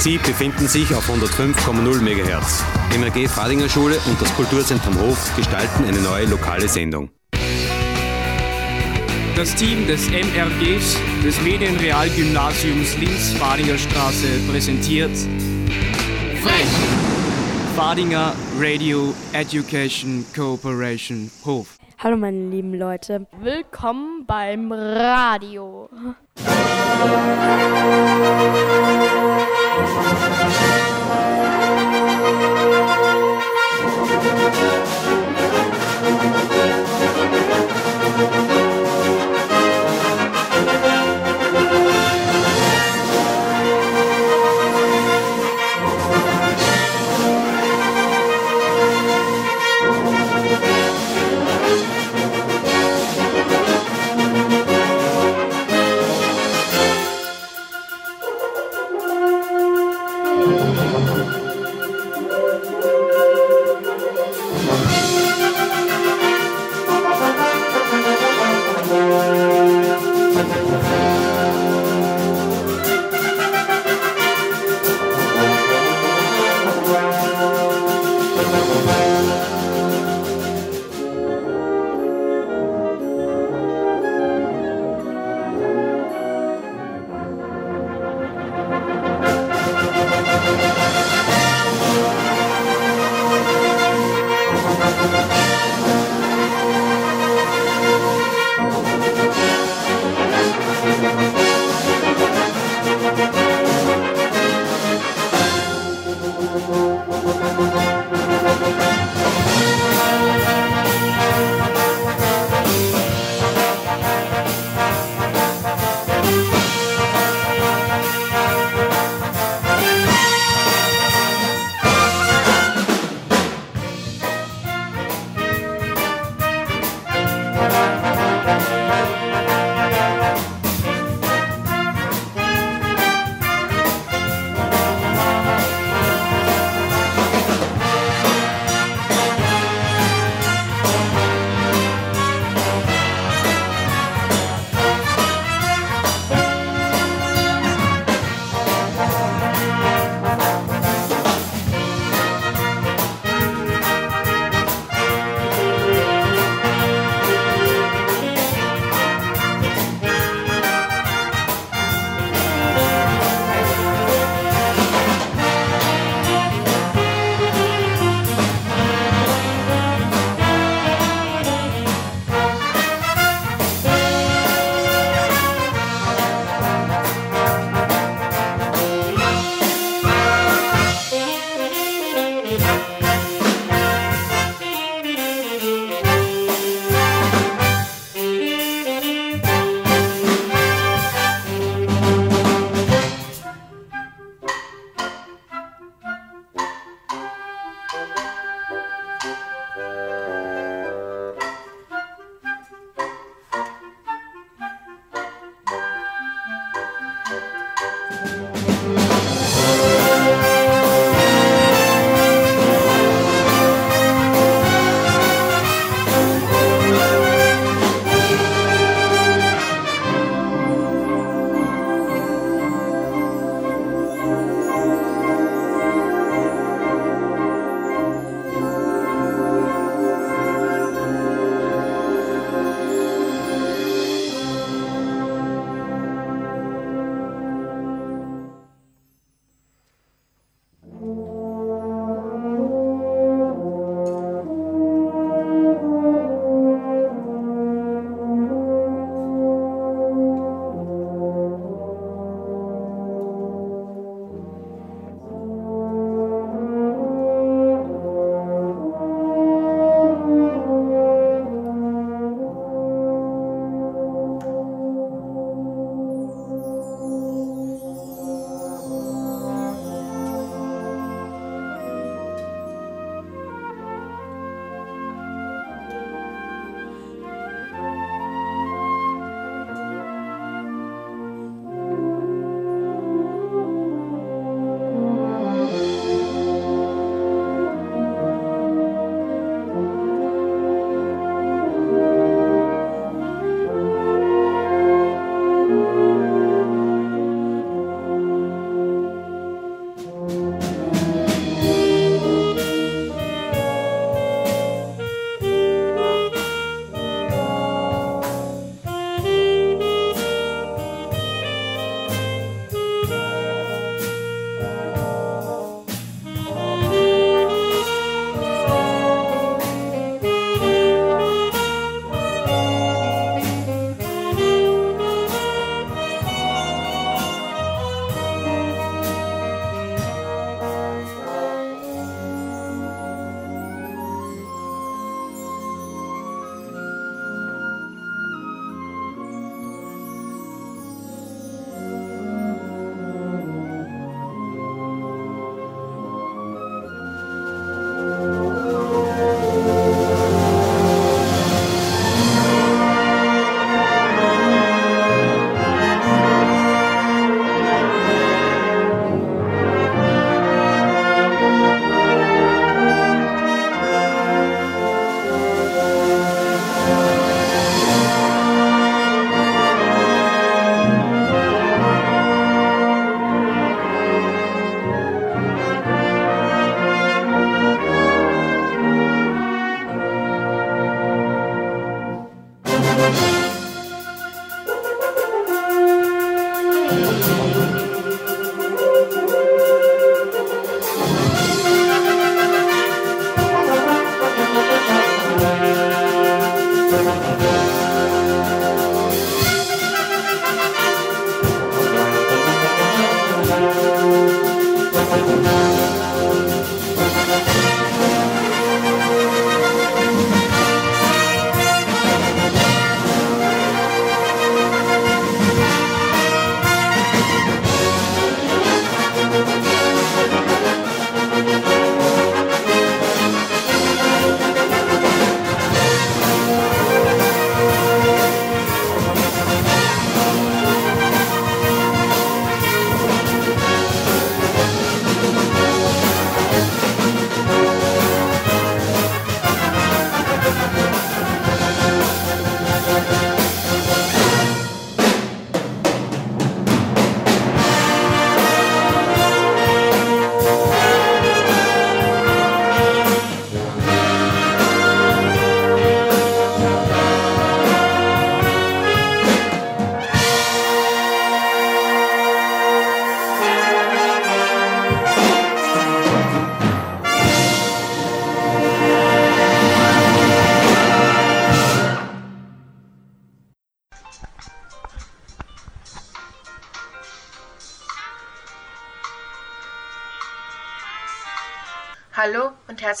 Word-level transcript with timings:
Sie 0.00 0.16
befinden 0.16 0.66
sich 0.66 0.94
auf 0.94 1.10
105,0 1.10 2.00
MHz. 2.00 2.64
MRG 2.98 3.28
Fadinger 3.28 3.68
Schule 3.68 3.98
und 4.06 4.18
das 4.18 4.34
Kulturzentrum 4.34 4.98
Hof 4.98 5.36
gestalten 5.36 5.84
eine 5.84 6.00
neue 6.00 6.24
lokale 6.24 6.66
Sendung. 6.68 7.10
Das 9.36 9.54
Team 9.56 9.86
des 9.86 10.08
MRGs 10.08 10.96
des 11.22 11.42
Medienrealgymnasiums 11.42 12.96
Linz-Fadinger 12.96 13.76
Straße 13.76 14.26
präsentiert 14.50 15.14
Frech! 16.42 16.66
Fadinger 17.76 18.32
Radio 18.58 19.12
Education 19.34 20.24
Cooperation 20.34 21.30
Hof. 21.44 21.76
Hallo 21.98 22.16
meine 22.16 22.48
lieben 22.48 22.72
Leute. 22.72 23.26
Willkommen 23.42 24.24
beim 24.26 24.72
Radio. 24.72 25.90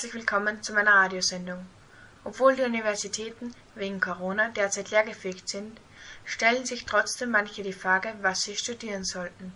Herzlich 0.00 0.14
willkommen 0.14 0.62
zu 0.62 0.72
meiner 0.72 0.94
Radiosendung. 0.94 1.66
Obwohl 2.24 2.56
die 2.56 2.62
Universitäten 2.62 3.54
wegen 3.74 4.00
Corona 4.00 4.48
derzeit 4.48 4.90
leergefegt 4.90 5.46
sind, 5.50 5.78
stellen 6.24 6.64
sich 6.64 6.86
trotzdem 6.86 7.32
manche 7.32 7.62
die 7.62 7.74
Frage, 7.74 8.14
was 8.22 8.40
sie 8.40 8.56
studieren 8.56 9.04
sollten. 9.04 9.52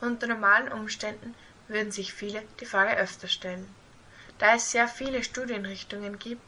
Unter 0.00 0.28
normalen 0.28 0.72
Umständen 0.72 1.34
würden 1.68 1.92
sich 1.92 2.14
viele 2.14 2.42
die 2.60 2.64
Frage 2.64 2.96
öfter 2.96 3.28
stellen. 3.28 3.68
Da 4.38 4.54
es 4.54 4.70
sehr 4.70 4.88
viele 4.88 5.22
Studienrichtungen 5.22 6.18
gibt, 6.18 6.40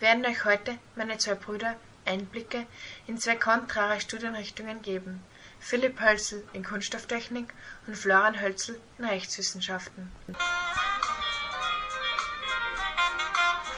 werden 0.00 0.24
euch 0.24 0.46
heute 0.46 0.78
meine 0.94 1.18
zwei 1.18 1.34
Brüder 1.34 1.76
Einblicke 2.06 2.64
in 3.06 3.18
zwei 3.18 3.36
kontrare 3.36 4.00
Studienrichtungen 4.00 4.80
geben. 4.80 5.22
Philipp 5.60 6.00
Hölzel 6.00 6.48
in 6.54 6.64
Kunststofftechnik 6.64 7.52
und 7.86 7.94
Florian 7.94 8.40
Hölzel 8.40 8.80
in 8.96 9.04
Rechtswissenschaften. 9.04 10.10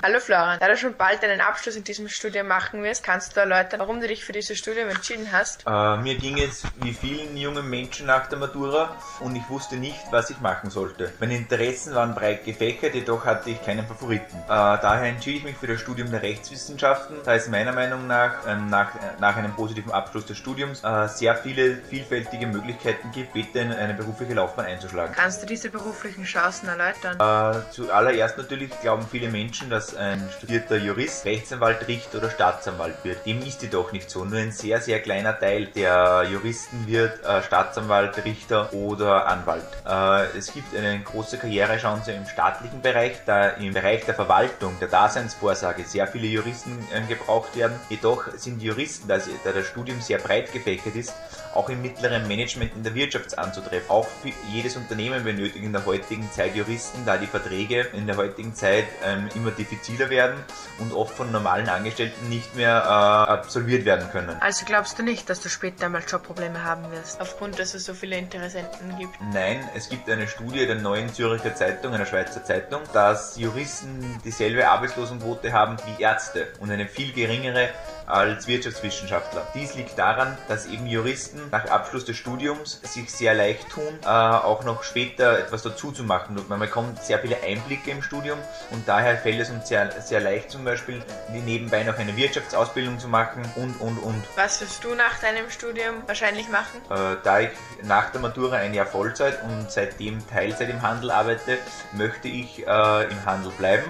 Hallo 0.00 0.20
Florian, 0.20 0.60
da 0.60 0.68
du 0.68 0.76
schon 0.76 0.94
bald 0.94 1.24
einen 1.24 1.40
Abschluss 1.40 1.74
in 1.74 1.82
diesem 1.82 2.08
Studium 2.08 2.46
machen 2.46 2.84
wirst, 2.84 3.02
kannst 3.02 3.34
du 3.34 3.40
erläutern, 3.40 3.80
warum 3.80 4.00
du 4.00 4.06
dich 4.06 4.24
für 4.24 4.30
dieses 4.30 4.56
Studium 4.56 4.88
entschieden 4.88 5.26
hast? 5.32 5.64
Äh, 5.66 5.96
mir 5.96 6.14
ging 6.14 6.38
es 6.38 6.62
wie 6.76 6.92
vielen 6.92 7.36
jungen 7.36 7.68
Menschen 7.68 8.06
nach 8.06 8.28
der 8.28 8.38
Matura 8.38 8.94
und 9.18 9.34
ich 9.34 9.42
wusste 9.48 9.74
nicht, 9.74 9.98
was 10.12 10.30
ich 10.30 10.38
machen 10.38 10.70
sollte. 10.70 11.12
Meine 11.18 11.34
Interessen 11.34 11.96
waren 11.96 12.14
breit 12.14 12.44
gefächert, 12.44 12.94
jedoch 12.94 13.24
hatte 13.24 13.50
ich 13.50 13.60
keinen 13.64 13.88
Favoriten. 13.88 14.36
Äh, 14.44 14.46
daher 14.46 15.08
entschied 15.08 15.38
ich 15.38 15.42
mich 15.42 15.56
für 15.56 15.66
das 15.66 15.80
Studium 15.80 16.12
der 16.12 16.22
Rechtswissenschaften, 16.22 17.16
da 17.24 17.34
es 17.34 17.48
meiner 17.48 17.72
Meinung 17.72 18.06
nach 18.06 18.46
äh, 18.46 18.54
nach, 18.54 18.90
nach 19.18 19.36
einem 19.36 19.52
positiven 19.52 19.90
Abschluss 19.90 20.26
des 20.26 20.38
Studiums 20.38 20.84
äh, 20.84 21.08
sehr 21.08 21.34
viele 21.34 21.76
vielfältige 21.76 22.46
Möglichkeiten 22.46 23.10
gibt, 23.10 23.34
in 23.56 23.72
eine 23.72 23.94
berufliche 23.94 24.34
Laufbahn 24.34 24.66
einzuschlagen. 24.66 25.12
Kannst 25.16 25.42
du 25.42 25.46
diese 25.46 25.70
beruflichen 25.70 26.22
Chancen 26.22 26.68
erläutern? 26.68 27.16
Äh, 27.18 27.72
zuallererst 27.72 28.38
natürlich 28.38 28.70
glauben 28.80 29.04
viele 29.10 29.28
Menschen, 29.28 29.70
dass 29.70 29.87
ein 29.96 30.28
studierter 30.36 30.76
Jurist, 30.76 31.24
Rechtsanwalt, 31.24 31.86
Richter 31.88 32.18
oder 32.18 32.30
Staatsanwalt 32.30 32.96
wird. 33.04 33.24
Dem 33.26 33.42
ist 33.42 33.62
jedoch 33.62 33.92
nicht 33.92 34.10
so. 34.10 34.24
Nur 34.24 34.38
ein 34.38 34.52
sehr, 34.52 34.80
sehr 34.80 35.00
kleiner 35.00 35.38
Teil 35.38 35.66
der 35.66 36.26
Juristen 36.30 36.86
wird 36.86 37.24
äh, 37.24 37.42
Staatsanwalt, 37.42 38.24
Richter 38.24 38.72
oder 38.74 39.26
Anwalt. 39.26 39.64
Äh, 39.86 40.36
es 40.36 40.52
gibt 40.52 40.76
eine 40.76 41.00
große 41.00 41.38
Karrierechance 41.38 42.12
im 42.12 42.26
staatlichen 42.26 42.82
Bereich, 42.82 43.16
da 43.24 43.48
im 43.50 43.72
Bereich 43.72 44.04
der 44.04 44.14
Verwaltung, 44.14 44.76
der 44.80 44.88
Daseinsvorsorge 44.88 45.84
sehr 45.84 46.06
viele 46.06 46.26
Juristen 46.26 46.78
äh, 46.92 47.00
gebraucht 47.08 47.56
werden. 47.56 47.78
Jedoch 47.88 48.28
sind 48.36 48.62
Juristen, 48.62 49.08
da, 49.08 49.18
da 49.44 49.52
das 49.52 49.66
Studium 49.66 50.00
sehr 50.00 50.18
breit 50.18 50.52
gefächert 50.52 50.96
ist, 50.96 51.14
auch 51.54 51.68
im 51.70 51.80
mittleren 51.82 52.28
Management 52.28 52.72
in 52.76 52.82
der 52.82 52.94
Wirtschaft 52.94 53.38
anzutreffen. 53.38 53.88
Auch 53.88 54.06
jedes 54.52 54.76
Unternehmen 54.76 55.24
benötigt 55.24 55.64
in 55.64 55.72
der 55.72 55.86
heutigen 55.86 56.30
Zeit 56.30 56.54
Juristen, 56.54 57.04
da 57.06 57.16
die 57.16 57.26
Verträge 57.26 57.86
in 57.94 58.06
der 58.06 58.16
heutigen 58.16 58.54
Zeit 58.54 58.84
ähm, 59.04 59.28
immer 59.34 59.50
diffiziler 59.50 59.77
werden 60.10 60.38
und 60.78 60.92
oft 60.92 61.14
von 61.14 61.30
normalen 61.32 61.68
Angestellten 61.68 62.28
nicht 62.28 62.54
mehr 62.54 62.82
äh, 62.82 63.30
absolviert 63.30 63.84
werden 63.84 64.08
können. 64.10 64.36
Also 64.40 64.64
glaubst 64.64 64.98
du 64.98 65.02
nicht, 65.02 65.28
dass 65.30 65.40
du 65.40 65.48
später 65.48 65.86
einmal 65.86 66.02
Jobprobleme 66.06 66.64
haben 66.64 66.90
wirst, 66.90 67.20
aufgrund, 67.20 67.58
dass 67.58 67.74
es 67.74 67.84
so 67.84 67.94
viele 67.94 68.16
Interessenten 68.16 68.96
gibt? 68.98 69.14
Nein, 69.32 69.68
es 69.74 69.88
gibt 69.88 70.08
eine 70.08 70.28
Studie 70.28 70.66
der 70.66 70.76
Neuen 70.76 71.12
Zürcher 71.12 71.54
Zeitung, 71.54 71.94
einer 71.94 72.06
Schweizer 72.06 72.44
Zeitung, 72.44 72.82
dass 72.92 73.36
Juristen 73.38 74.20
dieselbe 74.24 74.68
Arbeitslosenquote 74.68 75.52
haben 75.52 75.76
wie 75.86 76.02
Ärzte 76.02 76.48
und 76.60 76.70
eine 76.70 76.86
viel 76.86 77.12
geringere 77.12 77.70
als 78.08 78.48
Wirtschaftswissenschaftler. 78.48 79.46
Dies 79.54 79.74
liegt 79.74 79.98
daran, 79.98 80.36
dass 80.48 80.66
eben 80.66 80.86
Juristen 80.86 81.40
nach 81.50 81.66
Abschluss 81.66 82.04
des 82.04 82.16
Studiums 82.16 82.80
sich 82.82 83.10
sehr 83.10 83.34
leicht 83.34 83.68
tun, 83.68 83.98
äh, 84.02 84.08
auch 84.08 84.64
noch 84.64 84.82
später 84.82 85.38
etwas 85.38 85.62
dazu 85.62 85.92
zu 85.92 86.04
machen. 86.04 86.36
Man 86.48 86.58
bekommt 86.58 87.02
sehr 87.02 87.18
viele 87.18 87.36
Einblicke 87.42 87.90
im 87.90 88.02
Studium 88.02 88.38
und 88.70 88.88
daher 88.88 89.16
fällt 89.18 89.40
es 89.40 89.50
uns 89.50 89.68
sehr, 89.68 89.90
sehr 90.00 90.20
leicht 90.20 90.50
zum 90.50 90.64
Beispiel 90.64 91.02
nebenbei 91.32 91.82
noch 91.84 91.98
eine 91.98 92.16
Wirtschaftsausbildung 92.16 92.98
zu 92.98 93.08
machen 93.08 93.42
und 93.56 93.80
und 93.80 93.98
und. 93.98 94.24
Was 94.36 94.60
wirst 94.60 94.82
du 94.84 94.94
nach 94.94 95.18
deinem 95.20 95.50
Studium 95.50 96.02
wahrscheinlich 96.06 96.48
machen? 96.48 96.80
Äh, 96.90 97.16
da 97.22 97.40
ich 97.40 97.50
nach 97.82 98.10
der 98.10 98.20
Matura 98.20 98.56
ein 98.56 98.74
Jahr 98.74 98.86
Vollzeit 98.86 99.42
und 99.42 99.70
seitdem 99.70 100.26
Teilzeit 100.28 100.70
im 100.70 100.82
Handel 100.82 101.10
arbeite, 101.10 101.58
möchte 101.92 102.28
ich 102.28 102.66
äh, 102.66 103.04
im 103.04 103.24
Handel 103.26 103.52
bleiben 103.52 103.84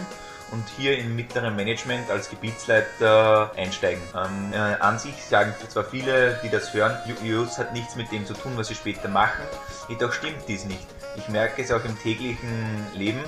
und 0.50 0.64
hier 0.76 0.98
im 0.98 1.14
mittleren 1.16 1.54
Management 1.56 2.10
als 2.10 2.30
Gebietsleiter 2.30 3.52
einsteigen. 3.56 4.02
Ähm, 4.14 4.52
äh, 4.52 4.56
an 4.56 4.98
sich 4.98 5.14
sagen 5.24 5.54
zwar 5.68 5.84
viele, 5.84 6.38
die 6.42 6.48
das 6.48 6.72
hören, 6.72 6.96
Jus 7.22 7.58
hat 7.58 7.72
nichts 7.72 7.96
mit 7.96 8.10
dem 8.12 8.26
zu 8.26 8.34
tun, 8.34 8.52
was 8.56 8.68
sie 8.68 8.74
später 8.74 9.08
machen, 9.08 9.44
jedoch 9.88 10.12
stimmt 10.12 10.42
dies 10.48 10.64
nicht. 10.64 10.86
Ich 11.16 11.28
merke 11.28 11.62
es 11.62 11.72
auch 11.72 11.84
im 11.84 11.98
täglichen 11.98 12.86
Leben, 12.94 13.22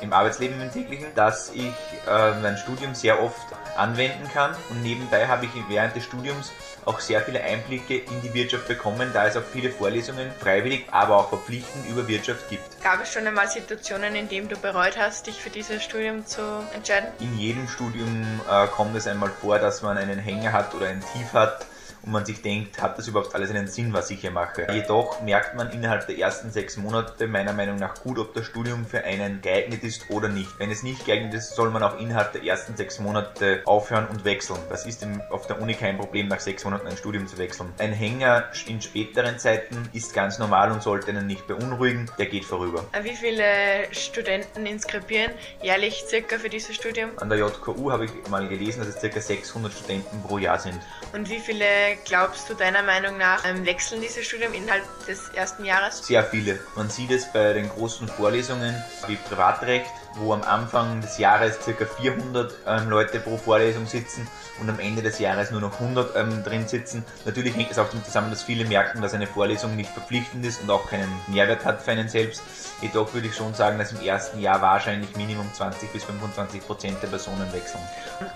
im 0.00 0.12
Arbeitsleben 0.12 0.60
im 0.60 0.72
täglichen, 0.72 1.06
dass 1.14 1.50
ich 1.54 1.72
äh, 2.08 2.40
mein 2.40 2.56
Studium 2.56 2.94
sehr 2.94 3.22
oft 3.22 3.46
anwenden 3.78 4.28
kann 4.32 4.54
und 4.70 4.82
nebenbei 4.82 5.26
habe 5.26 5.46
ich 5.46 5.50
während 5.68 5.94
des 5.94 6.04
Studiums 6.04 6.52
auch 6.84 7.00
sehr 7.00 7.20
viele 7.20 7.42
Einblicke 7.42 7.96
in 7.98 8.22
die 8.22 8.32
Wirtschaft 8.32 8.68
bekommen, 8.68 9.10
da 9.12 9.26
es 9.26 9.36
auch 9.36 9.42
viele 9.42 9.70
Vorlesungen 9.70 10.30
freiwillig, 10.38 10.86
aber 10.90 11.16
auch 11.16 11.28
verpflichtend 11.28 11.88
über 11.88 12.06
Wirtschaft 12.06 12.48
gibt. 12.48 12.62
Gab 12.82 13.02
es 13.02 13.12
schon 13.12 13.26
einmal 13.26 13.48
Situationen, 13.48 14.14
in 14.14 14.28
denen 14.28 14.48
du 14.48 14.56
bereut 14.56 14.96
hast, 14.96 15.26
dich 15.26 15.40
für 15.40 15.50
dieses 15.50 15.82
Studium 15.82 16.24
zu 16.26 16.40
entscheiden? 16.74 17.08
In 17.20 17.36
jedem 17.38 17.68
Studium 17.68 18.40
äh, 18.48 18.66
kommt 18.68 18.94
es 18.96 19.06
einmal 19.06 19.30
vor, 19.30 19.58
dass 19.58 19.82
man 19.82 19.98
einen 19.98 20.18
Hänger 20.18 20.52
hat 20.52 20.74
oder 20.74 20.88
ein 20.88 21.02
Tief 21.12 21.32
hat 21.32 21.66
und 22.06 22.12
man 22.12 22.24
sich 22.24 22.40
denkt, 22.40 22.80
hat 22.80 22.96
das 22.96 23.08
überhaupt 23.08 23.34
alles 23.34 23.50
einen 23.50 23.66
Sinn, 23.66 23.92
was 23.92 24.10
ich 24.10 24.20
hier 24.20 24.30
mache? 24.30 24.66
Jedoch 24.72 25.20
merkt 25.22 25.56
man 25.56 25.70
innerhalb 25.70 26.06
der 26.06 26.16
ersten 26.16 26.50
sechs 26.50 26.76
Monate 26.76 27.26
meiner 27.26 27.52
Meinung 27.52 27.76
nach 27.76 28.00
gut, 28.02 28.18
ob 28.18 28.32
das 28.32 28.46
Studium 28.46 28.86
für 28.86 29.02
einen 29.02 29.40
geeignet 29.42 29.82
ist 29.82 30.08
oder 30.10 30.28
nicht. 30.28 30.58
Wenn 30.58 30.70
es 30.70 30.82
nicht 30.84 31.04
geeignet 31.04 31.34
ist, 31.34 31.56
soll 31.56 31.70
man 31.70 31.82
auch 31.82 31.98
innerhalb 31.98 32.32
der 32.32 32.44
ersten 32.44 32.76
sechs 32.76 33.00
Monate 33.00 33.62
aufhören 33.64 34.06
und 34.06 34.24
wechseln. 34.24 34.58
Das 34.70 34.86
ist 34.86 35.04
auf 35.30 35.46
der 35.48 35.60
Uni 35.60 35.74
kein 35.74 35.98
Problem, 35.98 36.28
nach 36.28 36.40
sechs 36.40 36.64
Monaten 36.64 36.86
ein 36.86 36.96
Studium 36.96 37.26
zu 37.26 37.38
wechseln. 37.38 37.72
Ein 37.78 37.92
Hänger 37.92 38.44
in 38.66 38.80
späteren 38.80 39.38
Zeiten 39.38 39.88
ist 39.92 40.14
ganz 40.14 40.38
normal 40.38 40.70
und 40.70 40.82
sollte 40.82 41.10
einen 41.10 41.26
nicht 41.26 41.46
beunruhigen, 41.48 42.08
der 42.18 42.26
geht 42.26 42.44
vorüber. 42.44 42.84
Wie 43.02 43.16
viele 43.16 43.44
Studenten 43.90 44.64
inskribieren 44.64 45.32
jährlich 45.60 46.04
circa 46.06 46.38
für 46.38 46.48
dieses 46.48 46.76
Studium? 46.76 47.10
An 47.16 47.28
der 47.28 47.38
JKU 47.38 47.90
habe 47.90 48.04
ich 48.04 48.10
mal 48.30 48.46
gelesen, 48.46 48.78
dass 48.80 48.88
es 48.88 49.00
circa 49.00 49.20
600 49.20 49.72
Studenten 49.72 50.22
pro 50.22 50.38
Jahr 50.38 50.58
sind. 50.58 50.78
Und 51.12 51.28
wie 51.28 51.40
viele 51.40 51.95
glaubst 52.04 52.48
du 52.48 52.54
deiner 52.54 52.82
Meinung 52.82 53.18
nach 53.18 53.44
ähm, 53.44 53.64
wechseln 53.64 54.00
diese 54.00 54.22
Studium 54.22 54.52
innerhalb 54.52 54.84
des 55.06 55.28
ersten 55.30 55.64
Jahres? 55.64 56.06
Sehr 56.06 56.24
viele. 56.24 56.58
Man 56.74 56.90
sieht 56.90 57.10
es 57.10 57.32
bei 57.32 57.52
den 57.52 57.68
großen 57.68 58.08
Vorlesungen 58.08 58.74
wie 59.06 59.16
Privatrecht, 59.16 59.90
wo 60.18 60.32
am 60.32 60.42
Anfang 60.42 61.00
des 61.00 61.18
Jahres 61.18 61.58
ca. 61.64 61.84
400 61.84 62.54
ähm, 62.66 62.88
Leute 62.88 63.20
pro 63.20 63.36
Vorlesung 63.36 63.86
sitzen 63.86 64.26
und 64.60 64.68
am 64.70 64.78
Ende 64.78 65.02
des 65.02 65.18
Jahres 65.18 65.50
nur 65.50 65.60
noch 65.60 65.80
100 65.80 66.16
ähm, 66.16 66.42
drin 66.44 66.66
sitzen. 66.66 67.04
Natürlich 67.24 67.54
hängt 67.56 67.70
es 67.70 67.78
auch 67.78 67.88
damit 67.88 68.06
zusammen, 68.06 68.30
dass 68.30 68.42
viele 68.42 68.64
merken, 68.64 69.02
dass 69.02 69.14
eine 69.14 69.26
Vorlesung 69.26 69.76
nicht 69.76 69.90
verpflichtend 69.90 70.44
ist 70.44 70.62
und 70.62 70.70
auch 70.70 70.88
keinen 70.88 71.12
Mehrwert 71.26 71.64
hat 71.64 71.82
für 71.82 71.90
einen 71.90 72.08
selbst. 72.08 72.42
Jedoch 72.80 73.12
würde 73.14 73.28
ich 73.28 73.34
schon 73.34 73.54
sagen, 73.54 73.78
dass 73.78 73.92
im 73.92 74.00
ersten 74.00 74.40
Jahr 74.40 74.60
wahrscheinlich 74.60 75.14
Minimum 75.16 75.48
20 75.52 75.92
bis 75.92 76.04
25 76.04 76.66
Prozent 76.66 77.02
der 77.02 77.08
Personen 77.08 77.52
wechseln. 77.52 77.82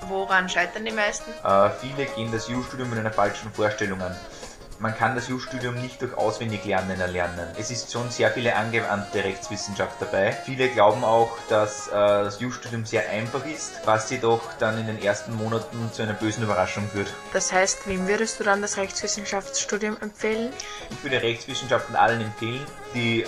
Woran 0.08 0.48
scheitern 0.48 0.84
die 0.84 0.92
meisten? 0.92 1.30
Äh, 1.44 1.70
viele 1.80 2.06
gehen 2.06 2.30
das 2.32 2.48
EU-Studium 2.48 2.90
mit 2.90 2.98
einer 2.98 3.12
falschen 3.12 3.50
Vorstellung 3.52 4.00
an 4.02 4.14
man 4.80 4.96
kann 4.96 5.14
das 5.14 5.28
Jus-Studium 5.28 5.74
nicht 5.74 6.00
durch 6.00 6.16
Auswendiglernen 6.16 6.98
erlernen. 6.98 7.46
Es 7.58 7.70
ist 7.70 7.92
schon 7.92 8.10
sehr 8.10 8.30
viele 8.30 8.56
angewandte 8.56 9.22
Rechtswissenschaft 9.22 9.96
dabei. 10.00 10.32
Viele 10.32 10.68
glauben 10.70 11.04
auch, 11.04 11.36
dass 11.50 11.88
äh, 11.88 11.90
das 11.92 12.40
Jus-Studium 12.40 12.86
sehr 12.86 13.08
einfach 13.10 13.44
ist, 13.44 13.80
was 13.84 14.10
jedoch 14.10 14.40
dann 14.58 14.78
in 14.78 14.86
den 14.86 15.02
ersten 15.02 15.34
Monaten 15.34 15.90
zu 15.92 16.02
einer 16.02 16.14
bösen 16.14 16.42
Überraschung 16.44 16.88
führt. 16.88 17.12
Das 17.34 17.52
heißt, 17.52 17.86
wem 17.86 18.08
würdest 18.08 18.40
du 18.40 18.44
dann 18.44 18.62
das 18.62 18.78
Rechtswissenschaftsstudium 18.78 19.98
empfehlen? 20.00 20.50
Ich 20.88 21.02
würde 21.02 21.22
Rechtswissenschaften 21.22 21.94
allen 21.94 22.22
empfehlen, 22.22 22.64
die 22.94 23.22
äh, 23.22 23.26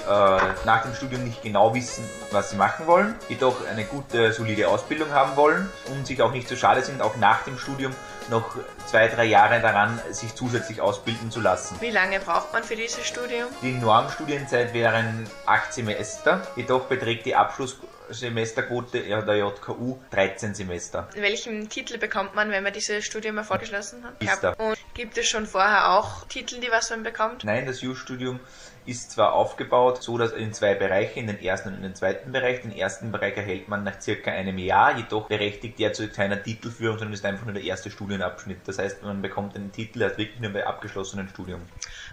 nach 0.64 0.82
dem 0.84 0.94
Studium 0.94 1.22
nicht 1.24 1.42
genau 1.42 1.74
wissen, 1.74 2.02
was 2.30 2.50
sie 2.50 2.56
machen 2.56 2.86
wollen, 2.86 3.14
jedoch 3.28 3.66
eine 3.66 3.84
gute, 3.84 4.32
solide 4.32 4.68
Ausbildung 4.68 5.10
haben 5.10 5.36
wollen 5.36 5.68
und 5.90 6.06
sich 6.06 6.22
auch 6.22 6.32
nicht 6.32 6.48
so 6.48 6.56
schade 6.56 6.82
sind, 6.82 7.02
auch 7.02 7.16
nach 7.16 7.44
dem 7.44 7.58
Studium 7.58 7.92
noch 8.32 8.56
zwei, 8.86 9.06
drei 9.06 9.26
Jahre 9.26 9.60
daran, 9.60 10.00
sich 10.10 10.34
zusätzlich 10.34 10.80
ausbilden 10.80 11.30
zu 11.30 11.40
lassen. 11.40 11.76
Wie 11.80 11.90
lange 11.90 12.18
braucht 12.18 12.52
man 12.52 12.64
für 12.64 12.74
dieses 12.74 13.06
Studium? 13.06 13.46
Die 13.62 13.72
Normstudienzeit 13.72 14.74
wären 14.74 15.28
acht 15.46 15.72
Semester, 15.72 16.44
jedoch 16.56 16.86
beträgt 16.86 17.26
die 17.26 17.36
Abschlusssemesterquote 17.36 19.02
der 19.02 19.36
JKU 19.36 19.98
13 20.10 20.54
Semester. 20.54 21.08
Welchen 21.14 21.68
Titel 21.68 21.98
bekommt 21.98 22.34
man, 22.34 22.50
wenn 22.50 22.64
man 22.64 22.72
dieses 22.72 23.04
Studium 23.04 23.38
erfolgreich 23.38 23.72
hat? 23.72 24.20
Magister. 24.20 24.58
Und 24.58 24.78
gibt 24.94 25.16
es 25.16 25.28
schon 25.28 25.46
vorher 25.46 25.90
auch 25.90 26.26
Titel, 26.26 26.58
die 26.58 26.70
was 26.70 26.90
man 26.90 27.02
bekommt? 27.02 27.44
Nein, 27.44 27.66
das 27.66 27.82
Jus-Studium 27.82 28.40
ist 28.84 29.12
zwar 29.12 29.34
aufgebaut, 29.34 30.02
so 30.02 30.18
dass 30.18 30.32
in 30.32 30.52
zwei 30.52 30.74
Bereiche, 30.74 31.20
in 31.20 31.26
den 31.26 31.40
ersten 31.40 31.68
und 31.68 31.76
in 31.76 31.82
den 31.82 31.94
zweiten 31.94 32.32
Bereich. 32.32 32.62
Den 32.62 32.72
ersten 32.72 33.12
Bereich 33.12 33.36
erhält 33.36 33.68
man 33.68 33.84
nach 33.84 34.00
circa 34.00 34.30
einem 34.30 34.58
Jahr, 34.58 34.96
jedoch 34.96 35.28
berechtigt 35.28 35.78
der 35.78 35.92
zu 35.92 36.08
keiner 36.08 36.42
Titelführung, 36.42 36.98
sondern 36.98 37.14
ist 37.14 37.24
einfach 37.24 37.44
nur 37.44 37.54
der 37.54 37.62
erste 37.62 37.90
Studienabschnitt. 37.90 38.58
Das 38.66 38.78
heißt, 38.78 39.02
man 39.02 39.22
bekommt 39.22 39.54
einen 39.54 39.72
Titel 39.72 40.02
erst 40.02 40.18
wirklich 40.18 40.40
nur 40.40 40.52
bei 40.52 40.66
abgeschlossenem 40.66 41.28
Studium. 41.28 41.60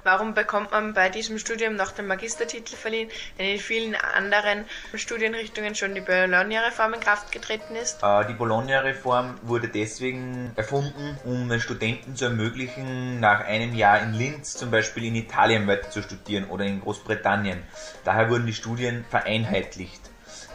Warum 0.03 0.33
bekommt 0.33 0.71
man 0.71 0.93
bei 0.93 1.09
diesem 1.09 1.39
Studium 1.39 1.75
noch 1.75 1.91
den 1.91 2.07
Magistertitel 2.07 2.75
verliehen, 2.75 3.09
wenn 3.37 3.47
in 3.47 3.59
vielen 3.59 3.95
anderen 3.95 4.65
Studienrichtungen 4.93 5.75
schon 5.75 5.93
die 5.93 6.01
Bologna-Reform 6.01 6.93
in 6.93 6.99
Kraft 6.99 7.31
getreten 7.31 7.75
ist? 7.75 8.01
Äh, 8.01 8.25
die 8.27 8.33
Bologna-Reform 8.33 9.39
wurde 9.41 9.67
deswegen 9.67 10.51
erfunden, 10.55 11.17
um 11.25 11.59
Studenten 11.59 12.15
zu 12.15 12.25
ermöglichen, 12.25 13.19
nach 13.19 13.41
einem 13.41 13.73
Jahr 13.73 14.01
in 14.01 14.13
Linz 14.13 14.53
zum 14.53 14.71
Beispiel 14.71 15.05
in 15.05 15.15
Italien 15.15 15.67
weiter 15.67 15.89
zu 15.89 16.01
studieren 16.01 16.45
oder 16.45 16.65
in 16.65 16.81
Großbritannien. 16.81 17.63
Daher 18.05 18.29
wurden 18.29 18.45
die 18.45 18.53
Studien 18.53 19.05
vereinheitlicht. 19.09 20.08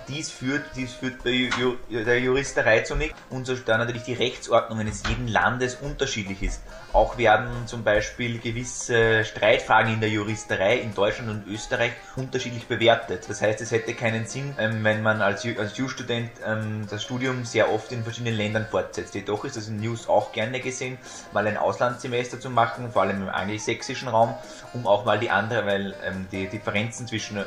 Dies 0.08 0.30
führt, 0.30 0.64
dies 0.76 0.92
führt 0.92 1.24
bei 1.24 1.48
der 1.90 2.20
Juristerei 2.20 2.80
zu 2.80 2.94
nichts 2.94 3.18
und 3.30 3.48
da 3.66 3.78
natürlich 3.78 4.02
die 4.02 4.12
Rechtsordnung 4.12 4.78
eines 4.80 5.02
jeden 5.08 5.28
Landes 5.28 5.76
unterschiedlich 5.76 6.42
ist. 6.42 6.62
Auch 6.92 7.16
werden 7.16 7.48
zum 7.66 7.82
Beispiel 7.84 8.38
gewisse 8.38 9.24
Streitfragen 9.24 9.94
in 9.94 10.00
der 10.00 10.10
Juristerei 10.10 10.76
in 10.76 10.94
Deutschland 10.94 11.30
und 11.30 11.46
Österreich 11.52 11.92
unterschiedlich 12.16 12.66
bewertet. 12.66 13.24
Das 13.28 13.40
heißt, 13.40 13.60
es 13.62 13.72
hätte 13.72 13.94
keinen 13.94 14.26
Sinn, 14.26 14.54
ähm, 14.58 14.84
wenn 14.84 15.02
man 15.02 15.22
als, 15.22 15.42
Jus-Student 15.44 16.30
ähm, 16.46 16.86
das 16.88 17.02
Studium 17.02 17.44
sehr 17.44 17.72
oft 17.72 17.90
in 17.90 18.04
verschiedenen 18.04 18.36
Ländern 18.36 18.66
fortsetzt. 18.70 19.14
Jedoch 19.14 19.44
ist 19.44 19.56
es 19.56 19.68
in 19.68 19.80
News 19.80 20.08
auch 20.08 20.32
gerne 20.32 20.60
gesehen, 20.60 20.98
mal 21.32 21.46
ein 21.46 21.56
Auslandssemester 21.56 22.38
zu 22.38 22.50
machen, 22.50 22.92
vor 22.92 23.02
allem 23.02 23.22
im 23.22 23.28
angelsächsischen 23.28 24.08
Raum, 24.08 24.34
um 24.74 24.86
auch 24.86 25.04
mal 25.04 25.18
die 25.18 25.30
andere, 25.30 25.66
weil 25.66 25.94
ähm, 26.04 26.28
die 26.30 26.46
Differenzen 26.46 27.06
zwischen 27.06 27.42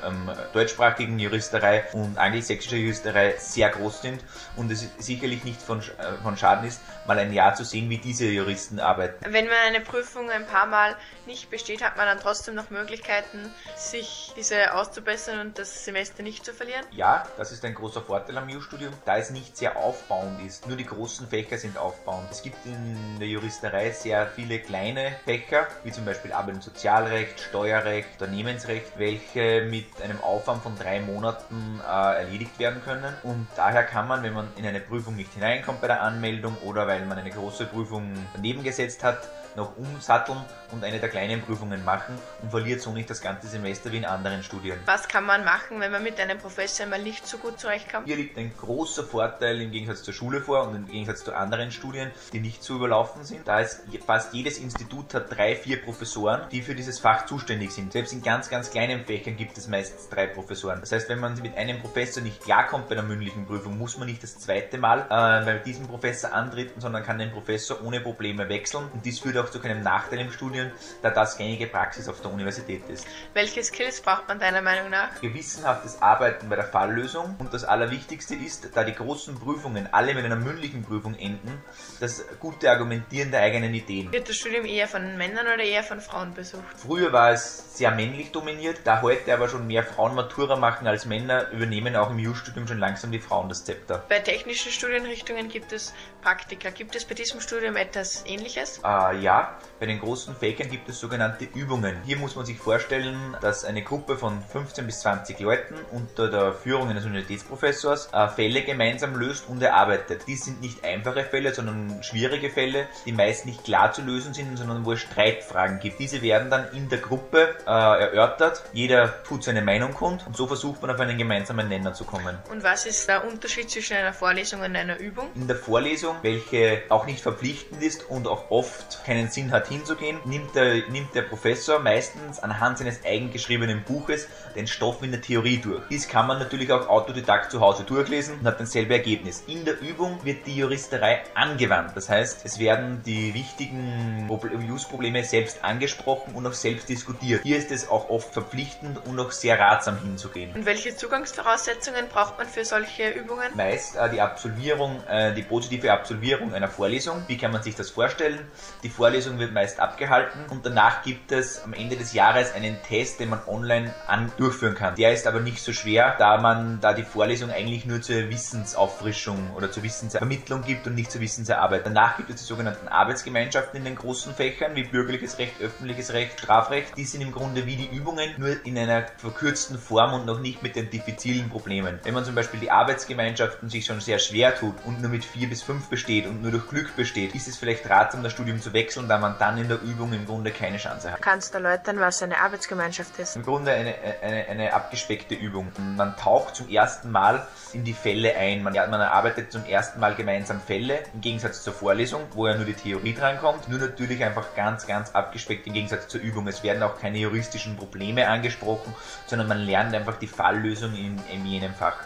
deutschsprachigen 0.54 1.20
Juristerei 1.20 1.86
und 1.94 2.18
angelsächsischer 2.48 2.78
Juristerei 2.78 3.36
sehr 3.38 3.70
groß 3.70 4.02
sind 4.02 4.24
und 4.56 4.72
es 4.72 4.88
sicherlich 4.98 5.44
nicht 5.44 5.62
von, 5.62 5.80
äh, 5.80 5.84
von 6.24 6.38
Schaden 6.38 6.66
ist, 6.68 6.82
mal 7.06 7.20
ein 7.20 7.34
Jahr 7.34 7.56
zu 7.56 7.64
sehen, 7.64 7.90
wie 7.90 7.98
diese 7.98 8.26
Juristen 8.26 8.80
arbeiten 8.80 9.18
wenn 9.32 9.46
man 9.46 9.56
eine 9.68 9.82
Prüfung 9.82 10.30
ein 10.30 10.46
paar 10.46 10.66
Mal 10.66 10.96
nicht 11.26 11.50
besteht, 11.50 11.84
hat 11.84 11.98
man 11.98 12.06
dann 12.06 12.20
trotzdem 12.20 12.56
noch 12.56 12.70
Möglichkeiten, 12.70 13.52
sich 13.76 14.34
diese 14.36 14.74
auszubessern 14.74 15.40
und 15.40 15.60
das 15.60 15.86
Semester 15.86 16.24
nicht 16.24 16.46
zu 16.46 16.54
verlieren? 16.54 16.86
Ja, 16.92 17.28
das 17.38 17.52
ist 17.52 17.64
ein 17.66 17.74
großer 17.74 18.02
Vorteil 18.02 18.38
am 18.38 18.48
Jurastudium, 18.50 18.94
da 19.06 19.18
es 19.18 19.30
nicht 19.30 19.58
sehr 19.58 19.76
aufbauend 19.76 20.42
ist. 20.46 20.68
Nur 20.68 20.78
die 20.78 20.86
großen 20.86 21.28
Fächer 21.28 21.58
sind 21.58 21.78
aufbauend. 21.78 22.32
Es 22.32 22.42
gibt 22.42 22.66
in 22.66 23.20
der 23.20 23.28
Juristerei 23.28 23.92
sehr 23.92 24.28
viele 24.28 24.60
kleine 24.60 25.16
Fächer, 25.26 25.68
wie 25.84 25.92
zum 25.92 26.06
Beispiel 26.06 26.32
Arbeit- 26.32 26.56
und 26.56 26.64
Sozialrecht, 26.64 27.40
Steuerrecht, 27.40 28.10
Unternehmensrecht, 28.14 28.94
welche 28.98 29.66
mit 29.70 30.02
einem 30.02 30.22
Aufwand 30.22 30.64
von 30.64 30.78
drei 30.78 31.02
Monaten 31.02 31.82
äh, 31.86 32.20
erledigt 32.20 32.37
werden 32.58 32.82
können. 32.84 33.14
Und 33.24 33.48
daher 33.56 33.84
kann 33.84 34.08
man, 34.08 34.24
wenn 34.24 34.34
man 34.34 34.48
in 34.56 34.66
eine 34.66 34.80
Prüfung 34.80 35.16
nicht 35.16 35.34
hineinkommt 35.34 35.82
bei 35.82 35.88
der 35.88 36.02
Anmeldung 36.02 36.56
oder 36.64 36.88
weil 36.88 37.06
man 37.06 37.18
eine 37.18 37.30
große 37.30 37.66
Prüfung 37.66 38.14
daneben 38.34 38.64
gesetzt 38.64 39.04
hat, 39.04 39.28
noch 39.58 39.76
umsatteln 39.76 40.38
und 40.72 40.84
eine 40.84 41.00
der 41.00 41.10
kleinen 41.10 41.42
Prüfungen 41.42 41.84
machen 41.84 42.18
und 42.42 42.52
verliert 42.52 42.82
so 42.82 42.92
nicht 42.92 43.10
das 43.10 43.22
ganze 43.22 43.48
Semester 43.48 43.92
wie 43.92 43.98
in 43.98 44.06
anderen 44.06 44.44
Studien. 44.44 44.78
Was 44.86 45.08
kann 45.08 45.26
man 45.26 45.44
machen, 45.44 45.80
wenn 45.80 45.92
man 45.92 46.04
mit 46.04 46.20
einem 46.20 46.38
Professor 46.38 46.86
mal 46.86 47.02
nicht 47.02 47.28
so 47.28 47.38
gut 47.38 47.60
zurechtkommt? 47.60 48.06
Hier 48.06 48.16
liegt 48.16 48.38
ein 48.38 48.54
großer 48.56 49.04
Vorteil 49.04 49.60
im 49.62 49.72
Gegensatz 49.72 50.04
zur 50.04 50.14
Schule 50.14 50.42
vor 50.42 50.68
und 50.68 50.76
im 50.76 50.88
Gegensatz 50.88 51.24
zu 51.24 51.34
anderen 51.34 51.72
Studien, 51.72 52.12
die 52.32 52.40
nicht 52.40 52.64
zu 52.64 52.76
überlaufen 52.76 53.24
sind. 53.24 53.48
Da 53.48 53.60
ist 53.60 53.82
fast 54.06 54.34
jedes 54.34 54.60
Institut 54.60 55.14
hat 55.14 55.36
drei, 55.36 55.56
vier 55.56 55.82
Professoren, 55.82 56.42
die 56.52 56.62
für 56.62 56.76
dieses 56.76 57.00
Fach 57.00 57.26
zuständig 57.26 57.72
sind. 57.72 57.92
Selbst 57.92 58.14
in 58.14 58.22
ganz, 58.22 58.50
ganz 58.50 58.70
kleinen 58.70 59.06
Fächern 59.06 59.36
gibt 59.36 59.58
es 59.58 59.68
meistens 59.68 60.10
drei 60.10 60.28
Professoren. 60.28 60.80
Das 60.82 60.92
heißt, 60.92 61.10
wenn 61.10 61.20
man 61.20 61.42
mit 61.42 61.58
einem 61.58 61.80
Professor 61.80 62.22
nicht 62.22 62.44
klarkommt 62.44 62.90
bei 62.90 62.96
der 62.96 63.04
mündlichen 63.04 63.46
Prüfung, 63.48 63.78
muss 63.78 63.98
man 63.98 64.08
nicht 64.08 64.22
das 64.22 64.38
zweite 64.38 64.78
Mal 64.78 65.02
äh, 65.10 65.46
bei 65.46 65.62
diesem 65.66 65.88
Professor 65.88 66.32
antreten, 66.32 66.80
sondern 66.80 67.04
kann 67.04 67.18
den 67.18 67.32
Professor 67.32 67.84
ohne 67.84 68.02
Probleme 68.02 68.48
wechseln 68.50 68.86
und 68.94 69.06
dies 69.06 69.20
führt 69.20 69.38
auch 69.38 69.47
zu 69.50 69.60
keinem 69.60 69.82
Nachteil 69.82 70.20
im 70.20 70.32
Studium, 70.32 70.72
da 71.02 71.10
das 71.10 71.38
gängige 71.38 71.68
Praxis 71.68 72.08
auf 72.08 72.22
der 72.22 72.32
Universität 72.32 72.88
ist. 72.90 73.08
Welche 73.34 73.64
Skills 73.64 74.02
braucht 74.02 74.28
man 74.28 74.40
deiner 74.40 74.62
Meinung 74.62 74.90
nach? 74.90 75.20
Gewissenhaftes 75.22 76.02
Arbeiten 76.02 76.50
bei 76.50 76.56
der 76.56 76.66
Falllösung 76.66 77.36
und 77.40 77.54
das 77.54 77.64
Allerwichtigste 77.64 78.36
ist, 78.36 78.70
da 78.74 78.84
die 78.84 78.94
großen 78.94 79.36
Prüfungen 79.40 79.88
alle 79.92 80.14
mit 80.14 80.26
einer 80.26 80.36
mündlichen 80.36 80.84
Prüfung 80.84 81.16
enden, 81.16 81.62
das 82.00 82.24
gute 82.40 82.70
Argumentieren 82.70 83.32
der 83.32 83.42
eigenen 83.42 83.74
Ideen. 83.74 84.12
Wird 84.12 84.30
das 84.30 84.36
Studium 84.36 84.66
eher 84.66 84.88
von 84.88 85.18
Männern 85.18 85.48
oder 85.48 85.64
eher 85.64 85.84
von 85.84 86.02
Frauen 86.02 86.34
besucht? 86.34 86.64
Früher 86.78 87.12
war 87.14 87.32
es 87.32 87.78
sehr 87.78 87.92
männlich 87.92 88.32
dominiert, 88.32 88.82
da 88.84 89.02
heute 89.02 89.34
aber 89.34 89.50
schon 89.50 89.68
mehr 89.68 89.84
Frauen 89.84 90.16
Matura 90.16 90.56
machen 90.56 90.88
als 90.88 91.06
Männer, 91.06 91.50
übernehmen 91.52 91.96
auch 91.96 92.10
im 92.10 92.20
Jus-Studium 92.20 92.68
schon 92.68 92.80
langsam 92.80 93.12
die 93.12 93.20
Frauen 93.20 93.50
das 93.50 93.66
Zepter. 93.66 94.04
Bei 94.10 94.20
technischen 94.20 94.72
Studienrichtungen 94.72 95.50
gibt 95.50 95.72
es 95.72 95.94
Praktika. 96.22 96.70
Gibt 96.70 96.96
es 96.96 97.06
bei 97.06 97.14
diesem 97.14 97.42
Studium 97.42 97.76
etwas 97.76 98.24
ähnliches? 98.26 98.80
Äh, 98.84 99.18
ja, 99.20 99.37
bei 99.80 99.86
den 99.86 100.00
großen 100.00 100.36
Fächern 100.36 100.70
gibt 100.70 100.90
es 100.90 101.00
sogenannte 101.00 101.46
Übungen. 101.46 101.98
Hier 102.04 102.18
muss 102.18 102.36
man 102.36 102.46
sich 102.46 102.58
vorstellen, 102.58 103.38
dass 103.42 103.64
eine 103.64 103.84
Gruppe 103.84 104.18
von 104.18 104.42
15 104.42 104.86
bis 104.86 105.02
20 105.02 105.40
Leuten 105.40 105.76
unter 105.92 106.30
der 106.30 106.54
Führung 106.54 106.90
eines 106.90 107.06
Universitätsprofessors 107.06 108.10
äh, 108.12 108.28
Fälle 108.30 108.64
gemeinsam 108.64 109.16
löst 109.16 109.48
und 109.48 109.62
erarbeitet. 109.62 110.24
Dies 110.28 110.46
sind 110.46 110.62
nicht 110.62 110.84
einfache 110.84 111.24
Fälle, 111.24 111.54
sondern 111.54 112.02
schwierige 112.02 112.50
Fälle, 112.50 112.88
die 113.06 113.12
meist 113.12 113.46
nicht 113.46 113.64
klar 113.64 113.94
zu 113.94 114.02
lösen 114.02 114.34
sind, 114.34 114.58
sondern 114.58 114.84
wo 114.86 114.94
es 114.94 115.02
Streitfragen 115.02 115.80
gibt. 115.80 116.00
Diese 116.00 116.22
werden 116.22 116.50
dann 116.50 116.72
in 116.74 116.90
der 116.90 117.00
Gruppe 117.00 117.56
äh, 117.66 117.70
erörtert. 117.70 118.64
Jeder 118.74 119.24
tut 119.24 119.44
seine 119.44 119.62
Meinung 119.62 119.94
kund 119.94 120.26
und 120.26 120.36
so 120.36 120.48
versucht 120.48 120.82
man 120.82 120.92
auf 120.92 121.00
einen 121.00 121.18
gemeinsamen 121.18 121.68
Nenner 121.68 121.94
zu 121.94 122.04
kommen. 122.04 122.38
Und 122.50 122.64
was 122.64 122.86
ist 122.86 123.08
der 123.08 123.28
Unterschied 123.28 123.70
zwischen 123.70 123.98
einer 123.98 124.14
Vorlesung 124.14 124.62
und 124.62 124.76
einer 124.76 124.98
Übung? 124.98 125.30
In 125.36 125.48
der 125.48 125.56
Vorlesung, 125.56 126.16
welche 126.24 126.82
auch 126.90 127.06
nicht 127.06 127.22
verpflichtend 127.22 127.84
ist 127.84 128.10
und 128.10 128.28
auch 128.28 128.50
oft 128.50 129.06
keinen 129.18 129.32
Sinn 129.32 129.52
hat 129.52 129.68
hinzugehen, 129.68 130.20
nimmt 130.26 130.56
der, 130.56 130.88
nimmt 130.90 131.16
der 131.16 131.24
Professor 131.24 131.80
meistens 131.80 132.40
anhand 132.40 132.78
seines 132.78 133.04
eigengeschriebenen 133.04 133.84
Buches 133.84 134.28
den 134.56 134.68
Stoff 134.68 135.02
in 135.02 135.12
der 135.12 135.22
Theorie 135.22 135.58
durch. 135.58 135.82
Dies 135.90 136.08
kann 136.08 136.28
man 136.28 136.40
natürlich 136.40 136.72
auch 136.72 136.88
autodidakt 136.88 137.52
zu 137.52 137.60
Hause 137.60 137.84
durchlesen 137.84 138.40
und 138.40 138.46
hat 138.46 138.60
dasselbe 138.60 138.94
Ergebnis. 138.94 139.44
In 139.48 139.66
der 139.66 139.80
Übung 139.82 140.20
wird 140.24 140.46
die 140.46 140.56
Juristerei 140.56 141.24
angewandt. 141.34 141.92
Das 141.96 142.10
heißt, 142.10 142.46
es 142.46 142.60
werden 142.60 143.02
die 143.06 143.34
wichtigen 143.34 144.30
Use-Probleme 144.30 145.24
selbst 145.24 145.64
angesprochen 145.64 146.36
und 146.36 146.46
auch 146.46 146.54
selbst 146.54 146.90
diskutiert. 146.90 147.42
Hier 147.44 147.58
ist 147.58 147.72
es 147.72 147.90
auch 147.90 148.10
oft 148.10 148.34
verpflichtend 148.34 149.06
und 149.06 149.20
auch 149.20 149.32
sehr 149.32 149.60
ratsam 149.60 150.00
hinzugehen. 150.00 150.54
Und 150.54 150.66
welche 150.66 150.96
Zugangsvoraussetzungen 150.96 152.08
braucht 152.10 152.38
man 152.38 152.48
für 152.48 152.66
solche 152.66 153.10
Übungen? 153.10 153.56
Meist 153.56 153.96
äh, 153.96 154.10
die 154.10 154.22
Absolvierung, 154.22 155.02
äh, 155.08 155.34
die 155.34 155.44
positive 155.44 155.92
Absolvierung 155.92 156.54
einer 156.54 156.68
Vorlesung. 156.68 157.24
Wie 157.28 157.38
kann 157.38 157.52
man 157.52 157.64
sich 157.64 157.76
das 157.76 157.90
vorstellen? 157.90 158.40
Die 158.84 158.90
Vorlesung 159.08 159.40
wird 159.40 159.54
meist 159.54 159.80
abgehalten 159.80 160.42
und 160.50 160.66
danach 160.66 161.02
gibt 161.02 161.32
es 161.32 161.64
am 161.64 161.72
Ende 161.72 161.96
des 161.96 162.12
Jahres 162.12 162.54
einen 162.54 162.76
Test, 162.84 163.22
den 163.22 163.30
man 163.30 163.40
online 163.48 163.94
an 164.06 164.30
durchführen 164.36 164.76
kann. 164.76 164.96
Der 164.96 165.14
ist 165.14 165.26
aber 165.28 165.40
nicht 165.40 165.64
so 165.64 165.72
schwer, 165.72 166.18
da 166.20 166.42
man 166.42 166.82
da 166.82 166.92
die 166.92 167.04
Vorlesung 167.04 167.50
eigentlich 167.50 167.86
nur 167.86 168.02
zur 168.02 168.30
Wissensauffrischung 168.30 169.54
oder 169.56 169.72
zur 169.72 169.84
Wissensvermittlung 169.84 170.62
gibt 170.64 170.88
und 170.88 170.96
nicht 170.96 171.10
zur 171.10 171.22
Wissensarbeit. 171.22 171.86
Danach 171.86 172.18
gibt 172.18 172.32
es 172.32 172.36
die 172.36 172.44
sogenannten 172.44 172.90
Arbeitsgemeinschaften 172.90 173.78
in 173.78 173.86
den 173.86 173.96
großen 173.96 174.36
Fächern 174.36 174.76
wie 174.76 174.84
bürgerliches 174.84 175.38
Recht, 175.38 175.62
öffentliches 175.62 176.12
Recht, 176.12 176.42
Strafrecht. 176.42 176.98
Die 176.98 177.06
sind 177.06 177.22
im 177.22 177.32
Grunde 177.32 177.66
wie 177.66 177.78
die 177.78 177.88
Übungen, 177.96 178.32
nur 178.38 178.58
in 178.66 178.78
einer 178.78 179.06
verkürzten 179.16 179.80
Form 179.80 180.16
und 180.16 180.26
noch 180.26 180.42
nicht 180.42 180.64
mit 180.64 180.76
den 180.76 180.90
diffizilen 180.90 181.50
Problemen. 181.50 181.98
Wenn 182.04 182.14
man 182.14 182.26
zum 182.26 182.36
Beispiel 182.36 182.60
die 182.60 182.72
Arbeitsgemeinschaften 182.72 183.70
sich 183.70 183.86
schon 183.86 184.02
sehr 184.02 184.20
schwer 184.20 184.54
tut 184.54 184.76
und 184.84 185.00
nur 185.00 185.10
mit 185.10 185.24
vier 185.24 185.48
bis 185.48 185.64
fünf 185.64 185.88
besteht 185.88 186.26
und 186.28 186.42
nur 186.42 186.52
durch 186.52 186.68
Glück 186.68 186.94
besteht, 186.98 187.36
ist 187.36 187.48
es 187.48 187.56
vielleicht 187.56 187.90
ratsam, 187.90 188.22
das 188.22 188.34
Studium 188.34 188.60
zu 188.60 188.74
wechseln, 188.74 188.97
da 189.06 189.18
man 189.18 189.36
dann 189.38 189.58
in 189.58 189.68
der 189.68 189.82
Übung 189.82 190.14
im 190.14 190.26
Grunde 190.26 190.52
keine 190.52 190.78
Chance 190.78 191.12
hat. 191.12 191.22
Kannst 191.22 191.54
du 191.54 191.58
erläutern, 191.58 192.00
was 192.00 192.24
eine 192.24 192.40
Arbeitsgemeinschaft 192.40 193.20
ist? 193.20 193.36
Im 193.36 193.44
Grunde 193.44 193.72
eine, 193.72 193.94
eine, 194.22 194.48
eine 194.48 194.74
abgespeckte 194.74 195.36
Übung. 195.36 195.72
Man 195.98 196.16
taucht 196.16 196.56
zum 196.56 196.70
ersten 196.70 197.12
Mal 197.12 197.46
in 197.74 197.84
die 197.84 197.94
Fälle 197.94 198.36
ein. 198.36 198.64
Man, 198.64 198.74
man 198.74 199.02
erarbeitet 199.02 199.52
zum 199.52 199.66
ersten 199.66 200.00
Mal 200.00 200.16
gemeinsam 200.16 200.62
Fälle, 200.62 201.00
im 201.14 201.22
Gegensatz 201.22 201.64
zur 201.64 201.74
Vorlesung, 201.74 202.22
wo 202.32 202.48
ja 202.48 202.56
nur 202.56 202.66
die 202.66 202.74
Theorie 202.74 203.14
drankommt. 203.14 203.68
Nur 203.68 203.80
natürlich 203.80 204.24
einfach 204.24 204.56
ganz, 204.56 204.88
ganz 204.88 205.12
abgespeckt 205.12 205.68
im 205.68 205.74
Gegensatz 205.74 206.08
zur 206.08 206.22
Übung. 206.22 206.48
Es 206.48 206.64
werden 206.64 206.82
auch 206.84 207.00
keine 207.00 207.18
juristischen 207.18 207.76
Probleme 207.76 208.28
angesprochen, 208.28 208.96
sondern 209.26 209.48
man 209.48 209.60
lernt 209.60 209.94
einfach 209.94 210.18
die 210.18 210.28
Falllösung 210.28 210.96
in, 210.96 211.20
in 211.34 211.46
jenem 211.46 211.74
Fach. 211.74 211.98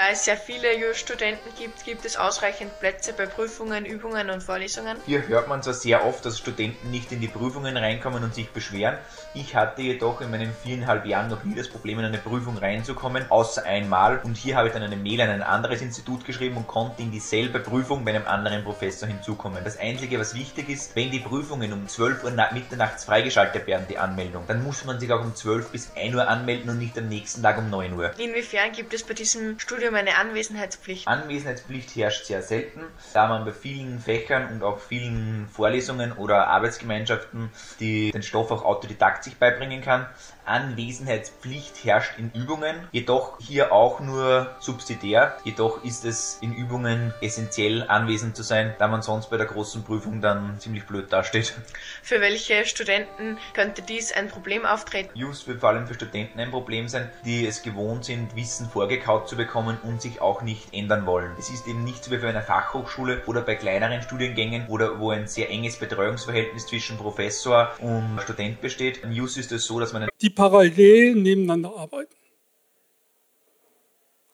Da 0.00 0.08
es 0.08 0.24
sehr 0.24 0.38
viele 0.38 0.74
Jus-Studenten 0.78 1.50
gibt, 1.58 1.84
gibt 1.84 2.06
es 2.06 2.16
ausreichend 2.16 2.80
Plätze 2.80 3.12
bei 3.12 3.26
Prüfungen, 3.26 3.84
Übungen 3.84 4.30
und 4.30 4.42
Vorlesungen. 4.42 4.96
Hier 5.04 5.28
hört 5.28 5.46
man 5.46 5.62
zwar 5.62 5.74
sehr 5.74 6.06
oft, 6.06 6.24
dass 6.24 6.38
Studenten 6.38 6.90
nicht 6.90 7.12
in 7.12 7.20
die 7.20 7.28
Prüfungen 7.28 7.76
reinkommen 7.76 8.24
und 8.24 8.34
sich 8.34 8.48
beschweren. 8.48 8.96
Ich 9.34 9.54
hatte 9.54 9.82
jedoch 9.82 10.22
in 10.22 10.30
meinen 10.30 10.54
viereinhalb 10.54 11.04
Jahren 11.04 11.28
noch 11.28 11.44
nie 11.44 11.54
das 11.54 11.68
Problem, 11.68 11.98
in 11.98 12.06
eine 12.06 12.16
Prüfung 12.16 12.56
reinzukommen, 12.56 13.30
außer 13.30 13.62
einmal. 13.64 14.20
Und 14.24 14.38
hier 14.38 14.56
habe 14.56 14.68
ich 14.68 14.72
dann 14.72 14.82
eine 14.82 14.96
Mail 14.96 15.20
an 15.20 15.28
ein 15.28 15.42
anderes 15.42 15.82
Institut 15.82 16.24
geschrieben 16.24 16.56
und 16.56 16.66
konnte 16.66 17.02
in 17.02 17.12
dieselbe 17.12 17.60
Prüfung 17.60 18.02
bei 18.02 18.14
einem 18.14 18.26
anderen 18.26 18.64
Professor 18.64 19.06
hinzukommen. 19.06 19.62
Das 19.64 19.78
Einzige, 19.78 20.18
was 20.18 20.34
wichtig 20.34 20.70
ist, 20.70 20.96
wenn 20.96 21.10
die 21.10 21.20
Prüfungen 21.20 21.74
um 21.74 21.86
12 21.86 22.24
Uhr 22.24 22.30
mitternachts 22.54 23.04
freigeschaltet 23.04 23.66
werden, 23.66 23.84
die 23.90 23.98
Anmeldung, 23.98 24.44
dann 24.46 24.64
muss 24.64 24.82
man 24.86 24.98
sich 24.98 25.12
auch 25.12 25.20
um 25.20 25.34
12 25.34 25.68
bis 25.68 25.92
1 25.94 26.14
Uhr 26.14 26.26
anmelden 26.26 26.70
und 26.70 26.78
nicht 26.78 26.96
am 26.96 27.08
nächsten 27.08 27.42
Tag 27.42 27.58
um 27.58 27.68
9 27.68 27.92
Uhr. 27.92 28.12
Inwiefern 28.16 28.72
gibt 28.72 28.94
es 28.94 29.02
bei 29.02 29.12
diesem 29.12 29.58
Studium 29.58 29.89
eine 29.94 30.16
Anwesenheitspflicht? 30.16 31.06
Anwesenheitspflicht 31.06 31.94
herrscht 31.96 32.26
sehr 32.26 32.42
selten, 32.42 32.82
da 33.12 33.28
man 33.28 33.44
bei 33.44 33.52
vielen 33.52 33.98
Fächern 34.00 34.48
und 34.48 34.62
auch 34.62 34.78
vielen 34.78 35.48
Vorlesungen 35.48 36.12
oder 36.12 36.48
Arbeitsgemeinschaften 36.48 37.50
die 37.78 38.10
den 38.10 38.22
Stoff 38.22 38.50
auch 38.50 38.64
autodidakt 38.64 39.24
sich 39.24 39.36
beibringen 39.38 39.82
kann. 39.82 40.06
Anwesenheitspflicht 40.50 41.84
herrscht 41.84 42.18
in 42.18 42.30
Übungen, 42.32 42.88
jedoch 42.92 43.38
hier 43.40 43.72
auch 43.72 44.00
nur 44.00 44.54
subsidiär. 44.60 45.36
Jedoch 45.44 45.84
ist 45.84 46.04
es 46.04 46.38
in 46.40 46.54
Übungen 46.54 47.14
essentiell 47.20 47.84
anwesend 47.88 48.36
zu 48.36 48.42
sein, 48.42 48.74
da 48.78 48.88
man 48.88 49.02
sonst 49.02 49.30
bei 49.30 49.36
der 49.36 49.46
großen 49.46 49.84
Prüfung 49.84 50.20
dann 50.20 50.58
ziemlich 50.58 50.84
blöd 50.86 51.12
dasteht. 51.12 51.54
Für 52.02 52.20
welche 52.20 52.64
Studenten 52.64 53.38
könnte 53.52 53.82
dies 53.82 54.12
ein 54.12 54.28
Problem 54.28 54.66
auftreten? 54.66 55.10
Just 55.14 55.46
wird 55.46 55.60
vor 55.60 55.70
allem 55.70 55.86
für 55.86 55.94
Studenten 55.94 56.40
ein 56.40 56.50
Problem 56.50 56.88
sein, 56.88 57.10
die 57.24 57.46
es 57.46 57.62
gewohnt 57.62 58.04
sind, 58.04 58.34
Wissen 58.34 58.68
vorgekaut 58.68 59.28
zu 59.28 59.36
bekommen 59.36 59.78
und 59.82 60.02
sich 60.02 60.20
auch 60.20 60.42
nicht 60.42 60.74
ändern 60.74 61.06
wollen. 61.06 61.32
Es 61.38 61.50
ist 61.50 61.66
eben 61.66 61.84
nicht 61.84 62.04
so 62.04 62.10
wie 62.10 62.18
für 62.18 62.28
eine 62.28 62.42
Fachhochschule 62.42 63.22
oder 63.26 63.42
bei 63.42 63.54
kleineren 63.54 64.02
Studiengängen, 64.02 64.66
oder 64.68 64.98
wo 64.98 65.10
ein 65.10 65.26
sehr 65.26 65.50
enges 65.50 65.78
Betreuungsverhältnis 65.78 66.66
zwischen 66.66 66.96
Professor 66.96 67.70
und 67.80 68.20
Student 68.22 68.60
besteht. 68.60 68.98
In 68.98 69.12
Just 69.12 69.36
ist 69.36 69.52
es 69.52 69.64
so, 69.64 69.80
dass 69.80 69.92
man 69.92 70.08
die 70.20 70.30
parallel 70.40 71.16
nebeneinander 71.16 71.76
arbeiten. 71.76 72.14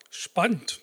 Spannend, 0.09 0.81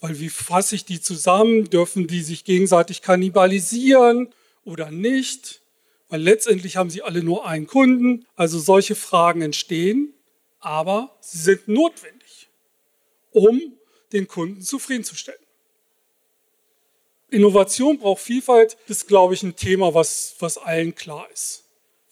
weil 0.00 0.18
wie 0.18 0.30
fasse 0.30 0.76
ich 0.76 0.86
die 0.86 0.98
zusammen? 0.98 1.68
Dürfen 1.68 2.06
die 2.06 2.22
sich 2.22 2.44
gegenseitig 2.44 3.02
kannibalisieren 3.02 4.32
oder 4.64 4.90
nicht? 4.90 5.60
Weil 6.08 6.22
letztendlich 6.22 6.78
haben 6.78 6.88
sie 6.88 7.02
alle 7.02 7.22
nur 7.22 7.46
einen 7.46 7.66
Kunden. 7.66 8.24
Also 8.34 8.58
solche 8.58 8.94
Fragen 8.94 9.42
entstehen, 9.42 10.14
aber 10.60 11.14
sie 11.20 11.38
sind 11.38 11.68
notwendig, 11.68 12.48
um 13.32 13.60
den 14.14 14.26
Kunden 14.26 14.62
zufriedenzustellen. 14.62 15.38
Innovation 17.28 17.98
braucht 17.98 18.22
Vielfalt, 18.22 18.78
das 18.88 18.98
ist, 18.98 19.08
glaube 19.08 19.34
ich, 19.34 19.42
ein 19.42 19.54
Thema, 19.54 19.92
was, 19.92 20.36
was 20.38 20.56
allen 20.56 20.94
klar 20.94 21.28
ist. 21.30 21.65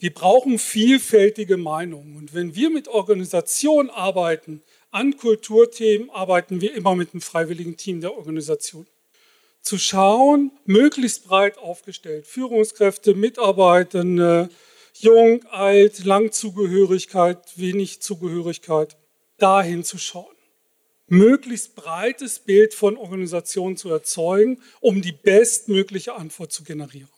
Wir 0.04 0.12
brauchen 0.12 0.58
vielfältige 0.58 1.56
Meinungen. 1.56 2.16
Und 2.18 2.34
wenn 2.34 2.54
wir 2.54 2.68
mit 2.68 2.88
Organisationen 2.88 3.88
arbeiten, 3.88 4.62
an 4.90 5.16
Kulturthemen, 5.16 6.10
arbeiten 6.10 6.60
wir 6.60 6.74
immer 6.74 6.94
mit 6.94 7.14
einem 7.14 7.22
freiwilligen 7.22 7.78
Team 7.78 8.02
der 8.02 8.14
Organisation. 8.14 8.86
Zu 9.62 9.78
schauen, 9.78 10.50
möglichst 10.66 11.24
breit 11.24 11.56
aufgestellt, 11.56 12.26
Führungskräfte, 12.26 13.14
Mitarbeitende, 13.14 14.50
jung, 14.92 15.42
alt, 15.46 16.04
Langzugehörigkeit, 16.04 17.38
wenig 17.56 18.02
Zugehörigkeit, 18.02 18.98
dahin 19.38 19.84
zu 19.84 19.96
schauen. 19.96 20.36
Möglichst 21.06 21.76
breites 21.76 22.40
Bild 22.40 22.74
von 22.74 22.98
Organisationen 22.98 23.78
zu 23.78 23.88
erzeugen, 23.88 24.60
um 24.82 25.00
die 25.00 25.12
bestmögliche 25.12 26.12
Antwort 26.12 26.52
zu 26.52 26.62
generieren. 26.62 27.13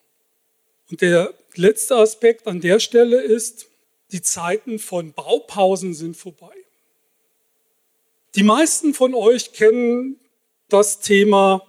Und 0.91 1.01
der 1.01 1.35
letzte 1.55 1.97
Aspekt 1.97 2.47
an 2.47 2.61
der 2.61 2.81
Stelle 2.81 3.21
ist, 3.21 3.67
die 4.13 4.23
Zeiten 4.23 4.79
von 4.79 5.13
Baupausen 5.13 5.95
sind 5.95 6.17
vorbei. 6.17 6.55
Die 8.37 8.43
meisten 8.43 8.95
von 8.95 9.15
euch 9.15 9.53
kennen 9.53 10.21
das 10.69 11.01
Thema, 11.01 11.67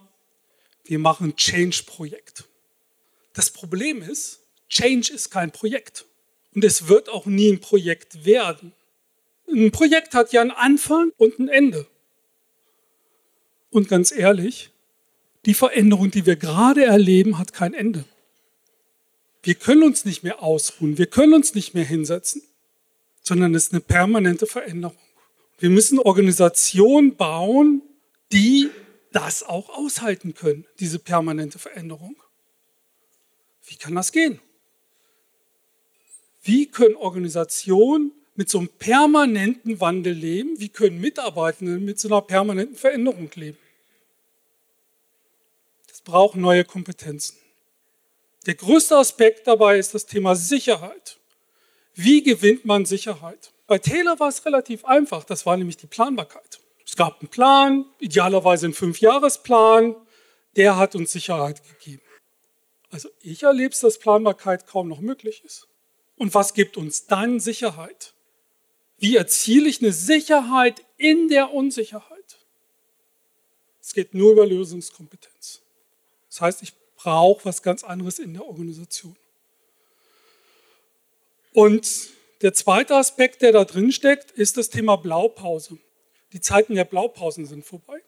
wir 0.84 1.00
machen 1.00 1.36
Change-Projekt. 1.36 2.46
Das 3.34 3.52
Problem 3.52 4.02
ist, 4.02 4.42
Change 4.70 5.14
ist 5.14 5.30
kein 5.30 5.52
Projekt. 5.52 6.06
Und 6.54 6.64
es 6.64 6.88
wird 6.88 7.10
auch 7.10 7.26
nie 7.26 7.52
ein 7.52 7.60
Projekt 7.60 8.26
werden. 8.26 8.74
Ein 9.48 9.72
Projekt 9.72 10.14
hat 10.14 10.34
ja 10.34 10.42
einen 10.42 10.52
Anfang 10.52 11.12
und 11.18 11.40
ein 11.40 11.48
Ende. 11.48 11.88
Und 13.70 13.88
ganz 13.88 14.12
ehrlich, 14.12 14.72
die 15.46 15.54
Veränderung, 15.54 16.12
die 16.12 16.26
wir 16.26 16.36
gerade 16.36 16.84
erleben, 16.84 17.38
hat 17.38 17.54
kein 17.54 17.74
Ende. 17.74 18.06
Wir 19.44 19.56
können 19.56 19.84
uns 19.84 20.06
nicht 20.06 20.24
mehr 20.24 20.42
ausruhen, 20.42 20.98
wir 20.98 21.08
können 21.08 21.34
uns 21.34 21.54
nicht 21.54 21.74
mehr 21.74 21.86
hinsetzen, 21.86 22.42
sondern 23.22 23.54
es 23.56 23.68
ist 23.68 23.74
eine 23.74 23.82
permanente 23.82 24.46
Veränderung. 24.46 24.98
Wir 25.60 25.70
müssen 25.70 26.00
Organisationen 26.00 27.16
bauen, 27.16 27.82
die 28.32 28.70
das 29.12 29.44
auch 29.44 29.70
aushalten 29.70 30.34
können, 30.34 30.66
diese 30.80 31.00
permanente 31.00 31.60
Veränderung. 31.60 32.16
Wie 33.66 33.76
kann 33.76 33.96
das 33.96 34.12
gehen? 34.12 34.40
Wie 36.44 36.68
können 36.68 36.96
Organisationen 36.96 38.12
mit 38.36 38.50
so 38.50 38.60
einem 38.60 38.70
permanenten 38.70 39.82
Wandel 39.82 40.14
leben? 40.14 40.60
Wie 40.60 40.70
können 40.70 41.02
Mitarbeitende 41.02 41.80
mit 41.80 42.00
so 42.00 42.08
einer 42.08 42.22
permanenten 42.22 42.78
Veränderung 42.78 43.30
leben? 43.36 43.58
Das 45.88 46.02
braucht 46.02 46.38
neue 46.38 46.64
Kompetenzen. 46.64 47.36
Der 48.48 48.56
größte 48.56 48.96
Aspekt 48.96 49.46
dabei 49.46 49.78
ist 49.78 49.94
das 49.94 50.06
Thema 50.06 50.34
Sicherheit. 50.34 51.20
Wie 51.94 52.24
gewinnt 52.24 52.64
man 52.64 52.86
Sicherheit? 52.86 53.52
Bei 53.68 53.78
Taylor 53.78 54.18
war 54.22 54.30
es 54.30 54.46
relativ 54.46 54.86
einfach, 54.86 55.26
das 55.26 55.46
war 55.46 55.58
nämlich 55.58 55.76
die 55.76 55.88
Planbarkeit. 55.88 56.62
Es 56.86 56.96
gab 56.96 57.20
einen 57.20 57.28
Plan, 57.28 57.86
idealerweise 58.00 58.68
einen 58.68 58.74
Fünfjahresplan, 58.74 59.98
der 60.56 60.78
hat 60.78 60.96
uns 60.96 61.12
Sicherheit 61.12 61.62
gegeben. 61.68 62.02
Also 62.90 63.10
ich 63.22 63.44
erlebe 63.44 63.74
es, 63.74 63.82
dass 63.82 64.00
Planbarkeit 64.00 64.66
kaum 64.66 64.88
noch 64.88 65.02
möglich 65.02 65.44
ist. 65.44 65.68
Und 66.16 66.34
was 66.34 66.54
gibt 66.54 66.78
uns 66.78 67.06
dann 67.06 67.42
Sicherheit? 67.42 68.14
Wie 68.98 69.18
erziele 69.18 69.68
ich 69.68 69.82
eine 69.82 69.92
Sicherheit 69.92 70.86
in 70.96 71.28
der 71.28 71.54
Unsicherheit? 71.54 72.40
Es 73.82 73.94
geht 73.94 74.14
nur 74.14 74.32
über 74.32 74.46
Lösungskompetenz. 74.48 75.62
Das 76.30 76.40
heißt, 76.40 76.64
ich 76.64 76.74
braucht 76.98 77.46
was 77.46 77.64
ganz 77.64 77.84
anderes 77.84 78.20
in 78.20 78.34
der 78.34 78.46
Organisation. 78.46 79.16
Und 81.54 82.10
der 82.42 82.54
zweite 82.54 82.96
Aspekt, 82.96 83.42
der 83.42 83.52
da 83.52 83.66
drin 83.66 83.92
steckt, 83.92 84.32
ist 84.32 84.58
das 84.58 84.70
Thema 84.70 84.96
Blaupause. 84.96 85.78
Die 86.34 86.42
Zeiten 86.42 86.76
der 86.76 86.86
Blaupausen 86.86 87.46
sind 87.46 87.66
vorbei. 87.66 88.02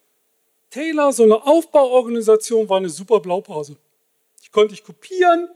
Taylor, 0.70 1.14
so 1.14 1.24
eine 1.24 1.48
Aufbauorganisation, 1.48 2.70
war 2.70 2.78
eine 2.78 2.90
super 2.90 3.22
Blaupause. 3.22 3.78
Die 4.44 4.50
konnte 4.50 4.74
ich 4.74 4.84
kopieren, 4.84 5.50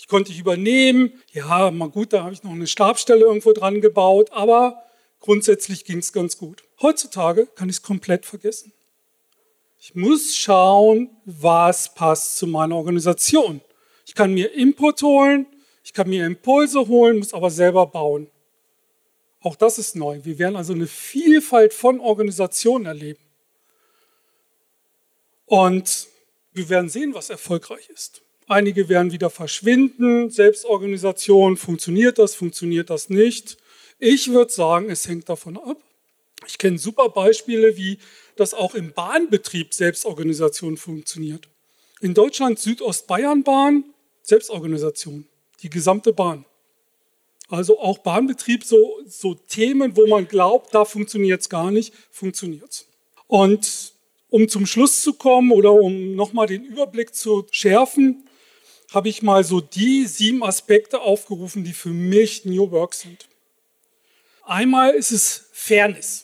die 0.00 0.06
konnte 0.06 0.32
ich 0.32 0.40
übernehmen. 0.40 1.22
Ja, 1.32 1.70
mal 1.70 1.88
gut, 1.88 2.12
da 2.12 2.24
habe 2.24 2.34
ich 2.34 2.42
noch 2.42 2.52
eine 2.52 2.66
Stabstelle 2.66 3.24
irgendwo 3.24 3.52
dran 3.52 3.80
gebaut, 3.80 4.32
aber 4.32 4.82
grundsätzlich 5.20 5.84
ging 5.84 5.98
es 5.98 6.12
ganz 6.12 6.36
gut. 6.36 6.64
Heutzutage 6.82 7.46
kann 7.46 7.68
ich 7.68 7.76
es 7.76 7.82
komplett 7.82 8.26
vergessen. 8.26 8.72
Ich 9.86 9.94
muss 9.94 10.34
schauen, 10.34 11.10
was 11.26 11.94
passt 11.94 12.38
zu 12.38 12.46
meiner 12.46 12.74
Organisation. 12.74 13.60
Ich 14.06 14.14
kann 14.14 14.32
mir 14.32 14.50
Input 14.54 15.02
holen, 15.02 15.44
ich 15.82 15.92
kann 15.92 16.08
mir 16.08 16.24
Impulse 16.24 16.88
holen, 16.88 17.18
muss 17.18 17.34
aber 17.34 17.50
selber 17.50 17.86
bauen. 17.86 18.30
Auch 19.42 19.56
das 19.56 19.78
ist 19.78 19.94
neu. 19.94 20.20
Wir 20.22 20.38
werden 20.38 20.56
also 20.56 20.72
eine 20.72 20.86
Vielfalt 20.86 21.74
von 21.74 22.00
Organisationen 22.00 22.86
erleben. 22.86 23.20
Und 25.44 26.06
wir 26.54 26.70
werden 26.70 26.88
sehen, 26.88 27.12
was 27.12 27.28
erfolgreich 27.28 27.90
ist. 27.90 28.22
Einige 28.46 28.88
werden 28.88 29.12
wieder 29.12 29.28
verschwinden. 29.28 30.30
Selbstorganisation, 30.30 31.58
funktioniert 31.58 32.18
das, 32.18 32.34
funktioniert 32.34 32.88
das 32.88 33.10
nicht? 33.10 33.58
Ich 33.98 34.32
würde 34.32 34.50
sagen, 34.50 34.88
es 34.88 35.06
hängt 35.06 35.28
davon 35.28 35.58
ab. 35.58 35.76
Ich 36.46 36.56
kenne 36.56 36.78
super 36.78 37.10
Beispiele 37.10 37.76
wie 37.76 37.98
dass 38.36 38.54
auch 38.54 38.74
im 38.74 38.92
Bahnbetrieb 38.92 39.74
Selbstorganisation 39.74 40.76
funktioniert. 40.76 41.48
In 42.00 42.14
Deutschland 42.14 42.58
Südostbayernbahn 42.58 43.84
Selbstorganisation, 44.22 45.26
die 45.62 45.70
gesamte 45.70 46.12
Bahn. 46.12 46.44
Also 47.48 47.78
auch 47.78 47.98
Bahnbetrieb, 47.98 48.64
so, 48.64 49.00
so 49.06 49.34
Themen, 49.34 49.96
wo 49.96 50.06
man 50.06 50.26
glaubt, 50.26 50.74
da 50.74 50.84
funktioniert 50.84 51.42
es 51.42 51.48
gar 51.48 51.70
nicht, 51.70 51.92
funktioniert 52.10 52.70
es. 52.70 52.86
Und 53.26 53.92
um 54.30 54.48
zum 54.48 54.66
Schluss 54.66 55.02
zu 55.02 55.12
kommen 55.12 55.52
oder 55.52 55.72
um 55.72 56.16
nochmal 56.16 56.46
den 56.46 56.64
Überblick 56.64 57.14
zu 57.14 57.46
schärfen, 57.50 58.28
habe 58.92 59.08
ich 59.08 59.22
mal 59.22 59.44
so 59.44 59.60
die 59.60 60.06
sieben 60.06 60.42
Aspekte 60.42 61.00
aufgerufen, 61.00 61.64
die 61.64 61.72
für 61.72 61.90
mich 61.90 62.44
New 62.44 62.70
Work 62.70 62.94
sind. 62.94 63.28
Einmal 64.42 64.94
ist 64.94 65.10
es 65.10 65.48
Fairness. 65.52 66.23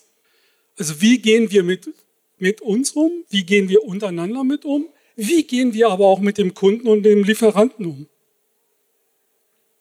Also 0.80 1.02
wie 1.02 1.18
gehen 1.18 1.50
wir 1.50 1.62
mit 1.62 1.92
mit 2.38 2.62
uns 2.62 2.92
um? 2.92 3.12
Wie 3.28 3.44
gehen 3.44 3.68
wir 3.68 3.84
untereinander 3.84 4.44
mit 4.44 4.64
um? 4.64 4.88
Wie 5.14 5.42
gehen 5.42 5.74
wir 5.74 5.90
aber 5.90 6.06
auch 6.06 6.20
mit 6.20 6.38
dem 6.38 6.54
Kunden 6.54 6.88
und 6.88 7.02
dem 7.02 7.22
Lieferanten 7.22 7.84
um? 7.84 8.08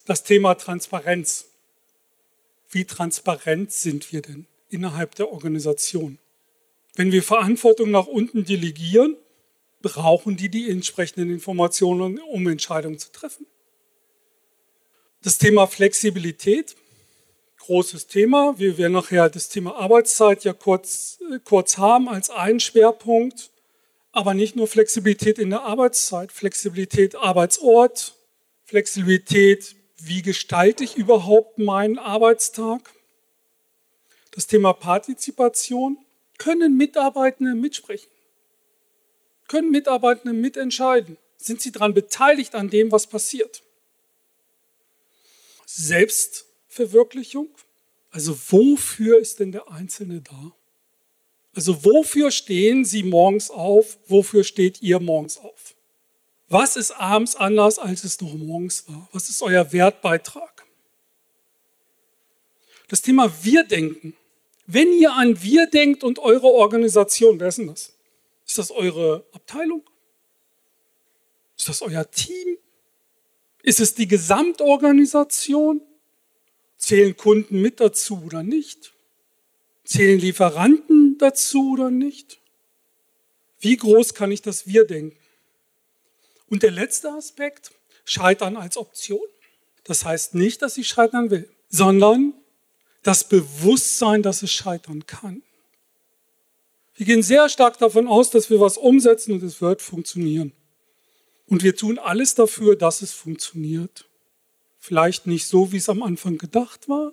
Das 0.04 0.24
Thema 0.24 0.56
Transparenz. 0.56 1.46
Wie 2.68 2.84
transparent 2.84 3.72
sind 3.72 4.12
wir 4.12 4.20
denn 4.20 4.46
innerhalb 4.68 5.14
der 5.14 5.32
Organisation? 5.32 6.18
Wenn 6.96 7.12
wir 7.12 7.22
Verantwortung 7.22 7.90
nach 7.90 8.06
unten 8.06 8.44
delegieren, 8.44 9.16
brauchen 9.80 10.36
die 10.36 10.50
die 10.50 10.68
entsprechenden 10.68 11.30
Informationen, 11.30 12.18
um 12.18 12.46
Entscheidungen 12.46 12.98
zu 12.98 13.10
treffen. 13.10 13.46
Das 15.22 15.38
Thema 15.38 15.66
Flexibilität, 15.66 16.76
großes 17.60 18.08
Thema. 18.08 18.58
Wir 18.58 18.76
werden 18.78 18.94
nachher 18.94 19.30
das 19.30 19.48
Thema 19.48 19.76
Arbeitszeit 19.76 20.44
ja 20.44 20.52
kurz, 20.52 21.18
kurz 21.44 21.78
haben 21.78 22.08
als 22.08 22.30
einen 22.30 22.60
Schwerpunkt. 22.60 23.50
Aber 24.12 24.34
nicht 24.34 24.56
nur 24.56 24.66
Flexibilität 24.66 25.38
in 25.38 25.50
der 25.50 25.62
Arbeitszeit, 25.62 26.32
Flexibilität 26.32 27.14
Arbeitsort, 27.14 28.16
Flexibilität, 28.64 29.76
wie 29.98 30.22
gestalte 30.22 30.82
ich 30.82 30.96
überhaupt 30.96 31.58
meinen 31.58 31.98
Arbeitstag. 31.98 32.92
Das 34.32 34.46
Thema 34.46 34.72
Partizipation, 34.72 35.98
können 36.38 36.76
Mitarbeitende 36.76 37.54
mitsprechen? 37.54 38.10
Können 39.46 39.70
Mitarbeitende 39.70 40.32
mitentscheiden? 40.32 41.18
Sind 41.36 41.60
sie 41.60 41.70
daran 41.70 41.94
beteiligt 41.94 42.54
an 42.54 42.70
dem, 42.70 42.90
was 42.90 43.06
passiert? 43.06 43.62
Selbstverwirklichung, 46.70 47.48
also 48.12 48.36
wofür 48.48 49.18
ist 49.18 49.40
denn 49.40 49.50
der 49.50 49.70
Einzelne 49.70 50.20
da? 50.20 50.52
Also 51.52 51.84
wofür 51.84 52.30
stehen 52.30 52.84
Sie 52.84 53.02
morgens 53.02 53.50
auf? 53.50 53.98
Wofür 54.06 54.44
steht 54.44 54.80
ihr 54.80 55.00
morgens 55.00 55.38
auf? 55.38 55.74
Was 56.48 56.76
ist 56.76 56.92
abends 56.92 57.34
anders, 57.34 57.78
als 57.78 58.04
es 58.04 58.20
noch 58.20 58.34
morgens 58.34 58.88
war? 58.88 59.08
Was 59.12 59.28
ist 59.28 59.42
euer 59.42 59.72
Wertbeitrag? 59.72 60.64
Das 62.88 63.02
Thema 63.02 63.32
Wir-Denken. 63.42 64.16
Wenn 64.66 64.92
ihr 64.92 65.12
an 65.12 65.42
Wir 65.42 65.66
denkt 65.66 66.04
und 66.04 66.20
eure 66.20 66.46
Organisation, 66.46 67.40
wer 67.40 67.48
ist 67.48 67.58
denn 67.58 67.66
das? 67.66 67.92
Ist 68.46 68.58
das 68.58 68.70
eure 68.70 69.24
Abteilung? 69.32 69.82
Ist 71.56 71.68
das 71.68 71.82
euer 71.82 72.08
Team? 72.10 72.58
Ist 73.62 73.80
es 73.80 73.94
die 73.94 74.06
Gesamtorganisation? 74.06 75.82
Zählen 76.80 77.16
Kunden 77.16 77.60
mit 77.60 77.78
dazu 77.78 78.22
oder 78.24 78.42
nicht? 78.42 78.92
Zählen 79.84 80.18
Lieferanten 80.18 81.18
dazu 81.18 81.72
oder 81.72 81.90
nicht? 81.90 82.40
Wie 83.60 83.76
groß 83.76 84.14
kann 84.14 84.32
ich 84.32 84.42
das 84.42 84.66
Wir 84.66 84.86
denken? 84.86 85.16
Und 86.48 86.62
der 86.64 86.72
letzte 86.72 87.12
Aspekt, 87.12 87.70
Scheitern 88.04 88.56
als 88.56 88.76
Option. 88.76 89.20
Das 89.84 90.04
heißt 90.04 90.34
nicht, 90.34 90.62
dass 90.62 90.78
ich 90.78 90.88
scheitern 90.88 91.30
will, 91.30 91.48
sondern 91.68 92.34
das 93.02 93.28
Bewusstsein, 93.28 94.22
dass 94.22 94.42
es 94.42 94.50
scheitern 94.50 95.06
kann. 95.06 95.42
Wir 96.96 97.06
gehen 97.06 97.22
sehr 97.22 97.48
stark 97.48 97.78
davon 97.78 98.08
aus, 98.08 98.30
dass 98.30 98.50
wir 98.50 98.58
was 98.58 98.78
umsetzen 98.78 99.34
und 99.34 99.42
es 99.42 99.60
wird 99.60 99.80
funktionieren. 99.80 100.52
Und 101.46 101.62
wir 101.62 101.76
tun 101.76 101.98
alles 101.98 102.34
dafür, 102.34 102.74
dass 102.74 103.02
es 103.02 103.12
funktioniert. 103.12 104.06
Vielleicht 104.82 105.26
nicht 105.26 105.46
so, 105.46 105.72
wie 105.72 105.76
es 105.76 105.90
am 105.90 106.02
Anfang 106.02 106.38
gedacht 106.38 106.88
war, 106.88 107.12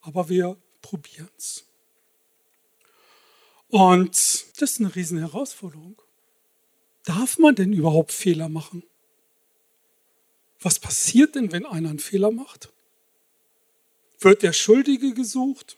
aber 0.00 0.30
wir 0.30 0.56
probieren 0.80 1.28
es. 1.36 1.66
Und 3.68 4.10
das 4.10 4.72
ist 4.72 4.80
eine 4.80 4.96
riesen 4.96 5.18
Herausforderung. 5.18 6.00
Darf 7.04 7.38
man 7.38 7.54
denn 7.54 7.74
überhaupt 7.74 8.12
Fehler 8.12 8.48
machen? 8.48 8.82
Was 10.58 10.78
passiert 10.78 11.34
denn, 11.34 11.52
wenn 11.52 11.66
einer 11.66 11.90
einen 11.90 11.98
Fehler 11.98 12.30
macht? 12.30 12.72
Wird 14.18 14.42
der 14.42 14.54
Schuldige 14.54 15.12
gesucht? 15.12 15.76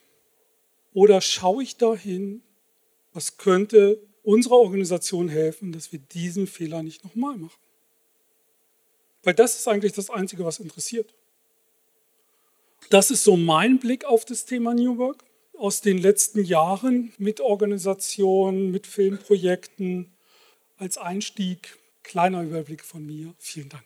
Oder 0.95 1.21
schaue 1.21 1.65
ich 1.65 1.77
dahin, 1.77 2.43
was 3.13 3.39
könnte 3.39 4.01
unserer 4.23 4.57
Organisation 4.57 5.29
helfen, 5.29 5.73
dass 5.73 5.91
wir 5.91 5.99
diesen 5.99 6.47
Fehler 6.47 6.85
nicht 6.85 7.03
nochmal 7.03 7.37
machen? 7.37 7.61
Weil 9.23 9.35
das 9.35 9.57
ist 9.57 9.69
eigentlich 9.69 9.93
das 9.93 10.11
Einzige, 10.11 10.45
was 10.45 10.59
interessiert. 10.59 11.15
Das 12.91 13.11
ist 13.11 13.25
so 13.25 13.37
mein 13.37 13.79
Blick 13.79 14.05
auf 14.05 14.25
das 14.25 14.45
Thema 14.45 14.75
New 14.75 14.99
Work 14.99 15.25
aus 15.57 15.81
den 15.81 15.99
letzten 15.99 16.45
Jahren 16.45 17.13
mit 17.19 17.41
Organisationen, 17.41 18.71
mit 18.73 18.87
Filmprojekten. 18.87 20.13
Als 20.77 20.99
Einstieg 20.99 21.79
kleiner 22.03 22.43
Überblick 22.43 22.85
von 22.85 23.07
mir. 23.07 23.35
Vielen 23.39 23.69
Dank. 23.69 23.85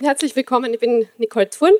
Herzlich 0.00 0.34
willkommen, 0.34 0.74
ich 0.74 0.80
bin 0.80 1.08
Nicole 1.18 1.50
Thurn. 1.50 1.72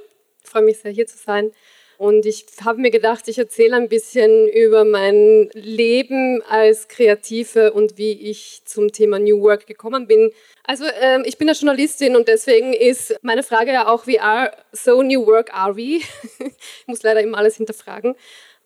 Ich 0.45 0.51
freue 0.51 0.63
mich 0.63 0.79
sehr, 0.79 0.93
hier 0.93 1.07
zu 1.07 1.19
sein. 1.19 1.53
Und 1.99 2.27
ich 2.27 2.47
habe 2.65 2.81
mir 2.81 2.93
gedacht, 2.93 3.27
ich 3.27 3.39
erzähle 3.39 3.75
ein 3.75 3.89
bisschen 3.89 4.47
über 4.47 4.85
mein 4.85 5.51
Leben 5.53 6.41
als 6.49 6.87
Kreative 6.87 7.73
und 7.73 7.99
wie 7.99 8.13
ich 8.13 8.63
zum 8.65 8.93
Thema 8.93 9.19
New 9.19 9.43
Work 9.43 9.67
gekommen 9.67 10.07
bin. 10.07 10.31
Also 10.63 10.85
ähm, 11.01 11.25
ich 11.27 11.39
bin 11.39 11.49
eine 11.49 11.59
Journalistin 11.59 12.15
und 12.15 12.29
deswegen 12.29 12.73
ist 12.73 13.17
meine 13.23 13.43
Frage 13.43 13.73
ja 13.73 13.89
auch, 13.89 14.07
wie 14.07 14.21
are 14.21 14.53
so 14.71 15.03
New 15.03 15.27
Work 15.27 15.53
are 15.53 15.77
we? 15.77 15.99
ich 16.39 16.87
muss 16.87 17.03
leider 17.03 17.21
immer 17.21 17.39
alles 17.39 17.57
hinterfragen. 17.57 18.15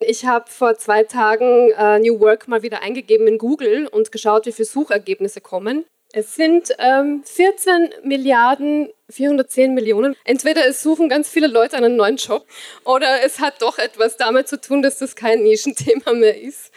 Ich 0.00 0.26
habe 0.26 0.50
vor 0.50 0.76
zwei 0.76 1.04
Tagen 1.04 1.70
äh, 1.70 2.00
New 2.00 2.20
Work 2.20 2.48
mal 2.48 2.62
wieder 2.62 2.82
eingegeben 2.82 3.26
in 3.28 3.38
Google 3.38 3.86
und 3.86 4.12
geschaut, 4.12 4.44
wie 4.44 4.52
viele 4.52 4.66
Suchergebnisse 4.66 5.40
kommen. 5.40 5.86
Es 6.14 6.34
sind 6.34 6.74
ähm, 6.78 7.22
14 7.24 7.94
Milliarden 8.04 8.90
410 9.08 9.72
Millionen. 9.72 10.14
Entweder 10.24 10.66
es 10.66 10.82
suchen 10.82 11.08
ganz 11.08 11.30
viele 11.30 11.46
Leute 11.46 11.76
einen 11.76 11.96
neuen 11.96 12.16
Job 12.16 12.46
oder 12.84 13.24
es 13.24 13.40
hat 13.40 13.62
doch 13.62 13.78
etwas 13.78 14.18
damit 14.18 14.46
zu 14.46 14.60
tun, 14.60 14.82
dass 14.82 14.98
das 14.98 15.16
kein 15.16 15.42
Nischenthema 15.42 16.12
mehr 16.12 16.38
ist. 16.38 16.70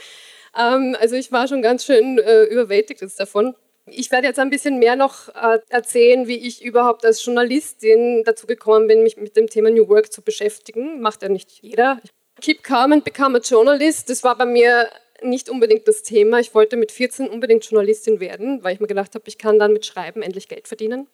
Ähm, 0.58 0.96
also 1.02 1.16
ich 1.16 1.34
war 1.34 1.50
schon 1.50 1.62
ganz 1.62 1.86
schön 1.86 2.18
äh, 2.18 2.44
überwältigt 2.44 3.04
davon. 3.18 3.56
Ich 3.88 4.10
werde 4.10 4.28
jetzt 4.28 4.40
ein 4.40 4.50
bisschen 4.50 4.80
mehr 4.80 4.96
noch 4.96 5.28
äh, 5.36 5.60
erzählen, 5.68 6.28
wie 6.28 6.38
ich 6.38 6.64
überhaupt 6.64 7.06
als 7.06 7.24
Journalistin 7.24 8.24
dazu 8.24 8.48
gekommen 8.48 8.88
bin, 8.88 9.04
mich 9.04 9.18
mit 9.18 9.36
dem 9.36 9.48
Thema 9.48 9.70
New 9.70 9.90
Work 9.90 10.14
zu 10.14 10.22
beschäftigen. 10.22 11.02
Macht 11.02 11.24
ja 11.24 11.30
nicht 11.30 11.52
jeder. 11.62 12.00
Keep 12.40 12.64
calm 12.64 12.94
and 12.94 13.04
become 13.04 13.38
a 13.38 13.42
journalist. 13.42 14.10
Das 14.10 14.24
war 14.24 14.38
bei 14.38 14.46
mir 14.46 14.90
nicht 15.26 15.50
unbedingt 15.50 15.88
das 15.88 16.04
Thema. 16.04 16.40
Ich 16.40 16.54
wollte 16.54 16.78
mit 16.78 16.92
14 16.92 17.28
unbedingt 17.28 17.66
Journalistin 17.66 18.20
werden, 18.20 18.64
weil 18.64 18.74
ich 18.74 18.80
mir 18.80 18.88
gedacht 18.88 19.16
habe, 19.16 19.26
ich 19.28 19.38
kann 19.38 19.60
dann 19.60 19.74
mit 19.74 19.86
Schreiben 19.86 20.22
endlich 20.22 20.48
Geld 20.48 20.68
verdienen. 20.68 21.08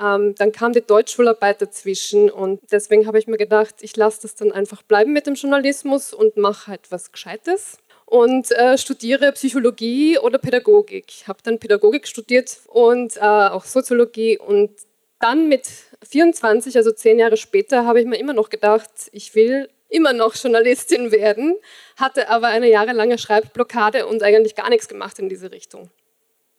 Ähm, 0.00 0.34
dann 0.36 0.52
kam 0.52 0.72
die 0.72 0.80
Deutschschularbeit 0.80 1.60
dazwischen 1.60 2.30
und 2.30 2.60
deswegen 2.70 3.06
habe 3.06 3.18
ich 3.18 3.26
mir 3.26 3.36
gedacht, 3.36 3.76
ich 3.80 3.96
lasse 3.96 4.22
das 4.22 4.36
dann 4.36 4.52
einfach 4.52 4.82
bleiben 4.82 5.12
mit 5.12 5.26
dem 5.26 5.34
Journalismus 5.34 6.14
und 6.14 6.36
mache 6.36 6.68
halt 6.68 6.90
was 6.90 7.10
Gescheites 7.10 7.78
und 8.06 8.50
äh, 8.52 8.78
studiere 8.78 9.32
Psychologie 9.32 10.18
oder 10.18 10.38
Pädagogik. 10.38 11.06
Ich 11.08 11.28
habe 11.28 11.40
dann 11.42 11.58
Pädagogik 11.58 12.06
studiert 12.06 12.58
und 12.68 13.16
äh, 13.16 13.20
auch 13.20 13.64
Soziologie 13.64 14.38
und 14.38 14.70
dann 15.18 15.48
mit 15.48 15.68
24, 16.08 16.76
also 16.76 16.92
zehn 16.92 17.18
Jahre 17.18 17.36
später, 17.36 17.84
habe 17.84 18.00
ich 18.00 18.06
mir 18.06 18.18
immer 18.18 18.34
noch 18.34 18.50
gedacht, 18.50 18.90
ich 19.12 19.34
will 19.34 19.68
immer 19.88 20.12
noch 20.12 20.34
Journalistin 20.34 21.12
werden, 21.12 21.56
hatte 21.96 22.28
aber 22.28 22.48
eine 22.48 22.68
jahrelange 22.68 23.18
Schreibblockade 23.18 24.06
und 24.06 24.22
eigentlich 24.22 24.54
gar 24.54 24.68
nichts 24.68 24.88
gemacht 24.88 25.18
in 25.18 25.28
diese 25.28 25.50
Richtung. 25.50 25.90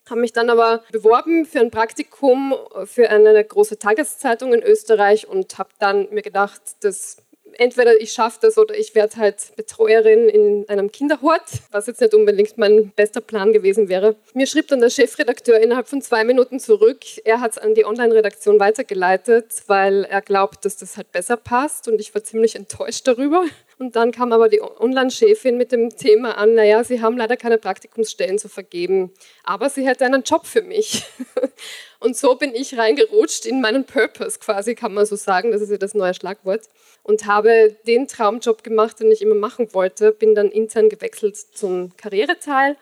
Habe 0.10 0.22
mich 0.22 0.34
dann 0.34 0.50
aber 0.50 0.84
beworben 0.92 1.46
für 1.46 1.60
ein 1.60 1.70
Praktikum 1.70 2.56
für 2.86 3.10
eine 3.10 3.44
große 3.44 3.78
Tageszeitung 3.78 4.54
in 4.54 4.63
Österreich 4.63 5.28
und 5.28 5.58
habe 5.60 5.70
dann 5.78 6.08
mir 6.12 6.24
gedacht, 6.24 6.62
das 6.82 7.18
entweder 7.58 8.00
ich 8.00 8.12
schaffe 8.12 8.40
das 8.42 8.58
oder 8.58 8.78
ich 8.78 8.96
werde 8.96 9.18
halt 9.18 9.56
Betreuerin 9.56 10.30
in 10.30 10.68
einem 10.70 10.92
Kinderhort, 10.92 11.44
was 11.72 11.88
jetzt 11.88 12.02
nicht 12.02 12.14
unbedingt 12.14 12.58
mein 12.58 12.92
bester 12.96 13.22
Plan 13.22 13.54
gewesen 13.54 13.90
wäre. 13.90 14.16
Mir 14.34 14.48
schrieb 14.48 14.68
dann 14.68 14.82
der 14.82 14.90
Chefredakteur 14.90 15.60
innerhalb 15.60 15.88
von 15.88 16.02
zwei 16.02 16.24
Minuten 16.24 16.60
zurück. 16.60 17.00
Er 17.24 17.42
hat 17.42 17.52
es 17.52 17.58
an 17.58 17.76
die 17.76 17.86
Online-Redaktion 17.86 18.60
weitergeleitet, 18.60 19.46
weil 19.68 20.06
er 20.06 20.22
glaubt, 20.22 20.66
dass 20.66 20.78
das 20.78 20.98
halt 20.98 21.12
besser 21.12 21.38
passt 21.38 21.88
und 21.88 22.00
ich 22.00 22.14
war 22.14 22.24
ziemlich 22.24 22.56
enttäuscht 22.56 23.08
darüber. 23.08 23.46
Und 23.80 23.96
dann 23.96 24.12
kam 24.12 24.34
aber 24.34 24.50
die 24.50 24.62
Online-Chefin 24.62 25.56
mit 25.56 25.72
dem 25.72 25.89
Thema 25.89 26.38
an, 26.38 26.54
naja, 26.54 26.84
Sie 26.84 27.02
haben 27.02 27.15
leider 27.15 27.38
keine 27.38 27.58
Praktikumsstellen 27.58 28.38
zu 28.38 28.50
vergeben, 28.50 29.13
aber 29.46 29.70
sie 29.70 29.88
hätte 29.88 30.06
einen 30.06 30.24
Job 30.24 30.46
für 30.46 30.62
mich. 30.62 31.06
Und 32.02 32.18
so 32.18 32.36
bin 32.36 32.54
ich 32.54 32.78
reingerutscht 32.78 33.46
in 33.46 33.62
meinen 33.62 33.86
Purpose 33.86 34.38
quasi, 34.39 34.76
kann 34.76 34.94
man 34.94 35.06
so 35.06 35.15
sagen, 35.15 35.52
das 35.52 35.62
ist 35.62 35.72
ja 35.72 35.78
das 35.78 35.94
neue 35.94 36.13
Schlagwort. 36.13 36.63
Und 37.04 37.26
habe 37.26 37.78
den 37.88 38.10
Traumjob 38.10 38.63
gemacht, 38.63 39.00
den 39.00 39.13
ich 39.13 39.22
immer 39.22 39.36
machen 39.36 39.74
wollte, 39.74 40.12
bin 40.12 40.36
dann 40.36 40.52
intern 40.52 40.89
gewechselt 40.89 41.38
zum 41.38 41.96
Karriereteil 41.96 42.76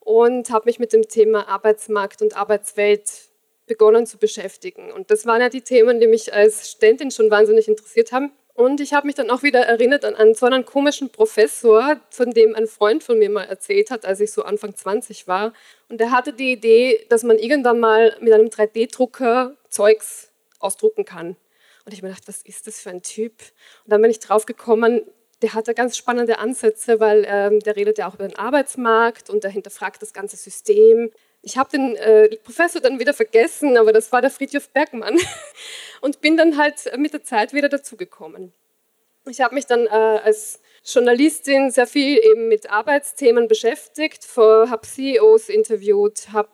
und 0.00 0.50
habe 0.50 0.66
mich 0.66 0.80
mit 0.80 0.92
dem 0.92 1.06
Thema 1.06 1.46
Arbeitsmarkt 1.46 2.22
und 2.22 2.36
Arbeitswelt 2.36 3.08
begonnen 3.68 4.04
zu 4.04 4.18
beschäftigen. 4.18 4.90
Und 4.90 5.12
das 5.12 5.26
waren 5.26 5.40
ja 5.40 5.48
die 5.48 5.60
Themen, 5.60 6.00
die 6.00 6.08
mich 6.08 6.34
als 6.34 6.72
Studentin 6.72 7.12
schon 7.12 7.30
wahnsinnig 7.30 7.68
interessiert 7.68 8.10
haben. 8.10 8.32
Und 8.60 8.82
ich 8.82 8.92
habe 8.92 9.06
mich 9.06 9.16
dann 9.16 9.30
auch 9.30 9.42
wieder 9.42 9.60
erinnert 9.60 10.04
an 10.04 10.14
einen 10.14 10.34
so 10.34 10.44
einen 10.44 10.66
komischen 10.66 11.08
Professor, 11.08 11.98
von 12.10 12.30
dem 12.32 12.54
ein 12.54 12.66
Freund 12.66 13.02
von 13.02 13.18
mir 13.18 13.30
mal 13.30 13.44
erzählt 13.44 13.90
hat, 13.90 14.04
als 14.04 14.20
ich 14.20 14.32
so 14.32 14.42
Anfang 14.42 14.76
20 14.76 15.26
war. 15.26 15.54
Und 15.88 15.98
der 15.98 16.10
hatte 16.10 16.34
die 16.34 16.52
Idee, 16.52 17.06
dass 17.08 17.22
man 17.22 17.38
irgendwann 17.38 17.80
mal 17.80 18.14
mit 18.20 18.34
einem 18.34 18.48
3D-Drucker 18.48 19.56
Zeugs 19.70 20.30
ausdrucken 20.58 21.06
kann. 21.06 21.36
Und 21.86 21.94
ich 21.94 22.02
mir 22.02 22.10
gedacht, 22.10 22.28
was 22.28 22.42
ist 22.42 22.66
das 22.66 22.82
für 22.82 22.90
ein 22.90 23.00
Typ? 23.00 23.32
Und 23.86 23.92
dann 23.92 24.02
bin 24.02 24.10
ich 24.10 24.18
drauf 24.18 24.44
gekommen, 24.44 25.06
der 25.40 25.54
hat 25.54 25.66
da 25.66 25.72
ganz 25.72 25.96
spannende 25.96 26.38
Ansätze, 26.38 27.00
weil 27.00 27.24
ähm, 27.26 27.60
der 27.60 27.76
redet 27.76 27.96
ja 27.96 28.10
auch 28.10 28.14
über 28.16 28.28
den 28.28 28.36
Arbeitsmarkt 28.36 29.30
und 29.30 29.42
der 29.42 29.50
hinterfragt 29.52 30.02
das 30.02 30.12
ganze 30.12 30.36
System. 30.36 31.10
Ich 31.42 31.56
habe 31.56 31.70
den 31.70 31.96
äh, 31.96 32.36
Professor 32.44 32.80
dann 32.80 32.98
wieder 32.98 33.14
vergessen, 33.14 33.78
aber 33.78 33.92
das 33.92 34.12
war 34.12 34.20
der 34.20 34.30
Friedhof 34.30 34.68
Bergmann 34.70 35.18
und 36.00 36.20
bin 36.20 36.36
dann 36.36 36.58
halt 36.58 36.96
mit 36.98 37.12
der 37.12 37.24
Zeit 37.24 37.54
wieder 37.54 37.68
dazugekommen. 37.68 38.52
Ich 39.28 39.40
habe 39.40 39.54
mich 39.54 39.66
dann 39.66 39.86
äh, 39.86 39.90
als 39.90 40.60
Journalistin 40.84 41.70
sehr 41.70 41.86
viel 41.86 42.18
eben 42.18 42.48
mit 42.48 42.70
Arbeitsthemen 42.70 43.48
beschäftigt, 43.48 44.26
habe 44.36 44.86
CEOs 44.86 45.48
interviewt, 45.48 46.32
habe 46.32 46.50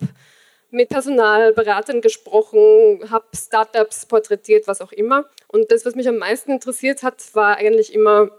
mit 0.70 0.88
Personalberatern 0.88 2.00
gesprochen, 2.00 3.08
habe 3.10 3.26
Startups 3.34 4.06
porträtiert, 4.06 4.66
was 4.66 4.80
auch 4.80 4.92
immer. 4.92 5.26
Und 5.48 5.70
das, 5.70 5.86
was 5.86 5.94
mich 5.94 6.08
am 6.08 6.18
meisten 6.18 6.50
interessiert 6.50 7.02
hat, 7.02 7.34
war 7.34 7.56
eigentlich 7.56 7.94
immer 7.94 8.30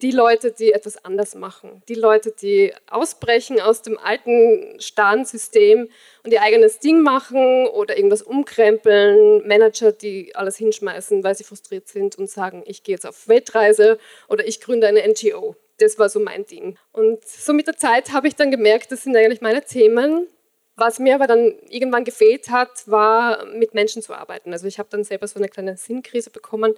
die 0.00 0.12
Leute, 0.12 0.52
die 0.52 0.72
etwas 0.72 1.04
anders 1.04 1.34
machen, 1.34 1.82
die 1.88 1.94
Leute, 1.94 2.30
die 2.30 2.72
ausbrechen 2.88 3.60
aus 3.60 3.82
dem 3.82 3.98
alten 3.98 4.80
starren 4.80 5.24
System 5.24 5.88
und 6.22 6.32
ihr 6.32 6.42
eigenes 6.42 6.78
Ding 6.78 7.02
machen 7.02 7.66
oder 7.66 7.96
irgendwas 7.96 8.22
umkrempeln, 8.22 9.46
Manager, 9.46 9.90
die 9.90 10.34
alles 10.36 10.56
hinschmeißen, 10.56 11.24
weil 11.24 11.34
sie 11.34 11.44
frustriert 11.44 11.88
sind 11.88 12.16
und 12.16 12.30
sagen, 12.30 12.62
ich 12.66 12.84
gehe 12.84 12.94
jetzt 12.94 13.06
auf 13.06 13.26
Weltreise 13.26 13.98
oder 14.28 14.46
ich 14.46 14.60
gründe 14.60 14.86
eine 14.86 15.06
NGO. 15.06 15.56
Das 15.78 15.98
war 15.98 16.08
so 16.08 16.20
mein 16.20 16.46
Ding. 16.46 16.76
Und 16.92 17.24
so 17.24 17.52
mit 17.52 17.66
der 17.66 17.76
Zeit 17.76 18.12
habe 18.12 18.28
ich 18.28 18.36
dann 18.36 18.50
gemerkt, 18.50 18.92
das 18.92 19.02
sind 19.02 19.16
eigentlich 19.16 19.40
meine 19.40 19.64
Themen. 19.64 20.28
Was 20.76 21.00
mir 21.00 21.16
aber 21.16 21.26
dann 21.26 21.54
irgendwann 21.68 22.04
gefehlt 22.04 22.50
hat, 22.50 22.86
war 22.86 23.44
mit 23.46 23.74
Menschen 23.74 24.00
zu 24.00 24.14
arbeiten. 24.14 24.52
Also 24.52 24.68
ich 24.68 24.78
habe 24.78 24.88
dann 24.90 25.02
selber 25.02 25.26
so 25.26 25.40
eine 25.40 25.48
kleine 25.48 25.76
Sinnkrise 25.76 26.30
bekommen 26.30 26.74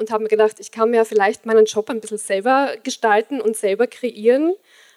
und 0.00 0.10
habe 0.10 0.22
mir 0.22 0.30
gedacht, 0.30 0.58
ich 0.58 0.72
kann 0.72 0.90
mir 0.90 1.04
vielleicht 1.04 1.44
meinen 1.44 1.66
Job 1.66 1.90
ein 1.90 2.00
bisschen 2.00 2.16
selber 2.16 2.74
gestalten 2.82 3.40
und 3.40 3.54
selber 3.54 3.86
kreieren. 3.86 4.54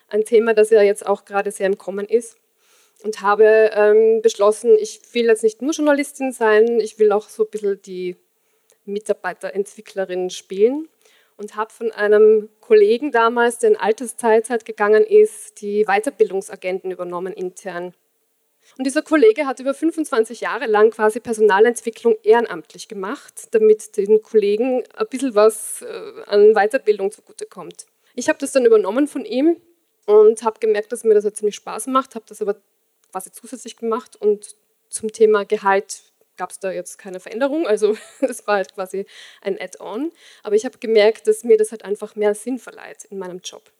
Ein 0.07 0.23
Thema, 0.23 0.53
das 0.53 0.69
ja 0.69 0.81
jetzt 0.81 1.05
auch 1.05 1.25
gerade 1.25 1.51
sehr 1.51 1.67
im 1.67 1.77
Kommen 1.77 2.05
ist. 2.05 2.37
Und 3.03 3.19
habe 3.19 3.71
ähm, 3.73 4.21
beschlossen, 4.21 4.77
ich 4.79 5.01
will 5.11 5.25
jetzt 5.25 5.43
nicht 5.43 5.61
nur 5.61 5.73
Journalistin 5.73 6.31
sein, 6.31 6.79
ich 6.79 6.99
will 6.99 7.11
auch 7.11 7.27
so 7.27 7.43
ein 7.43 7.49
bisschen 7.49 7.81
die 7.81 8.15
Mitarbeiterentwicklerin 8.85 10.29
spielen. 10.29 10.87
Und 11.35 11.57
habe 11.57 11.73
von 11.73 11.91
einem 11.91 12.47
Kollegen 12.61 13.11
damals, 13.11 13.59
der 13.59 13.71
in 13.71 13.77
Altersteilzeit 13.77 14.63
gegangen 14.63 15.03
ist, 15.03 15.59
die 15.61 15.83
Weiterbildungsagenten 15.83 16.91
übernommen 16.91 17.33
intern. 17.33 17.93
Und 18.77 18.85
dieser 18.85 19.01
Kollege 19.01 19.45
hat 19.45 19.59
über 19.59 19.73
25 19.73 20.41
Jahre 20.41 20.65
lang 20.65 20.91
quasi 20.91 21.19
Personalentwicklung 21.19 22.15
ehrenamtlich 22.23 22.87
gemacht, 22.87 23.47
damit 23.51 23.97
den 23.97 24.21
Kollegen 24.21 24.83
ein 24.95 25.07
bisschen 25.09 25.35
was 25.35 25.81
äh, 25.81 26.23
an 26.25 26.53
Weiterbildung 26.53 27.11
zugutekommt. 27.11 27.85
Ich 28.15 28.29
habe 28.29 28.39
das 28.39 28.51
dann 28.51 28.65
übernommen 28.65 29.07
von 29.07 29.25
ihm 29.25 29.57
und 30.05 30.43
habe 30.43 30.59
gemerkt, 30.59 30.91
dass 30.91 31.03
mir 31.03 31.13
das 31.13 31.23
halt 31.23 31.37
ziemlich 31.37 31.55
Spaß 31.55 31.87
macht, 31.87 32.15
habe 32.15 32.25
das 32.27 32.41
aber 32.41 32.55
quasi 33.11 33.31
zusätzlich 33.31 33.77
gemacht 33.77 34.15
und 34.15 34.55
zum 34.89 35.11
Thema 35.11 35.45
Gehalt 35.45 36.03
gab 36.35 36.51
es 36.51 36.59
da 36.59 36.71
jetzt 36.71 36.97
keine 36.97 37.19
Veränderung, 37.19 37.67
also 37.67 37.95
das 38.21 38.45
war 38.47 38.55
halt 38.55 38.73
quasi 38.73 39.05
ein 39.41 39.59
Add-on. 39.59 40.11
Aber 40.41 40.55
ich 40.55 40.65
habe 40.65 40.77
gemerkt, 40.79 41.27
dass 41.27 41.43
mir 41.43 41.57
das 41.57 41.71
halt 41.71 41.85
einfach 41.85 42.15
mehr 42.15 42.33
Sinn 42.33 42.57
verleiht 42.57 43.05
in 43.05 43.17
meinem 43.19 43.39
Job 43.43 43.71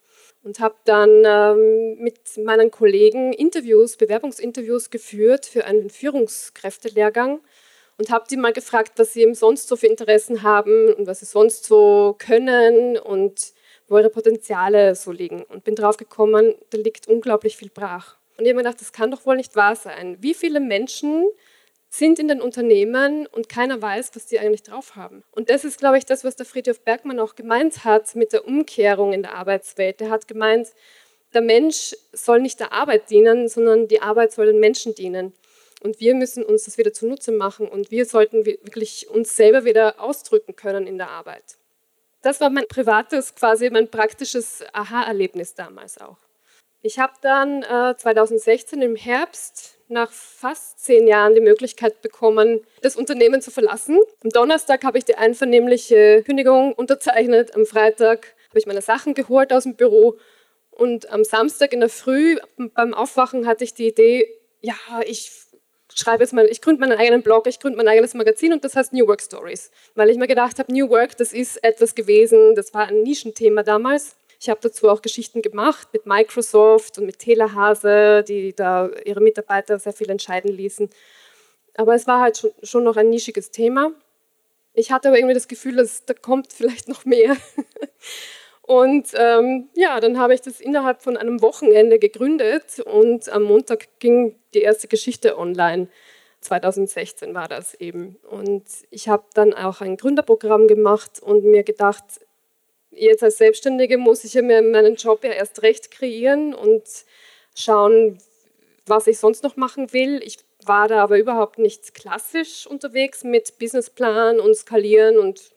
und 0.44 0.60
habe 0.60 0.76
dann 0.86 1.24
ähm, 1.26 1.96
mit 2.00 2.20
meinen 2.38 2.70
Kollegen 2.70 3.34
Interviews, 3.34 3.98
Bewerbungsinterviews 3.98 4.90
geführt 4.90 5.46
für 5.46 5.66
einen 5.66 5.90
Führungskräftelehrgang 5.90 7.40
und 7.98 8.10
habe 8.10 8.26
die 8.30 8.38
mal 8.38 8.54
gefragt, 8.54 8.94
was 8.98 9.14
sie 9.14 9.22
eben 9.22 9.36
sonst 9.36 9.68
so 9.68 9.76
für 9.76 9.88
Interessen 9.88 10.44
haben 10.44 10.94
und 10.94 11.08
was 11.08 11.22
sie 11.22 11.26
sonst 11.26 11.66
so 11.66 12.16
können 12.18 12.98
und 12.98 13.54
wo 13.88 13.98
ihre 13.98 14.10
Potenziale 14.10 14.96
so 14.96 15.12
liegen. 15.12 15.44
Und 15.44 15.64
bin 15.64 15.76
drauf 15.76 15.98
gekommen, 15.98 16.56
da 16.70 16.78
liegt 16.78 17.08
unglaublich 17.08 17.58
viel 17.58 17.70
brach. 17.70 18.18
Und 18.38 18.46
ich 18.46 18.50
habe 18.50 18.58
mir 18.58 18.64
gedacht, 18.64 18.82
das 18.82 18.92
kann 18.92 19.12
doch 19.12 19.26
wohl 19.26 19.36
nicht 19.36 19.56
wahr 19.56 19.76
sein. 19.76 20.18
Wie 20.20 20.34
viele 20.34 20.60
Menschen 20.60 21.28
sind 21.94 22.18
in 22.18 22.28
den 22.28 22.42
Unternehmen 22.42 23.28
und 23.28 23.50
keiner 23.50 23.80
weiß, 23.80 24.16
was 24.16 24.26
die 24.26 24.40
eigentlich 24.40 24.64
drauf 24.64 24.96
haben. 24.96 25.24
Und 25.30 25.52
das 25.52 25.64
ist, 25.64 25.78
glaube 25.78 26.00
ich, 26.00 26.06
das, 26.06 26.24
was 26.24 26.36
der 26.36 26.48
Friedhof 26.48 26.82
Bergmann 26.82 27.20
auch 27.20 27.36
gemeint 27.36 27.86
hat 27.86 28.16
mit 28.16 28.34
der 28.34 28.48
Umkehrung 28.48 29.14
in 29.14 29.22
der 29.22 29.36
Arbeitswelt. 29.36 30.02
Er 30.02 30.10
hat 30.10 30.28
gemeint, 30.28 30.70
der 31.36 31.42
Mensch 31.42 31.96
soll 32.12 32.42
nicht 32.42 32.60
der 32.60 32.74
Arbeit 32.74 33.12
dienen, 33.12 33.48
sondern 33.48 33.88
die 33.88 34.02
Arbeit 34.02 34.32
soll 34.32 34.48
den 34.48 34.60
Menschen 34.60 34.96
dienen. 34.96 35.34
Und 35.84 36.00
wir 36.00 36.16
müssen 36.16 36.44
uns 36.44 36.64
das 36.64 36.80
wieder 36.80 36.94
zunutze 36.94 37.32
machen 37.32 37.68
und 37.68 37.92
wir 37.92 38.08
sollten 38.08 38.44
wirklich 38.48 39.08
uns 39.10 39.36
selber 39.36 39.64
wieder 39.64 40.00
ausdrücken 40.00 40.56
können 40.56 40.88
in 40.88 40.98
der 40.98 41.12
Arbeit. 41.12 41.44
Das 42.24 42.42
war 42.42 42.50
mein 42.50 42.68
privates, 42.68 43.36
quasi 43.36 43.70
mein 43.70 43.88
praktisches 43.88 44.64
Aha-Erlebnis 44.74 45.54
damals 45.54 46.00
auch. 46.00 46.18
Ich 46.82 46.98
habe 46.98 47.14
dann 47.22 47.62
äh, 47.62 47.96
2016 47.96 48.82
im 48.82 48.96
Herbst 48.96 49.78
nach 49.94 50.12
fast 50.12 50.84
zehn 50.84 51.08
Jahren 51.08 51.36
die 51.36 51.42
Möglichkeit 51.42 52.02
bekommen, 52.02 52.62
das 52.82 52.96
Unternehmen 52.96 53.42
zu 53.42 53.52
verlassen. 53.52 53.98
Am 54.24 54.30
Donnerstag 54.30 54.84
habe 54.84 54.98
ich 54.98 55.06
die 55.06 55.16
einvernehmliche 55.16 56.24
Kündigung 56.24 56.74
unterzeichnet. 56.74 57.56
Am 57.56 57.66
Freitag 57.66 58.36
habe 58.50 58.60
ich 58.60 58.66
meine 58.66 58.82
Sachen 58.82 59.14
geholt 59.14 59.54
aus 59.54 59.64
dem 59.64 59.76
Büro. 59.76 60.18
Und 60.72 61.10
am 61.12 61.24
Samstag 61.24 61.72
in 61.72 61.80
der 61.80 61.90
Früh 61.90 62.38
beim 62.58 62.94
Aufwachen 62.94 63.48
hatte 63.48 63.64
ich 63.64 63.74
die 63.74 63.88
Idee, 63.88 64.28
ja, 64.62 64.76
ich 65.06 65.32
schreibe 65.94 66.24
jetzt 66.24 66.34
mal, 66.34 66.46
ich 66.46 66.62
gründe 66.62 66.82
meinen 66.82 66.98
eigenen 66.98 67.22
Blog, 67.22 67.48
ich 67.48 67.60
gründe 67.60 67.78
mein 67.78 67.88
eigenes 67.88 68.14
Magazin 68.14 68.54
und 68.54 68.64
das 68.64 68.76
heißt 68.76 68.94
New 68.94 69.08
Work 69.08 69.22
Stories. 69.22 69.72
Weil 69.96 70.10
ich 70.10 70.18
mir 70.18 70.28
gedacht 70.28 70.60
habe, 70.60 70.74
New 70.74 70.90
Work, 70.90 71.18
das 71.18 71.34
ist 71.34 71.64
etwas 71.64 71.96
gewesen, 71.96 72.56
das 72.56 72.74
war 72.74 72.88
ein 72.88 73.04
Nischenthema 73.04 73.64
damals. 73.64 74.16
Ich 74.44 74.50
habe 74.50 74.60
dazu 74.60 74.90
auch 74.90 75.02
Geschichten 75.02 75.42
gemacht 75.42 75.88
mit 75.94 76.06
Microsoft 76.06 76.98
und 76.98 77.06
mit 77.06 77.18
Telehase, 77.18 78.26
die 78.28 78.54
da 78.54 78.90
ihre 79.06 79.22
Mitarbeiter 79.22 79.80
sehr 79.80 79.94
viel 79.94 80.10
entscheiden 80.10 80.52
ließen. 80.52 80.90
Aber 81.76 81.96
es 81.96 82.08
war 82.08 82.20
halt 82.20 82.40
schon, 82.40 82.52
schon 82.62 82.84
noch 82.84 82.98
ein 82.98 83.10
nischiges 83.10 83.52
Thema. 83.52 83.94
Ich 84.74 84.92
hatte 84.92 85.08
aber 85.08 85.18
irgendwie 85.18 85.34
das 85.34 85.48
Gefühl, 85.48 85.78
dass 85.78 86.04
da 86.04 86.14
kommt 86.14 86.52
vielleicht 86.52 86.90
noch 86.90 87.06
mehr. 87.06 87.38
Und 88.64 89.12
ähm, 89.14 89.70
ja, 89.76 90.02
dann 90.02 90.20
habe 90.20 90.34
ich 90.34 90.42
das 90.42 90.60
innerhalb 90.60 91.02
von 91.04 91.16
einem 91.16 91.42
Wochenende 91.42 91.98
gegründet 91.98 92.80
und 92.80 93.28
am 93.30 93.44
Montag 93.44 94.00
ging 94.00 94.40
die 94.54 94.62
erste 94.62 94.88
Geschichte 94.88 95.38
online. 95.38 95.88
2016 96.40 97.34
war 97.34 97.48
das 97.48 97.76
eben. 97.76 98.18
Und 98.30 98.64
ich 98.90 99.08
habe 99.08 99.24
dann 99.34 99.54
auch 99.54 99.80
ein 99.82 99.96
Gründerprogramm 99.98 100.68
gemacht 100.68 101.22
und 101.22 101.44
mir 101.44 101.64
gedacht, 101.64 102.04
jetzt 102.96 103.24
als 103.24 103.38
Selbstständige 103.38 103.98
muss 103.98 104.24
ich 104.24 104.34
ja 104.34 104.42
meinen 104.42 104.96
Job 104.96 105.24
ja 105.24 105.32
erst 105.32 105.62
recht 105.62 105.92
kreieren 105.92 106.54
und 106.54 106.84
schauen, 107.56 108.18
was 108.86 109.08
ich 109.08 109.20
sonst 109.20 109.44
noch 109.44 109.56
machen 109.56 109.94
will. 109.94 110.22
Ich 110.24 110.38
war 110.66 110.88
da 110.88 111.04
aber 111.04 111.18
überhaupt 111.18 111.60
nicht 111.60 111.94
klassisch 111.94 112.68
unterwegs 112.68 113.24
mit 113.24 113.60
Businessplan 113.60 114.40
und 114.40 114.56
Skalieren 114.56 115.18
und 115.18 115.52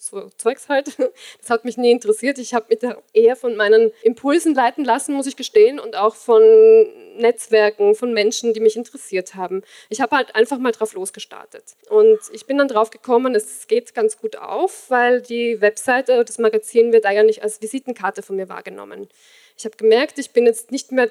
so 0.00 0.30
Zeugs 0.38 0.68
halt. 0.68 0.96
Das 1.40 1.50
hat 1.50 1.64
mich 1.64 1.76
nie 1.76 1.90
interessiert. 1.90 2.38
Ich 2.38 2.54
habe 2.54 2.66
mich 2.68 2.94
eher 3.12 3.36
von 3.36 3.54
meinen 3.56 3.92
Impulsen 4.02 4.54
leiten 4.54 4.84
lassen, 4.84 5.14
muss 5.14 5.26
ich 5.26 5.36
gestehen, 5.36 5.78
und 5.78 5.96
auch 5.96 6.14
von 6.14 6.42
Netzwerken, 7.16 7.94
von 7.94 8.12
Menschen, 8.12 8.54
die 8.54 8.60
mich 8.60 8.76
interessiert 8.76 9.34
haben. 9.34 9.62
Ich 9.88 10.00
habe 10.00 10.16
halt 10.16 10.34
einfach 10.34 10.58
mal 10.58 10.72
drauf 10.72 10.94
losgestartet. 10.94 11.64
Und 11.88 12.18
ich 12.32 12.46
bin 12.46 12.58
dann 12.58 12.68
drauf 12.68 12.90
gekommen, 12.90 13.34
es 13.34 13.66
geht 13.66 13.94
ganz 13.94 14.18
gut 14.18 14.36
auf, 14.36 14.88
weil 14.88 15.20
die 15.20 15.60
Webseite, 15.60 16.24
das 16.24 16.38
Magazin 16.38 16.92
wird 16.92 17.04
eigentlich 17.04 17.42
als 17.42 17.60
Visitenkarte 17.60 18.22
von 18.22 18.36
mir 18.36 18.48
wahrgenommen. 18.48 19.08
Ich 19.56 19.64
habe 19.64 19.76
gemerkt, 19.76 20.18
ich 20.18 20.30
bin 20.30 20.46
jetzt 20.46 20.70
nicht 20.70 20.92
mehr 20.92 21.10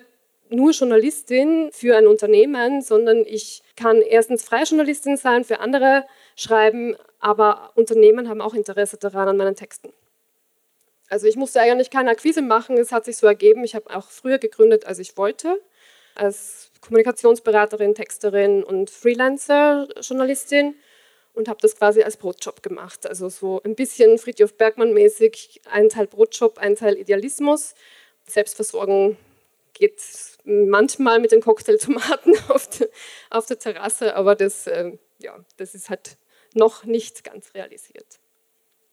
nur 0.49 0.71
Journalistin 0.71 1.69
für 1.71 1.95
ein 1.95 2.07
Unternehmen, 2.07 2.81
sondern 2.81 3.23
ich 3.25 3.61
kann 3.75 4.01
erstens 4.01 4.43
freie 4.43 4.63
Journalistin 4.63 5.17
sein, 5.17 5.43
für 5.43 5.59
andere 5.59 6.05
schreiben, 6.39 6.95
aber 7.19 7.71
Unternehmen 7.75 8.29
haben 8.29 8.41
auch 8.41 8.53
Interesse 8.53 8.97
daran 8.97 9.27
an 9.27 9.37
meinen 9.37 9.55
Texten. 9.55 9.91
Also 11.09 11.27
ich 11.27 11.35
musste 11.35 11.59
eigentlich 11.59 11.89
keine 11.89 12.11
Akquise 12.11 12.41
machen, 12.41 12.77
es 12.77 12.91
hat 12.91 13.05
sich 13.05 13.17
so 13.17 13.27
ergeben. 13.27 13.63
Ich 13.63 13.75
habe 13.75 13.95
auch 13.95 14.09
früher 14.09 14.37
gegründet, 14.37 14.85
als 14.85 14.99
ich 14.99 15.17
wollte, 15.17 15.59
als 16.15 16.71
Kommunikationsberaterin, 16.81 17.95
Texterin 17.95 18.63
und 18.63 18.89
Freelancer-Journalistin 18.89 20.75
und 21.33 21.49
habe 21.49 21.59
das 21.61 21.75
quasi 21.75 22.03
als 22.03 22.17
Brotjob 22.17 22.61
gemacht. 22.63 23.07
Also 23.07 23.27
so 23.29 23.61
ein 23.63 23.75
bisschen 23.75 24.17
Friedhof 24.17 24.53
Bergmann-mäßig, 24.53 25.61
ein 25.71 25.89
Teil 25.89 26.07
Brotjob, 26.07 26.57
ein 26.59 26.75
Teil 26.75 26.97
Idealismus. 26.97 27.73
Selbstversorgung 28.27 29.17
geht 29.73 30.01
manchmal 30.43 31.19
mit 31.19 31.31
den 31.31 31.41
Cocktailtomaten 31.41 32.35
auf, 32.49 32.69
auf 33.29 33.45
der 33.47 33.59
Terrasse, 33.59 34.15
aber 34.15 34.35
das, 34.35 34.67
äh, 34.67 34.91
ja, 35.19 35.37
das 35.57 35.75
ist 35.75 35.89
halt 35.89 36.17
noch 36.53 36.85
nicht 36.85 37.23
ganz 37.23 37.53
realisiert. 37.53 38.19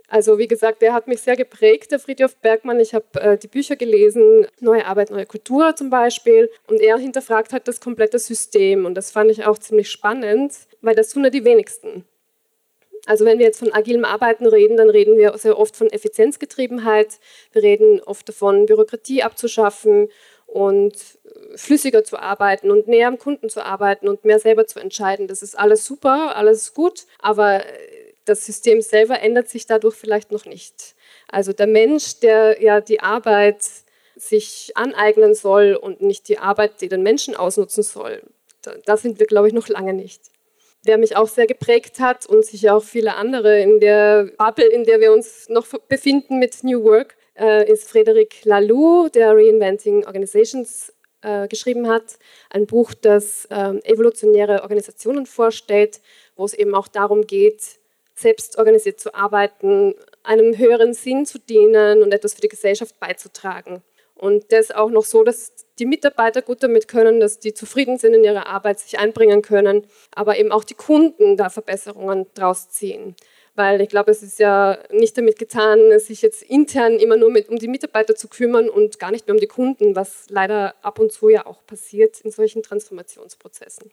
Also 0.09 0.39
wie 0.39 0.47
gesagt, 0.47 0.83
der 0.83 0.93
hat 0.93 1.09
mich 1.09 1.21
sehr 1.21 1.37
geprägt, 1.37 1.91
der 1.91 1.99
Friedhof 1.99 2.37
Bergmann. 2.37 2.79
Ich 2.79 2.95
habe 2.95 3.07
äh, 3.21 3.37
die 3.37 3.49
Bücher 3.49 3.75
gelesen, 3.75 4.47
Neue 4.61 4.87
Arbeit, 4.87 5.11
Neue 5.11 5.27
Kultur 5.27 5.75
zum 5.75 5.91
Beispiel. 5.91 6.49
Und 6.69 6.81
er 6.81 6.97
hinterfragt 6.97 7.53
halt 7.53 7.67
das 7.67 7.81
komplette 7.81 8.19
System. 8.19 8.87
Und 8.87 8.95
das 8.95 9.11
fand 9.11 9.31
ich 9.33 9.45
auch 9.45 9.59
ziemlich 9.59 9.91
spannend, 9.91 10.55
weil 10.81 10.95
das 10.95 11.11
tun 11.11 11.25
ja 11.25 11.31
die 11.31 11.45
wenigsten. 11.45 12.05
Also 13.07 13.25
wenn 13.25 13.39
wir 13.39 13.47
jetzt 13.47 13.59
von 13.61 13.73
agilem 13.73 14.05
Arbeiten 14.05 14.47
reden, 14.47 14.77
dann 14.77 14.91
reden 14.91 15.17
wir 15.17 15.37
sehr 15.39 15.59
oft 15.59 15.77
von 15.77 15.89
Effizienzgetriebenheit. 15.89 17.19
Wir 17.53 17.63
reden 17.63 18.01
oft 18.01 18.29
davon, 18.29 18.67
Bürokratie 18.67 19.23
abzuschaffen 19.23 20.09
und 20.57 20.95
flüssiger 21.55 22.03
zu 22.03 22.19
arbeiten 22.19 22.71
und 22.71 22.89
näher 22.89 23.09
am 23.09 23.19
Kunden 23.19 23.51
zu 23.51 23.63
arbeiten 23.63 24.09
und 24.09 24.25
mehr 24.25 24.39
selber 24.39 24.67
zu 24.67 24.81
entscheiden. 24.81 25.29
Das 25.29 25.43
ist 25.43 25.59
alles 25.59 25.85
super, 25.85 26.35
alles 26.35 26.73
gut, 26.73 27.05
aber 27.19 27.63
das 28.25 28.47
System 28.47 28.81
selber 28.81 29.21
ändert 29.21 29.51
sich 29.51 29.67
dadurch 29.67 29.95
vielleicht 29.95 30.33
noch 30.33 30.47
nicht. 30.47 30.95
Also 31.29 31.53
der 31.53 31.67
Mensch, 31.67 32.21
der 32.21 32.63
ja 32.63 32.81
die 32.81 33.01
Arbeit 33.01 33.59
sich 34.17 34.73
aneignen 34.77 35.35
soll 35.35 35.75
und 35.75 36.01
nicht 36.01 36.27
die 36.27 36.39
Arbeit, 36.39 36.81
die 36.81 36.89
den 36.89 37.03
Menschen 37.03 37.37
ausnutzen 37.37 37.83
soll, 37.83 38.23
da, 38.87 38.97
sind 38.97 39.21
wir, 39.21 39.27
glaube 39.27 39.49
ich, 39.49 39.55
noch 39.55 39.69
lange 39.69 39.93
nicht. 39.93 40.23
Wer 40.85 40.97
mich 40.97 41.17
auch 41.17 41.29
sehr 41.29 41.47
geprägt 41.47 42.01
hat 42.01 42.25
und 42.25 42.47
sicher 42.47 42.75
auch 42.75 42.83
viele 42.83 43.15
andere 43.15 43.61
in 43.61 43.79
der 43.79 44.31
Bubble, 44.39 44.67
in 44.67 44.85
der 44.85 45.01
wir 45.01 45.13
uns 45.13 45.51
noch 45.51 45.67
befinden 45.89 46.39
mit 46.39 46.65
New 46.65 46.83
Work, 46.83 47.16
äh, 47.39 47.71
ist 47.71 47.89
Frederic 47.89 48.45
Laloux, 48.45 49.09
der 49.09 49.35
Reinventing 49.35 50.07
Organizations 50.07 50.93
äh, 51.23 51.49
geschrieben 51.49 51.89
hat. 51.89 52.19
Ein 52.51 52.67
Buch, 52.67 52.95
das 52.95 53.47
äh, 53.47 53.75
evolutionäre 53.85 54.63
Organisationen 54.63 55.27
vorstellt, 55.27 56.01
wo 56.37 56.45
es 56.45 56.55
eben 56.55 56.75
auch 56.75 56.89
darum 56.89 57.27
geht, 57.27 57.63
selbst 58.15 58.59
organisiert 58.59 59.01
zu 59.01 59.15
arbeiten, 59.15 59.95
einem 60.23 60.57
höheren 60.57 60.95
Sinn 60.95 61.27
zu 61.27 61.39
dienen 61.39 62.03
und 62.03 62.13
etwas 62.13 62.35
für 62.35 62.41
die 62.41 62.49
Gesellschaft 62.49 62.99
beizutragen. 62.99 63.83
Und 64.15 64.51
das 64.51 64.71
auch 64.71 64.91
noch 64.91 65.05
so, 65.05 65.25
dass 65.25 65.53
die 65.79 65.85
Mitarbeiter 65.85 66.41
gut 66.41 66.63
damit 66.63 66.89
können, 66.89 67.21
dass 67.21 67.39
die 67.39 67.53
zufrieden 67.53 67.99
sind 67.99 68.15
in 68.15 68.25
ihrer 68.25 68.47
Arbeit, 68.47 68.81
sich 68.81 68.99
einbringen 68.99 69.43
können, 69.43 69.87
aber 70.15 70.39
eben 70.39 70.53
auch 70.53 70.65
die 70.65 70.75
Kunden 70.75 71.37
da 71.37 71.51
Verbesserungen 71.51 72.27
draus 72.33 72.71
ziehen. 72.71 73.15
Weil 73.57 73.81
ich 73.81 73.89
glaube, 73.89 74.11
es 74.11 74.23
ist 74.23 74.39
ja 74.39 74.79
nicht 74.91 75.17
damit 75.19 75.39
getan, 75.39 75.99
sich 75.99 76.23
jetzt 76.23 76.43
intern 76.43 76.99
immer 76.99 77.17
nur 77.17 77.31
mit, 77.31 77.49
um 77.49 77.59
die 77.59 77.69
Mitarbeiter 77.69 78.15
zu 78.15 78.29
kümmern 78.29 78.69
und 78.69 78.99
gar 78.99 79.11
nicht 79.11 79.27
mehr 79.27 79.35
um 79.35 79.41
die 79.41 79.47
Kunden, 79.47 79.97
was 79.97 80.27
leider 80.29 80.75
ab 80.83 80.99
und 80.99 81.11
zu 81.11 81.31
ja 81.31 81.47
auch 81.47 81.65
passiert 81.67 82.21
in 82.21 82.31
solchen 82.31 82.63
Transformationsprozessen. 82.63 83.91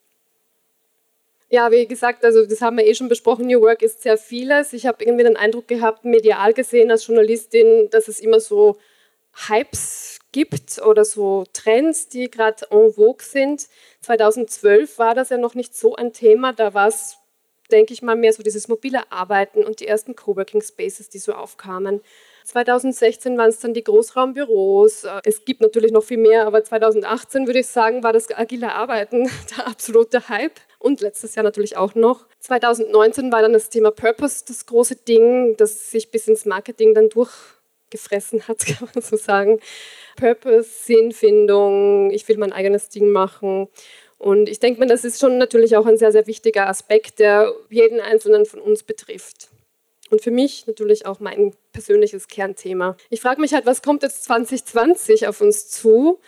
Ja, 1.49 1.71
wie 1.71 1.85
gesagt, 1.87 2.25
also 2.25 2.45
das 2.45 2.61
haben 2.61 2.77
wir 2.77 2.85
eh 2.85 2.95
schon 2.95 3.09
besprochen, 3.09 3.47
New 3.47 3.61
Work 3.61 3.83
ist 3.83 4.01
sehr 4.01 4.17
vieles. 4.17 4.73
Ich 4.73 4.85
habe 4.85 5.03
irgendwie 5.03 5.23
den 5.23 5.37
Eindruck 5.37 5.67
gehabt, 5.67 6.03
medial 6.03 6.53
gesehen 6.53 6.89
als 6.91 7.05
Journalistin, 7.05 7.89
dass 7.91 8.07
es 8.07 8.19
immer 8.19 8.39
so 8.39 8.77
Hypes 9.47 10.19
gibt 10.31 10.81
oder 10.81 11.05
so 11.05 11.45
Trends, 11.53 12.07
die 12.07 12.29
gerade 12.29 12.65
en 12.71 12.91
vogue 12.93 13.23
sind. 13.23 13.67
2012 14.01 14.97
war 14.97 15.15
das 15.15 15.29
ja 15.29 15.37
noch 15.37 15.55
nicht 15.55 15.75
so 15.75 15.95
ein 15.95 16.11
Thema, 16.11 16.53
da 16.53 16.73
war 16.73 16.87
es, 16.87 17.17
denke 17.71 17.93
ich 17.93 18.01
mal, 18.01 18.15
mehr 18.15 18.33
so 18.33 18.43
dieses 18.43 18.67
mobile 18.67 19.11
Arbeiten 19.11 19.63
und 19.63 19.79
die 19.79 19.87
ersten 19.87 20.15
Coworking 20.15 20.61
Spaces, 20.61 21.09
die 21.09 21.19
so 21.19 21.33
aufkamen. 21.33 22.01
2016 22.45 23.37
waren 23.37 23.49
es 23.49 23.59
dann 23.59 23.73
die 23.73 23.83
Großraumbüros. 23.83 25.05
Es 25.23 25.45
gibt 25.45 25.61
natürlich 25.61 25.91
noch 25.91 26.03
viel 26.03 26.17
mehr, 26.17 26.45
aber 26.45 26.63
2018 26.63 27.47
würde 27.47 27.59
ich 27.59 27.67
sagen, 27.67 28.03
war 28.03 28.13
das 28.13 28.27
agile 28.31 28.73
Arbeiten 28.73 29.29
der 29.57 29.67
absolute 29.67 30.29
Hype 30.29 30.59
und 30.79 31.01
letztes 31.01 31.35
Jahr 31.35 31.43
natürlich 31.43 31.77
auch 31.77 31.95
noch. 31.95 32.25
2019 32.39 33.31
war 33.31 33.41
dann 33.41 33.53
das 33.53 33.69
Thema 33.69 33.91
Purpose 33.91 34.43
das 34.47 34.65
große 34.65 34.97
Ding, 34.97 35.55
das 35.57 35.91
sich 35.91 36.11
bis 36.11 36.27
ins 36.27 36.45
Marketing 36.45 36.93
dann 36.93 37.09
durchgefressen 37.09 38.47
hat, 38.47 38.65
kann 38.65 38.89
man 38.93 39.03
so 39.03 39.15
sagen. 39.15 39.59
Purpose, 40.17 40.69
Sinnfindung, 40.83 42.11
ich 42.11 42.27
will 42.27 42.37
mein 42.37 42.53
eigenes 42.53 42.89
Ding 42.89 43.09
machen. 43.09 43.69
Und 44.23 44.47
ich 44.47 44.59
denke 44.59 44.79
mir, 44.79 44.85
das 44.85 45.03
ist 45.03 45.19
schon 45.19 45.37
natürlich 45.37 45.75
auch 45.75 45.85
ein 45.85 45.97
sehr, 45.97 46.13
sehr 46.13 46.27
wichtiger 46.27 46.69
Aspekt, 46.69 47.19
der 47.19 47.53
jeden 47.69 47.99
Einzelnen 47.99 48.45
von 48.45 48.61
uns 48.61 48.81
betrifft. 48.83 49.49
Und 50.11 50.21
für 50.21 50.31
mich 50.31 50.65
natürlich 50.65 51.05
auch 51.05 51.19
mein 51.19 51.53
persönliches 51.73 52.29
Kernthema. 52.29 52.95
Ich 53.09 53.19
frage 53.19 53.41
mich 53.41 53.53
halt, 53.53 53.65
was 53.65 53.81
kommt 53.81 54.01
jetzt 54.01 54.23
2020 54.23 55.27
auf 55.27 55.41
uns 55.41 55.67
zu? 55.69 56.19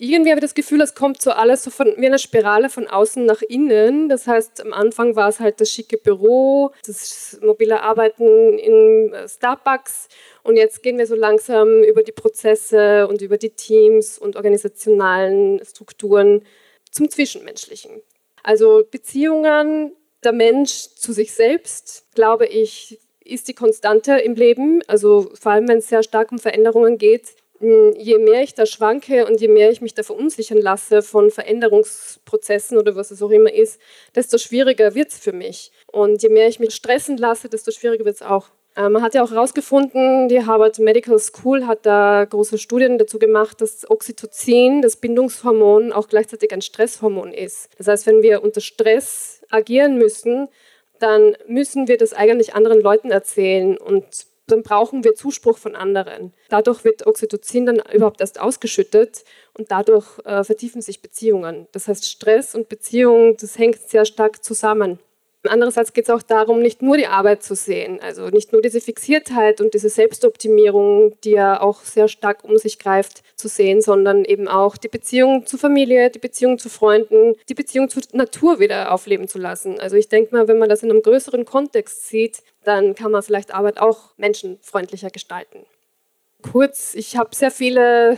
irgendwie 0.00 0.30
habe 0.30 0.38
ich 0.38 0.44
das 0.44 0.54
Gefühl, 0.54 0.80
es 0.80 0.94
kommt 0.94 1.20
so 1.20 1.32
alles 1.32 1.64
so 1.64 1.70
von, 1.70 1.92
wie 1.96 2.06
eine 2.06 2.20
Spirale 2.20 2.68
von 2.68 2.86
außen 2.86 3.26
nach 3.26 3.42
innen. 3.42 4.08
Das 4.08 4.28
heißt, 4.28 4.64
am 4.64 4.72
Anfang 4.72 5.16
war 5.16 5.28
es 5.28 5.40
halt 5.40 5.60
das 5.60 5.72
schicke 5.72 5.98
Büro, 5.98 6.70
das 6.86 7.38
mobile 7.42 7.82
Arbeiten 7.82 8.58
in 8.58 9.12
äh, 9.12 9.28
Starbucks. 9.28 10.08
Und 10.44 10.56
jetzt 10.56 10.84
gehen 10.84 10.98
wir 10.98 11.06
so 11.08 11.16
langsam 11.16 11.82
über 11.82 12.04
die 12.04 12.12
Prozesse 12.12 13.08
und 13.08 13.22
über 13.22 13.38
die 13.38 13.50
Teams 13.50 14.18
und 14.18 14.36
organisationalen 14.36 15.64
Strukturen 15.64 16.42
zum 16.90 17.10
Zwischenmenschlichen. 17.10 18.02
Also 18.42 18.84
Beziehungen, 18.90 19.92
der 20.24 20.32
Mensch 20.32 20.88
zu 20.96 21.12
sich 21.12 21.32
selbst, 21.32 22.06
glaube 22.14 22.46
ich, 22.46 22.98
ist 23.24 23.48
die 23.48 23.54
Konstante 23.54 24.18
im 24.18 24.34
Leben. 24.34 24.82
Also 24.86 25.30
vor 25.34 25.52
allem, 25.52 25.68
wenn 25.68 25.78
es 25.78 25.88
sehr 25.88 26.02
stark 26.02 26.32
um 26.32 26.38
Veränderungen 26.38 26.98
geht, 26.98 27.34
hm, 27.60 27.94
je 27.96 28.18
mehr 28.18 28.42
ich 28.42 28.54
da 28.54 28.66
schwanke 28.66 29.26
und 29.26 29.40
je 29.40 29.48
mehr 29.48 29.70
ich 29.70 29.80
mich 29.80 29.94
da 29.94 30.02
verunsichern 30.02 30.58
lasse 30.58 31.02
von 31.02 31.30
Veränderungsprozessen 31.30 32.78
oder 32.78 32.94
was 32.94 33.10
es 33.10 33.22
auch 33.22 33.30
immer 33.30 33.52
ist, 33.52 33.80
desto 34.14 34.38
schwieriger 34.38 34.94
wird 34.94 35.08
es 35.08 35.18
für 35.18 35.32
mich. 35.32 35.72
Und 35.86 36.22
je 36.22 36.28
mehr 36.28 36.48
ich 36.48 36.60
mich 36.60 36.74
stressen 36.74 37.16
lasse, 37.16 37.48
desto 37.48 37.72
schwieriger 37.72 38.04
wird 38.04 38.16
es 38.16 38.22
auch. 38.22 38.50
Äh, 38.78 38.88
man 38.88 39.02
hat 39.02 39.14
ja 39.14 39.24
auch 39.24 39.30
herausgefunden, 39.32 40.28
die 40.28 40.46
Harvard 40.46 40.78
Medical 40.78 41.18
School 41.18 41.66
hat 41.66 41.84
da 41.84 42.24
große 42.24 42.58
Studien 42.58 42.96
dazu 42.96 43.18
gemacht, 43.18 43.60
dass 43.60 43.90
Oxytocin, 43.90 44.82
das 44.82 44.96
Bindungshormon, 44.96 45.92
auch 45.92 46.08
gleichzeitig 46.08 46.52
ein 46.52 46.62
Stresshormon 46.62 47.32
ist. 47.32 47.70
Das 47.76 47.88
heißt, 47.88 48.06
wenn 48.06 48.22
wir 48.22 48.42
unter 48.44 48.60
Stress 48.60 49.42
agieren 49.50 49.98
müssen, 49.98 50.48
dann 51.00 51.36
müssen 51.46 51.88
wir 51.88 51.96
das 51.96 52.12
eigentlich 52.12 52.54
anderen 52.54 52.80
Leuten 52.80 53.10
erzählen 53.10 53.76
und 53.76 54.04
dann 54.46 54.62
brauchen 54.62 55.04
wir 55.04 55.14
Zuspruch 55.14 55.58
von 55.58 55.76
anderen. 55.76 56.32
Dadurch 56.48 56.84
wird 56.84 57.06
Oxytocin 57.06 57.66
dann 57.66 57.82
überhaupt 57.92 58.20
erst 58.20 58.40
ausgeschüttet 58.40 59.24
und 59.58 59.70
dadurch 59.70 60.06
äh, 60.24 60.42
vertiefen 60.42 60.80
sich 60.80 61.02
Beziehungen. 61.02 61.66
Das 61.72 61.88
heißt, 61.88 62.08
Stress 62.08 62.54
und 62.54 62.68
Beziehung, 62.68 63.36
das 63.36 63.58
hängt 63.58 63.80
sehr 63.80 64.04
stark 64.04 64.42
zusammen. 64.42 65.00
Andererseits 65.48 65.92
geht 65.92 66.04
es 66.04 66.10
auch 66.10 66.22
darum, 66.22 66.60
nicht 66.60 66.82
nur 66.82 66.96
die 66.96 67.06
Arbeit 67.06 67.42
zu 67.42 67.54
sehen, 67.54 68.00
also 68.00 68.28
nicht 68.28 68.52
nur 68.52 68.62
diese 68.62 68.80
Fixiertheit 68.80 69.60
und 69.60 69.74
diese 69.74 69.88
Selbstoptimierung, 69.88 71.14
die 71.24 71.32
ja 71.32 71.60
auch 71.60 71.80
sehr 71.82 72.08
stark 72.08 72.44
um 72.44 72.58
sich 72.58 72.78
greift, 72.78 73.22
zu 73.36 73.48
sehen, 73.48 73.80
sondern 73.80 74.24
eben 74.24 74.48
auch 74.48 74.76
die 74.76 74.88
Beziehung 74.88 75.46
zur 75.46 75.58
Familie, 75.58 76.10
die 76.10 76.18
Beziehung 76.18 76.58
zu 76.58 76.68
Freunden, 76.68 77.34
die 77.48 77.54
Beziehung 77.54 77.88
zur 77.88 78.02
Natur 78.12 78.60
wieder 78.60 78.92
aufleben 78.92 79.28
zu 79.28 79.38
lassen. 79.38 79.80
Also 79.80 79.96
ich 79.96 80.08
denke 80.08 80.34
mal, 80.34 80.48
wenn 80.48 80.58
man 80.58 80.68
das 80.68 80.82
in 80.82 80.90
einem 80.90 81.02
größeren 81.02 81.44
Kontext 81.44 82.08
sieht, 82.08 82.42
dann 82.64 82.94
kann 82.94 83.10
man 83.10 83.22
vielleicht 83.22 83.54
Arbeit 83.54 83.80
auch 83.80 84.12
menschenfreundlicher 84.16 85.10
gestalten. 85.10 85.64
Kurz, 86.42 86.94
ich 86.94 87.16
habe 87.16 87.34
sehr 87.34 87.50
viele 87.50 88.16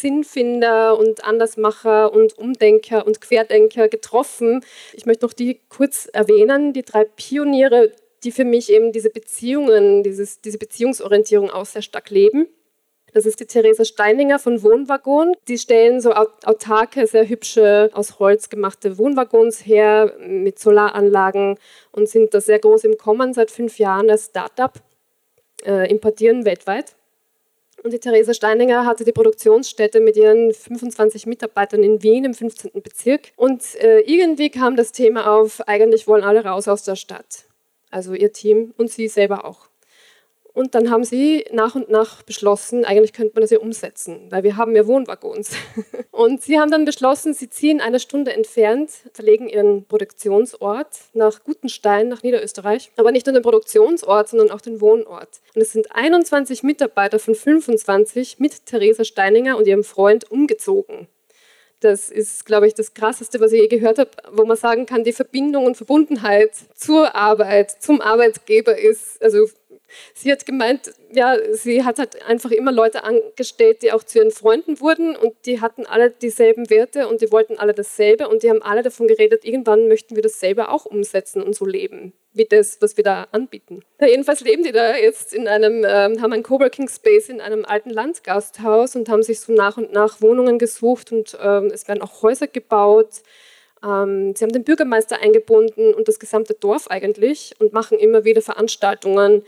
Sinnfinder 0.00 0.98
und 0.98 1.24
Andersmacher 1.24 2.12
und 2.12 2.36
Umdenker 2.36 3.06
und 3.06 3.20
Querdenker 3.20 3.88
getroffen. 3.88 4.64
Ich 4.92 5.06
möchte 5.06 5.24
noch 5.24 5.32
die 5.32 5.60
kurz 5.68 6.08
erwähnen, 6.12 6.72
die 6.72 6.82
drei 6.82 7.04
Pioniere, 7.04 7.92
die 8.24 8.32
für 8.32 8.44
mich 8.44 8.72
eben 8.72 8.92
diese 8.92 9.10
Beziehungen, 9.10 10.02
dieses, 10.02 10.40
diese 10.40 10.58
Beziehungsorientierung 10.58 11.50
auch 11.50 11.66
sehr 11.66 11.82
stark 11.82 12.10
leben. 12.10 12.48
Das 13.12 13.26
ist 13.26 13.38
die 13.38 13.46
Theresa 13.46 13.84
Steininger 13.84 14.40
von 14.40 14.64
Wohnwaggon. 14.64 15.34
Die 15.46 15.58
stellen 15.58 16.00
so 16.00 16.12
autarke, 16.12 17.06
sehr 17.06 17.28
hübsche, 17.28 17.90
aus 17.92 18.18
Holz 18.18 18.48
gemachte 18.48 18.98
Wohnwaggons 18.98 19.64
her 19.64 20.12
mit 20.18 20.58
Solaranlagen 20.58 21.56
und 21.92 22.08
sind 22.08 22.34
da 22.34 22.40
sehr 22.40 22.58
groß 22.58 22.82
im 22.82 22.98
Kommen 22.98 23.32
seit 23.32 23.52
fünf 23.52 23.78
Jahren 23.78 24.10
als 24.10 24.26
Startup, 24.26 24.72
äh, 25.64 25.88
importieren 25.88 26.44
weltweit. 26.44 26.96
Und 27.84 27.92
die 27.92 27.98
Theresa 27.98 28.32
Steininger 28.32 28.86
hatte 28.86 29.04
die 29.04 29.12
Produktionsstätte 29.12 30.00
mit 30.00 30.16
ihren 30.16 30.54
25 30.54 31.26
Mitarbeitern 31.26 31.82
in 31.82 32.02
Wien 32.02 32.24
im 32.24 32.32
15. 32.32 32.70
Bezirk. 32.82 33.32
Und 33.36 33.74
äh, 33.74 34.00
irgendwie 34.00 34.48
kam 34.48 34.74
das 34.74 34.90
Thema 34.90 35.30
auf, 35.30 35.60
eigentlich 35.68 36.06
wollen 36.06 36.24
alle 36.24 36.46
raus 36.46 36.66
aus 36.66 36.82
der 36.82 36.96
Stadt. 36.96 37.44
Also 37.90 38.14
ihr 38.14 38.32
Team 38.32 38.72
und 38.78 38.90
sie 38.90 39.06
selber 39.06 39.44
auch. 39.44 39.68
Und 40.54 40.76
dann 40.76 40.88
haben 40.88 41.02
sie 41.02 41.44
nach 41.52 41.74
und 41.74 41.90
nach 41.90 42.22
beschlossen, 42.22 42.84
eigentlich 42.84 43.12
könnte 43.12 43.34
man 43.34 43.42
das 43.42 43.50
ja 43.50 43.58
umsetzen, 43.58 44.28
weil 44.30 44.44
wir 44.44 44.56
haben 44.56 44.76
ja 44.76 44.86
Wohnwaggons. 44.86 45.50
Und 46.12 46.42
sie 46.42 46.60
haben 46.60 46.70
dann 46.70 46.84
beschlossen, 46.84 47.34
sie 47.34 47.50
ziehen 47.50 47.80
eine 47.80 47.98
Stunde 47.98 48.32
entfernt, 48.32 48.92
verlegen 49.12 49.48
ihren 49.48 49.84
Produktionsort 49.84 50.96
nach 51.12 51.42
Gutenstein, 51.42 52.06
nach 52.06 52.22
Niederösterreich. 52.22 52.92
Aber 52.96 53.10
nicht 53.10 53.26
nur 53.26 53.32
den 53.32 53.42
Produktionsort, 53.42 54.28
sondern 54.28 54.52
auch 54.52 54.60
den 54.60 54.80
Wohnort. 54.80 55.40
Und 55.56 55.60
es 55.60 55.72
sind 55.72 55.88
21 55.90 56.62
Mitarbeiter 56.62 57.18
von 57.18 57.34
25 57.34 58.38
mit 58.38 58.64
Theresa 58.64 59.02
Steininger 59.02 59.56
und 59.56 59.66
ihrem 59.66 59.82
Freund 59.82 60.30
umgezogen. 60.30 61.08
Das 61.84 62.08
ist, 62.08 62.46
glaube 62.46 62.66
ich, 62.66 62.72
das 62.72 62.94
Krasseste, 62.94 63.40
was 63.40 63.52
ich 63.52 63.60
je 63.60 63.68
gehört 63.68 63.98
habe, 63.98 64.10
wo 64.32 64.46
man 64.46 64.56
sagen 64.56 64.86
kann, 64.86 65.04
die 65.04 65.12
Verbindung 65.12 65.66
und 65.66 65.76
Verbundenheit 65.76 66.52
zur 66.74 67.14
Arbeit, 67.14 67.82
zum 67.82 68.00
Arbeitgeber 68.00 68.78
ist, 68.78 69.22
also 69.22 69.48
Sie 70.14 70.30
hat 70.30 70.46
gemeint, 70.46 70.92
ja, 71.12 71.36
sie 71.52 71.84
hat 71.84 71.98
halt 71.98 72.24
einfach 72.26 72.50
immer 72.50 72.72
Leute 72.72 73.04
angestellt, 73.04 73.82
die 73.82 73.92
auch 73.92 74.02
zu 74.02 74.18
ihren 74.18 74.30
Freunden 74.30 74.80
wurden 74.80 75.16
und 75.16 75.34
die 75.46 75.60
hatten 75.60 75.86
alle 75.86 76.10
dieselben 76.10 76.70
Werte 76.70 77.08
und 77.08 77.20
die 77.20 77.30
wollten 77.30 77.58
alle 77.58 77.74
dasselbe 77.74 78.28
und 78.28 78.42
die 78.42 78.50
haben 78.50 78.62
alle 78.62 78.82
davon 78.82 79.06
geredet, 79.06 79.44
irgendwann 79.44 79.88
möchten 79.88 80.16
wir 80.16 80.22
das 80.22 80.40
selber 80.40 80.70
auch 80.70 80.86
umsetzen 80.86 81.42
und 81.42 81.54
so 81.54 81.66
leben, 81.66 82.12
wie 82.32 82.44
das, 82.44 82.78
was 82.80 82.96
wir 82.96 83.04
da 83.04 83.26
anbieten. 83.32 83.82
Ja, 84.00 84.06
jedenfalls 84.06 84.40
leben 84.40 84.62
die 84.64 84.72
da 84.72 84.96
jetzt 84.96 85.32
in 85.34 85.48
einem, 85.48 85.84
ähm, 85.86 86.20
haben 86.20 86.32
ein 86.32 86.42
Coworking 86.42 86.88
Space 86.88 87.28
in 87.28 87.40
einem 87.40 87.64
alten 87.64 87.90
Landgasthaus 87.90 88.96
und 88.96 89.08
haben 89.08 89.22
sich 89.22 89.40
so 89.40 89.52
nach 89.52 89.76
und 89.76 89.92
nach 89.92 90.20
Wohnungen 90.20 90.58
gesucht 90.58 91.12
und 91.12 91.36
ähm, 91.40 91.70
es 91.72 91.86
werden 91.88 92.02
auch 92.02 92.22
Häuser 92.22 92.46
gebaut. 92.46 93.22
Ähm, 93.84 94.34
sie 94.34 94.44
haben 94.44 94.52
den 94.52 94.64
Bürgermeister 94.64 95.20
eingebunden 95.20 95.94
und 95.94 96.08
das 96.08 96.18
gesamte 96.18 96.54
Dorf 96.54 96.88
eigentlich 96.88 97.54
und 97.58 97.72
machen 97.72 97.98
immer 97.98 98.24
wieder 98.24 98.42
Veranstaltungen 98.42 99.44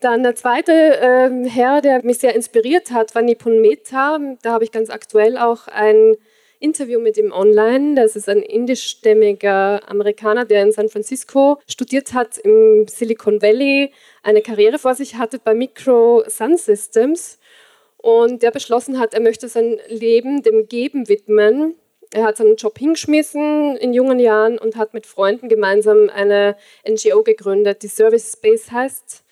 dann 0.00 0.22
der 0.22 0.34
zweite 0.34 0.72
äh, 0.72 1.48
Herr, 1.48 1.80
der 1.80 2.04
mich 2.04 2.18
sehr 2.18 2.34
inspiriert 2.34 2.90
hat, 2.90 3.14
war 3.14 3.22
Nipun 3.22 3.60
Mehta. 3.60 4.18
Da 4.42 4.52
habe 4.52 4.64
ich 4.64 4.72
ganz 4.72 4.90
aktuell 4.90 5.36
auch 5.36 5.66
ein 5.68 6.16
Interview 6.60 7.00
mit 7.00 7.16
ihm 7.16 7.32
online. 7.32 7.94
Das 7.94 8.16
ist 8.16 8.28
ein 8.28 8.42
indischstämmiger 8.42 9.88
Amerikaner, 9.88 10.44
der 10.44 10.62
in 10.62 10.72
San 10.72 10.88
Francisco 10.88 11.58
studiert 11.66 12.12
hat, 12.14 12.38
im 12.38 12.86
Silicon 12.88 13.42
Valley, 13.42 13.92
eine 14.22 14.42
Karriere 14.42 14.78
vor 14.78 14.94
sich 14.94 15.16
hatte 15.16 15.38
bei 15.38 15.54
Micro 15.54 16.24
Sun 16.26 16.56
Systems 16.56 17.38
und 17.96 18.42
der 18.42 18.50
beschlossen 18.50 18.98
hat, 18.98 19.14
er 19.14 19.20
möchte 19.20 19.48
sein 19.48 19.78
Leben 19.88 20.42
dem 20.42 20.68
Geben 20.68 21.08
widmen. 21.08 21.74
Er 22.12 22.24
hat 22.24 22.38
seinen 22.38 22.56
Job 22.56 22.78
hingeschmissen 22.78 23.76
in 23.76 23.92
jungen 23.92 24.18
Jahren 24.18 24.58
und 24.58 24.76
hat 24.76 24.94
mit 24.94 25.06
Freunden 25.06 25.48
gemeinsam 25.48 26.08
eine 26.08 26.56
NGO 26.88 27.22
gegründet, 27.22 27.82
die 27.82 27.88
Service 27.88 28.32
Space 28.32 28.70
heißt. 28.70 29.24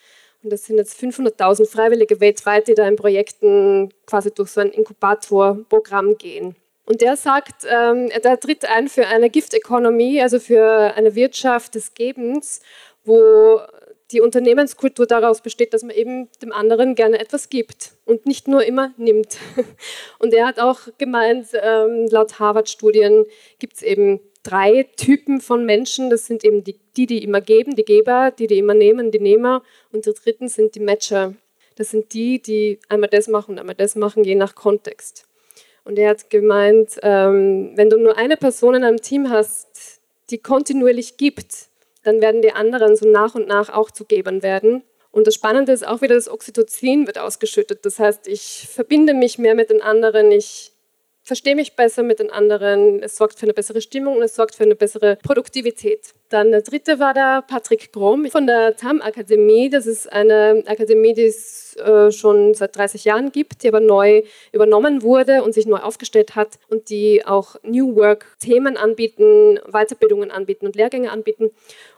Und 0.47 0.53
das 0.53 0.65
sind 0.65 0.77
jetzt 0.77 0.97
500.000 1.03 1.69
Freiwillige 1.69 2.21
weltweit, 2.21 2.69
die 2.69 2.75
da 2.75 2.87
in 2.87 2.95
Projekten 2.95 3.93
quasi 4.07 4.33
durch 4.33 4.51
so 4.51 4.61
ein 4.61 4.71
Inkubatorprogramm 4.71 6.19
gehen. 6.19 6.55
Und 6.85 7.01
der 7.01 7.17
sagt, 7.17 7.67
ähm, 7.69 8.11
der 8.23 8.39
tritt 8.39 8.65
ein 8.65 8.87
für 8.87 9.09
eine 9.09 9.29
Gift 9.29 9.55
Economy, 9.55 10.23
also 10.23 10.39
für 10.39 10.95
eine 10.95 11.17
Wirtschaft 11.17 11.75
des 11.75 11.95
Gebens, 11.95 12.61
wo 13.05 13.59
die 14.13 14.21
Unternehmenskultur 14.21 15.09
daraus 15.09 15.41
besteht, 15.41 15.75
dass 15.75 15.83
man 15.83 15.97
eben 15.97 16.29
dem 16.41 16.53
anderen 16.53 16.95
gerne 16.95 17.19
etwas 17.19 17.49
gibt 17.49 17.95
und 18.05 18.25
nicht 18.25 18.47
nur 18.47 18.65
immer 18.65 18.93
nimmt. 18.99 19.39
Und 20.21 20.33
er 20.33 20.47
hat 20.47 20.61
auch 20.61 20.79
gemeint, 20.97 21.49
ähm, 21.61 22.07
laut 22.09 22.39
Harvard-Studien 22.39 23.25
gibt 23.59 23.75
es 23.79 23.83
eben 23.83 24.21
drei 24.47 24.87
Typen 24.97 25.41
von 25.41 25.65
Menschen. 25.65 26.11
Das 26.11 26.27
sind 26.27 26.45
eben 26.45 26.63
die, 26.63 26.79
die, 26.97 27.07
die 27.07 27.23
immer 27.23 27.41
geben, 27.41 27.75
die 27.75 27.85
Geber, 27.85 28.31
die, 28.31 28.47
die 28.47 28.59
immer 28.59 28.75
nehmen, 28.75 29.11
die 29.11 29.21
Nehmer. 29.21 29.63
Und 29.93 30.07
die 30.07 30.15
dritten 30.15 30.49
sind 30.49 30.75
die 30.75 30.81
Matcher. 30.81 31.35
Das 31.75 31.91
sind 31.91 32.13
die, 32.13 32.41
die 32.41 32.79
einmal 32.89 33.11
das 33.11 33.29
machen 33.29 33.53
und 33.53 33.59
einmal 33.59 33.75
das 33.75 33.97
machen, 33.97 34.25
je 34.25 34.35
nach 34.35 34.55
Kontext. 34.55 35.27
Und 35.85 35.99
er 35.99 36.11
hat 36.11 36.31
gemeint, 36.31 36.99
ähm, 37.03 37.73
wenn 37.75 37.91
du 37.91 37.99
nur 37.99 38.17
eine 38.17 38.37
Person 38.37 38.75
in 38.75 38.85
einem 38.85 39.01
Team 39.01 39.31
hast, 39.31 40.01
die 40.31 40.39
kontinuierlich 40.39 41.17
gibt, 41.17 41.69
dann 42.03 42.21
werden 42.21 42.43
die 42.43 42.53
anderen 42.53 42.97
so 42.97 43.09
nach 43.09 43.35
und 43.35 43.47
nach 43.47 43.69
auch 43.69 43.91
zu 43.91 44.05
Gebern 44.05 44.43
werden. 44.43 44.83
Und 45.13 45.27
das 45.27 45.35
Spannende 45.35 45.73
ist 45.73 45.87
auch 45.87 46.03
wieder, 46.03 46.15
das 46.15 46.29
Oxytocin 46.29 47.07
wird 47.07 47.19
ausgeschüttet. 47.19 47.85
Das 47.85 47.99
heißt, 47.99 48.27
ich 48.27 48.69
verbinde 48.71 49.15
mich 49.15 49.39
mehr 49.39 49.55
mit 49.55 49.71
den 49.71 49.81
anderen, 49.81 50.31
ich 50.31 50.73
verstehe 51.27 51.57
mich 51.57 51.75
besser 51.75 52.05
mit 52.05 52.21
den 52.21 52.31
anderen, 52.31 53.03
es 53.03 53.17
sorgt 53.17 53.41
für 53.41 53.47
eine 53.47 53.53
bessere 53.53 53.81
Stimmung 53.81 54.17
und 54.17 54.23
es 54.23 54.37
sorgt 54.37 54.55
für 54.55 54.63
eine 54.63 54.77
bessere 54.77 55.17
Produktivität. 55.17 56.15
Dann 56.29 56.53
der 56.53 56.63
dritte 56.63 57.01
war 57.01 57.15
der 57.15 57.43
Patrick 57.43 57.93
Grom 57.93 58.27
von 58.27 58.47
der 58.47 58.77
TAM 58.77 59.03
Akademie. 59.03 59.69
Das 59.69 59.87
ist 59.87 60.11
eine 60.13 60.63
Akademie, 60.67 61.15
die 61.15 61.25
es 61.25 61.77
äh, 61.77 62.13
schon 62.13 62.55
seit 62.55 62.77
30 62.77 63.05
Jahren 63.05 63.33
gibt, 63.33 63.65
die 63.65 63.69
aber 63.69 63.81
neu 63.81 64.23
übernommen 64.53 65.03
wurde 65.03 65.43
und 65.43 65.53
sich 65.53 65.67
neu 65.67 65.79
aufgestellt 65.79 66.37
hat 66.37 66.61
und 66.69 66.91
die 66.91 67.27
auch 67.27 67.57
New 67.65 67.97
Work 67.97 68.27
Themen 68.39 68.77
anbieten, 68.77 69.59
Weiterbildungen 69.67 70.31
anbieten 70.31 70.67
und 70.67 70.77
Lehrgänge 70.77 71.11
anbieten. 71.11 71.51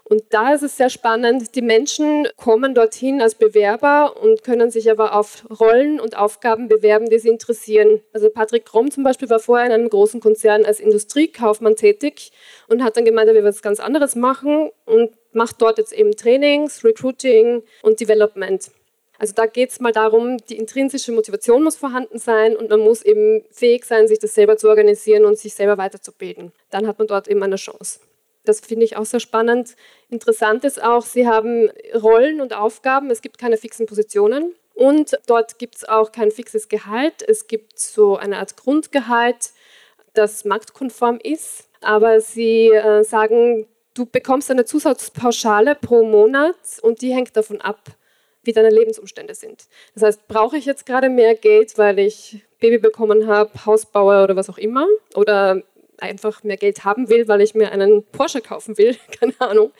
Und 0.08 0.24
da 0.30 0.54
ist 0.54 0.62
es 0.62 0.76
sehr 0.76 0.88
spannend, 0.88 1.54
die 1.54 1.62
Menschen 1.62 2.28
kommen 2.36 2.74
dorthin 2.74 3.20
als 3.20 3.34
Bewerber 3.34 4.16
und 4.20 4.42
können 4.42 4.70
sich 4.70 4.90
aber 4.90 5.14
auf 5.14 5.44
Rollen 5.60 6.00
und 6.00 6.16
Aufgaben 6.16 6.68
bewerben, 6.68 7.10
die 7.10 7.18
sie 7.18 7.28
interessieren. 7.28 8.00
Also 8.14 8.30
Patrick 8.30 8.64
Kromm 8.64 8.90
zum 8.90 9.04
Beispiel 9.04 9.28
war 9.28 9.38
vorher 9.38 9.66
in 9.66 9.72
einem 9.72 9.90
großen 9.90 10.20
Konzern 10.20 10.64
als 10.64 10.80
Industriekaufmann 10.80 11.76
tätig 11.76 12.32
und 12.68 12.82
hat 12.82 12.96
dann 12.96 13.04
gemeint, 13.04 13.28
er 13.28 13.34
will 13.34 13.44
was 13.44 13.60
ganz 13.60 13.80
anderes 13.80 14.16
machen 14.16 14.70
und 14.86 15.10
macht 15.32 15.60
dort 15.60 15.76
jetzt 15.76 15.92
eben 15.92 16.12
Trainings, 16.12 16.84
Recruiting 16.84 17.62
und 17.82 18.00
Development. 18.00 18.70
Also 19.18 19.34
da 19.34 19.46
geht 19.46 19.70
es 19.70 19.80
mal 19.80 19.92
darum, 19.92 20.38
die 20.48 20.56
intrinsische 20.56 21.12
Motivation 21.12 21.64
muss 21.64 21.76
vorhanden 21.76 22.18
sein 22.18 22.56
und 22.56 22.70
man 22.70 22.80
muss 22.80 23.02
eben 23.02 23.44
fähig 23.50 23.84
sein, 23.84 24.06
sich 24.06 24.20
das 24.20 24.34
selber 24.34 24.56
zu 24.56 24.68
organisieren 24.68 25.24
und 25.24 25.36
sich 25.36 25.54
selber 25.54 25.76
weiterzubilden. 25.76 26.52
Dann 26.70 26.86
hat 26.86 26.98
man 26.98 27.08
dort 27.08 27.28
eben 27.28 27.42
eine 27.42 27.56
Chance. 27.56 27.98
Das 28.48 28.60
finde 28.60 28.86
ich 28.86 28.96
auch 28.96 29.04
sehr 29.04 29.20
spannend. 29.20 29.76
Interessant 30.08 30.64
ist 30.64 30.82
auch, 30.82 31.04
sie 31.04 31.28
haben 31.28 31.70
Rollen 31.94 32.40
und 32.40 32.54
Aufgaben. 32.54 33.10
Es 33.10 33.20
gibt 33.20 33.36
keine 33.36 33.58
fixen 33.58 33.84
Positionen. 33.84 34.54
Und 34.74 35.18
dort 35.26 35.58
gibt 35.58 35.76
es 35.76 35.86
auch 35.86 36.12
kein 36.12 36.30
fixes 36.30 36.70
Gehalt. 36.70 37.22
Es 37.28 37.46
gibt 37.46 37.78
so 37.78 38.16
eine 38.16 38.38
Art 38.38 38.56
Grundgehalt, 38.56 39.50
das 40.14 40.46
marktkonform 40.46 41.18
ist. 41.22 41.68
Aber 41.82 42.22
sie 42.22 42.68
äh, 42.68 43.04
sagen, 43.04 43.66
du 43.92 44.06
bekommst 44.06 44.50
eine 44.50 44.64
Zusatzpauschale 44.64 45.74
pro 45.74 46.02
Monat 46.02 46.56
und 46.80 47.02
die 47.02 47.12
hängt 47.12 47.36
davon 47.36 47.60
ab, 47.60 47.80
wie 48.44 48.52
deine 48.52 48.70
Lebensumstände 48.70 49.34
sind. 49.34 49.66
Das 49.92 50.04
heißt, 50.04 50.26
brauche 50.26 50.56
ich 50.56 50.64
jetzt 50.64 50.86
gerade 50.86 51.10
mehr 51.10 51.34
Geld, 51.34 51.76
weil 51.76 51.98
ich 51.98 52.46
Baby 52.60 52.78
bekommen 52.78 53.26
habe, 53.26 53.66
Haus 53.66 53.84
baue 53.84 54.24
oder 54.24 54.36
was 54.36 54.48
auch 54.48 54.58
immer? 54.58 54.86
Oder 55.14 55.62
einfach 55.98 56.42
mehr 56.44 56.56
Geld 56.56 56.84
haben 56.84 57.08
will, 57.08 57.28
weil 57.28 57.40
ich 57.40 57.54
mir 57.54 57.72
einen 57.72 58.04
Porsche 58.04 58.40
kaufen 58.40 58.78
will, 58.78 58.96
keine 59.20 59.34
Ahnung, 59.38 59.72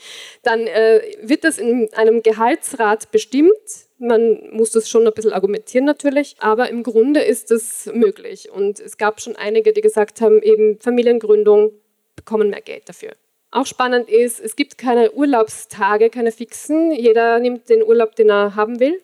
dann 0.43 0.67
äh, 0.67 1.01
wird 1.23 1.45
das 1.45 1.59
in 1.59 1.93
einem 1.95 2.23
Gehaltsrat 2.23 3.11
bestimmt. 3.11 3.53
Man 3.99 4.51
muss 4.53 4.71
das 4.71 4.89
schon 4.89 5.07
ein 5.07 5.13
bisschen 5.13 5.33
argumentieren 5.33 5.85
natürlich, 5.85 6.37
aber 6.39 6.69
im 6.71 6.83
Grunde 6.83 7.21
ist 7.21 7.51
es 7.51 7.87
möglich. 7.93 8.51
Und 8.51 8.79
es 8.79 8.97
gab 8.97 9.21
schon 9.21 9.35
einige, 9.37 9.73
die 9.73 9.81
gesagt 9.81 10.21
haben, 10.21 10.43
eben 10.43 10.79
Familiengründung 10.79 11.73
bekommen 12.15 12.51
mehr 12.51 12.61
Geld 12.61 12.89
dafür. 12.89 13.13
Auch 13.51 13.67
spannend 13.67 14.11
ist, 14.11 14.41
es 14.41 14.57
gibt 14.57 14.77
keine 14.77 15.13
Urlaubstage, 15.13 16.11
keine 16.11 16.33
fixen. 16.33 16.93
Jeder 16.93 17.39
nimmt 17.39 17.69
den 17.71 17.83
Urlaub, 17.83 18.15
den 18.15 18.29
er 18.29 18.55
haben 18.55 18.79
will. 18.79 19.01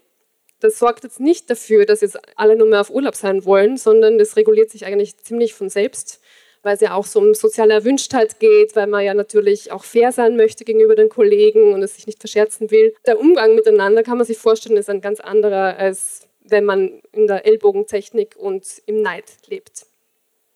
Das 0.60 0.78
sorgt 0.78 1.04
jetzt 1.04 1.20
nicht 1.20 1.50
dafür, 1.50 1.86
dass 1.86 2.02
jetzt 2.02 2.18
alle 2.36 2.56
nur 2.56 2.66
mehr 2.66 2.80
auf 2.80 2.90
Urlaub 2.90 3.14
sein 3.16 3.44
wollen, 3.44 3.76
sondern 3.76 4.18
das 4.18 4.36
reguliert 4.36 4.70
sich 4.70 4.86
eigentlich 4.86 5.16
ziemlich 5.18 5.54
von 5.54 5.68
selbst 5.68 6.20
weil 6.64 6.74
es 6.74 6.80
ja 6.80 6.94
auch 6.94 7.06
so 7.06 7.20
um 7.20 7.34
soziale 7.34 7.74
Erwünschtheit 7.74 8.40
geht, 8.40 8.74
weil 8.74 8.86
man 8.86 9.04
ja 9.04 9.14
natürlich 9.14 9.70
auch 9.70 9.84
fair 9.84 10.10
sein 10.10 10.36
möchte 10.36 10.64
gegenüber 10.64 10.96
den 10.96 11.08
Kollegen 11.08 11.72
und 11.72 11.82
es 11.82 11.94
sich 11.94 12.06
nicht 12.06 12.20
verscherzen 12.20 12.70
will. 12.70 12.94
Der 13.06 13.20
Umgang 13.20 13.54
miteinander 13.54 14.02
kann 14.02 14.16
man 14.16 14.26
sich 14.26 14.38
vorstellen, 14.38 14.76
ist 14.76 14.90
ein 14.90 15.00
ganz 15.00 15.20
anderer, 15.20 15.76
als 15.76 16.26
wenn 16.42 16.64
man 16.64 17.00
in 17.12 17.26
der 17.26 17.46
Ellbogentechnik 17.46 18.36
und 18.36 18.66
im 18.86 19.02
Neid 19.02 19.24
lebt. 19.46 19.86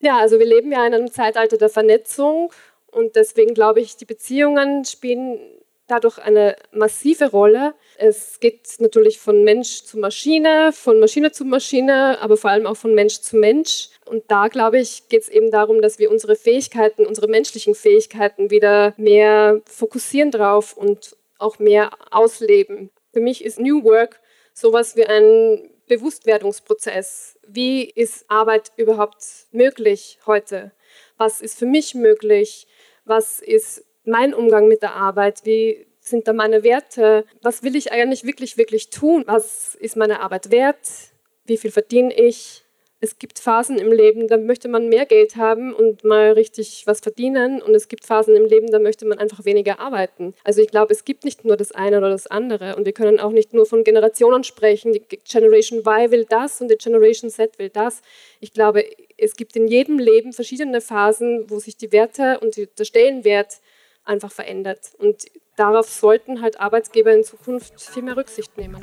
Ja, 0.01 0.19
also 0.19 0.39
wir 0.39 0.47
leben 0.47 0.73
ja 0.73 0.87
in 0.87 0.95
einem 0.95 1.11
Zeitalter 1.11 1.57
der 1.57 1.69
Vernetzung 1.69 2.53
und 2.91 3.17
deswegen 3.17 3.55
glaube 3.55 3.81
ich, 3.81 3.97
die 3.97 4.05
Beziehungen 4.05 4.85
spielen 4.85 5.39
dadurch 5.89 6.19
eine 6.19 6.55
massive 6.71 7.31
Rolle. 7.31 7.75
Es 7.97 8.41
geht 8.41 8.77
natürlich 8.79 9.19
von 9.19 9.43
Mensch 9.43 9.85
zu 9.85 9.99
Maschine, 9.99 10.71
von 10.73 11.01
Maschine 11.01 11.33
zu 11.33 11.45
Maschine, 11.45 12.19
aber 12.21 12.37
vor 12.37 12.51
allem 12.51 12.67
auch 12.67 12.77
von 12.77 12.95
Mensch 12.95 13.21
zu 13.21 13.37
Mensch. 13.37 13.89
Und 14.09 14.25
da, 14.29 14.49
glaube 14.49 14.79
ich, 14.79 15.09
geht 15.09 15.23
es 15.23 15.29
eben 15.29 15.51
darum, 15.51 15.83
dass 15.83 15.99
wir 15.99 16.11
unsere 16.11 16.37
Fähigkeiten, 16.37 17.07
unsere 17.07 17.29
menschlichen 17.29 17.75
Fähigkeiten 17.75 18.51
wieder 18.51 18.95
mehr 18.97 19.61
fokussieren 19.67 20.31
drauf 20.31 20.77
und 20.77 21.17
auch 21.39 21.59
mehr 21.59 21.91
ausleben. 22.11 22.91
Für 23.13 23.21
mich 23.21 23.45
ist 23.45 23.61
New 23.61 23.85
Work 23.85 24.21
sowas 24.53 24.97
wie 24.97 25.07
ein 25.07 25.71
Bewusstwerdungsprozess. 25.87 27.39
Wie 27.47 27.85
ist 27.85 28.25
Arbeit 28.29 28.73
überhaupt 28.77 29.25
möglich 29.53 30.19
heute? 30.27 30.73
Was 31.17 31.41
ist 31.41 31.59
für 31.59 31.67
mich 31.67 31.95
möglich? 31.95 32.67
Was 33.05 33.41
ist 33.41 33.85
mein 34.05 34.35
Umgang 34.35 34.69
mit 34.69 34.83
der 34.83 34.95
Arbeit? 34.95 35.45
Wie 35.45 35.87
sind 36.01 36.29
da 36.29 36.33
meine 36.33 36.63
Werte? 36.63 37.25
Was 37.43 37.63
will 37.63 37.77
ich 37.77 37.93
eigentlich 37.93 38.25
wirklich, 38.25 38.57
wirklich 38.57 38.91
tun? 38.91 39.25
Was 39.27 39.75
ist 39.75 39.97
meine 39.97 40.21
Arbeit 40.21 40.51
wert? 40.51 40.79
Wie 41.45 41.57
viel 41.57 41.71
verdiene 41.71 42.13
ich? 42.15 42.65
Es 43.01 43.18
gibt 43.18 43.38
Phasen 43.38 43.78
im 43.78 43.92
Leben, 43.92 44.26
da 44.26 44.36
möchte 44.36 44.68
man 44.68 44.88
mehr 44.88 45.07
Geld 45.07 45.36
haben 45.36 45.72
und 45.72 46.03
mal 46.03 46.32
richtig 46.32 46.82
was 46.86 46.99
verdienen. 46.99 47.62
Und 47.62 47.74
es 47.74 47.86
gibt 47.86 48.05
Phasen 48.05 48.34
im 48.34 48.44
Leben, 48.44 48.70
da 48.72 48.80
möchte 48.80 49.07
man 49.07 49.18
einfach 49.18 49.44
weniger 49.44 49.78
arbeiten. 49.78 50.34
Also 50.42 50.62
ich 50.62 50.68
glaube, 50.68 50.92
es 50.92 51.05
gibt 51.05 51.24
nicht 51.24 51.44
nur 51.44 51.57
das 51.57 51.70
eine 51.70 51.99
oder 51.99 52.11
das 52.11 52.26
andere. 52.26 52.74
Und 52.74 52.86
wir 52.86 52.92
können 52.92 53.20
auch 53.20 53.30
nicht 53.30 53.55
nur 53.55 53.66
von 53.66 53.84
Generationen 53.84 54.42
sprechen. 54.42 54.92
Die 54.92 55.03
Generation 55.24 55.80
Y 55.80 56.11
will 56.11 56.26
das 56.28 56.61
und 56.61 56.70
die 56.70 56.76
Generation 56.76 57.30
Z 57.30 57.59
will 57.61 57.68
das. 57.68 58.03
Ich 58.40 58.53
glaube, 58.53 58.84
es 59.16 59.36
gibt 59.36 59.55
in 59.55 59.68
jedem 59.68 60.01
Leben 60.01 60.32
verschiedene 60.32 60.80
Phasen, 60.80 61.49
wo 61.49 61.61
sich 61.61 61.76
die 61.76 61.92
Werte 61.92 62.40
und 62.40 62.57
der 62.57 62.84
Stellenwert 62.84 63.59
einfach 64.05 64.32
verändert. 64.32 64.80
Und 64.99 65.26
darauf 65.55 65.88
sollten 65.88 66.42
halt 66.42 66.59
Arbeitgeber 66.59 67.12
in 67.12 67.22
Zukunft 67.22 67.80
viel 67.80 68.03
mehr 68.03 68.16
Rücksicht 68.16 68.57
nehmen. 68.59 68.82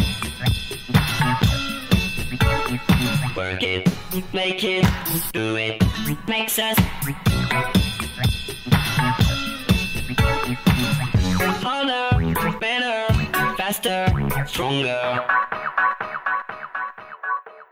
Work 3.41 3.63
it, 3.63 3.89
make 4.33 4.63
it, 4.63 4.85
do 5.33 5.55
it, 5.55 5.81
makes 6.27 6.59
us 6.59 6.77
harder, 11.63 12.59
better, 12.59 13.11
faster, 13.57 14.05
stronger. 14.45 15.25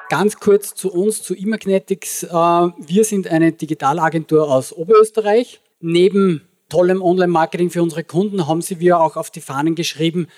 Ganz 0.10 0.40
kurz 0.40 0.74
zu 0.74 0.92
uns, 0.92 1.22
zu 1.22 1.36
Imagnetics. 1.36 2.24
Äh, 2.24 2.30
wir 2.30 3.04
sind 3.04 3.28
eine 3.28 3.52
Digitalagentur 3.52 4.52
aus 4.52 4.74
Oberösterreich. 4.74 5.62
Neben 5.82 6.48
tollem 6.70 7.04
Online-Marketing 7.04 7.70
für 7.70 7.84
unsere 7.84 8.04
Kunden 8.04 8.48
haben 8.48 8.64
sie 8.64 8.80
wir 8.80 9.00
auch 9.00 9.16
auf 9.18 9.30
die 9.30 9.42
Fahnen 9.42 9.76
geschrieben, 9.76 10.30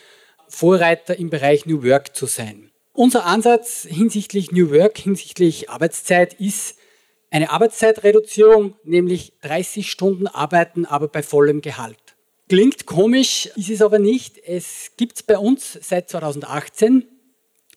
Vorreiter 0.49 1.17
im 1.17 1.29
Bereich 1.29 1.65
New 1.65 1.85
Work 1.85 2.17
zu 2.17 2.25
sein. 2.25 2.70
Unser 2.93 3.25
Ansatz 3.25 3.87
hinsichtlich 3.89 4.51
New 4.51 4.69
Work, 4.71 4.97
hinsichtlich 4.97 5.69
Arbeitszeit 5.69 6.33
ist 6.33 6.75
eine 7.29 7.49
Arbeitszeitreduzierung, 7.49 8.75
nämlich 8.83 9.31
30 9.43 9.89
Stunden 9.89 10.27
arbeiten, 10.27 10.85
aber 10.85 11.07
bei 11.07 11.23
vollem 11.23 11.61
Gehalt. 11.61 11.97
Klingt 12.49 12.85
komisch, 12.85 13.49
ist 13.55 13.69
es 13.69 13.81
aber 13.81 13.97
nicht. 13.97 14.37
Es 14.45 14.91
gibt 14.97 15.15
es 15.15 15.23
bei 15.23 15.37
uns 15.37 15.79
seit 15.81 16.09
2018 16.09 17.05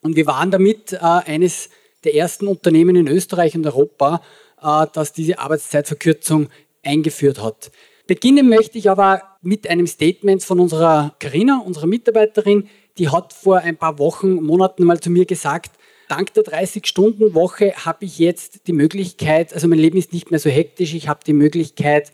und 0.01 0.17
wir 0.17 0.25
waren 0.25 0.51
damit 0.51 0.91
äh, 0.91 0.97
eines 0.97 1.69
der 2.03 2.13
ersten 2.13 2.47
Unternehmen 2.47 2.97
in 2.97 3.07
Österreich 3.07 3.55
und 3.55 3.65
Europa, 3.65 4.21
äh, 4.61 4.85
das 4.91 5.13
diese 5.13 5.39
Arbeitszeitverkürzung 5.39 6.49
eingeführt 6.83 7.41
hat. 7.41 7.71
Beginnen 8.05 8.49
möchte 8.49 8.77
ich 8.77 8.89
aber 8.89 9.37
mit 9.41 9.69
einem 9.69 9.87
Statement 9.87 10.43
von 10.43 10.59
unserer 10.59 11.15
Karina, 11.19 11.63
unserer 11.65 11.87
Mitarbeiterin, 11.87 12.67
die 12.97 13.09
hat 13.09 13.33
vor 13.33 13.57
ein 13.59 13.77
paar 13.77 13.99
Wochen, 13.99 14.35
Monaten 14.43 14.83
mal 14.83 14.99
zu 14.99 15.09
mir 15.09 15.25
gesagt, 15.25 15.71
dank 16.07 16.33
der 16.33 16.43
30-Stunden-Woche 16.43 17.73
habe 17.85 18.05
ich 18.05 18.19
jetzt 18.19 18.67
die 18.67 18.73
Möglichkeit, 18.73 19.53
also 19.53 19.67
mein 19.67 19.79
Leben 19.79 19.97
ist 19.97 20.13
nicht 20.13 20.31
mehr 20.31 20.39
so 20.39 20.49
hektisch, 20.49 20.93
ich 20.93 21.07
habe 21.07 21.19
die 21.25 21.33
Möglichkeit, 21.33 22.11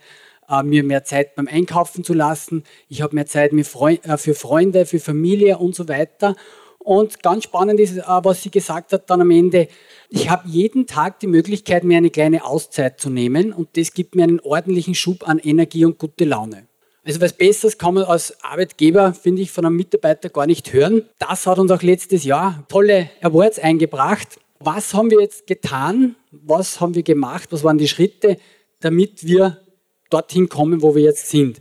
äh, 0.49 0.63
mir 0.63 0.83
mehr 0.83 1.03
Zeit 1.03 1.35
beim 1.35 1.47
Einkaufen 1.47 2.03
zu 2.03 2.13
lassen, 2.13 2.63
ich 2.89 3.01
habe 3.01 3.15
mehr 3.15 3.25
Zeit 3.25 3.53
äh, 3.53 4.17
für 4.17 4.33
Freunde, 4.33 4.85
für 4.85 4.99
Familie 4.99 5.57
und 5.57 5.75
so 5.75 5.87
weiter. 5.87 6.35
Und 6.79 7.21
ganz 7.21 7.43
spannend 7.43 7.79
ist, 7.79 7.97
äh, 7.97 8.03
was 8.05 8.41
sie 8.41 8.49
gesagt 8.49 8.91
hat 8.91 9.09
dann 9.09 9.21
am 9.21 9.31
Ende, 9.31 9.67
ich 10.09 10.29
habe 10.29 10.47
jeden 10.47 10.87
Tag 10.87 11.19
die 11.19 11.27
Möglichkeit, 11.27 11.83
mir 11.83 11.97
eine 11.97 12.09
kleine 12.09 12.43
Auszeit 12.43 12.99
zu 12.99 13.09
nehmen 13.09 13.53
und 13.53 13.77
das 13.77 13.93
gibt 13.93 14.15
mir 14.15 14.23
einen 14.23 14.39
ordentlichen 14.39 14.95
Schub 14.95 15.27
an 15.27 15.37
Energie 15.37 15.85
und 15.85 15.99
gute 15.99 16.25
Laune. 16.25 16.70
Also 17.03 17.19
was 17.19 17.33
Besseres 17.33 17.77
kann 17.77 17.95
man 17.95 18.03
als 18.03 18.43
Arbeitgeber, 18.43 19.13
finde 19.13 19.41
ich, 19.41 19.51
von 19.51 19.65
einem 19.65 19.75
Mitarbeiter 19.75 20.29
gar 20.29 20.45
nicht 20.45 20.71
hören. 20.71 21.03
Das 21.17 21.47
hat 21.47 21.57
uns 21.57 21.71
auch 21.71 21.81
letztes 21.81 22.23
Jahr 22.23 22.63
tolle 22.69 23.09
Awards 23.21 23.57
eingebracht. 23.57 24.39
Was 24.59 24.93
haben 24.93 25.09
wir 25.09 25.19
jetzt 25.19 25.47
getan? 25.47 26.15
Was 26.31 26.79
haben 26.79 26.93
wir 26.93 27.01
gemacht? 27.01 27.47
Was 27.51 27.63
waren 27.63 27.79
die 27.79 27.87
Schritte, 27.87 28.37
damit 28.81 29.25
wir 29.25 29.57
dorthin 30.11 30.47
kommen, 30.47 30.83
wo 30.83 30.93
wir 30.93 31.01
jetzt 31.01 31.29
sind? 31.29 31.59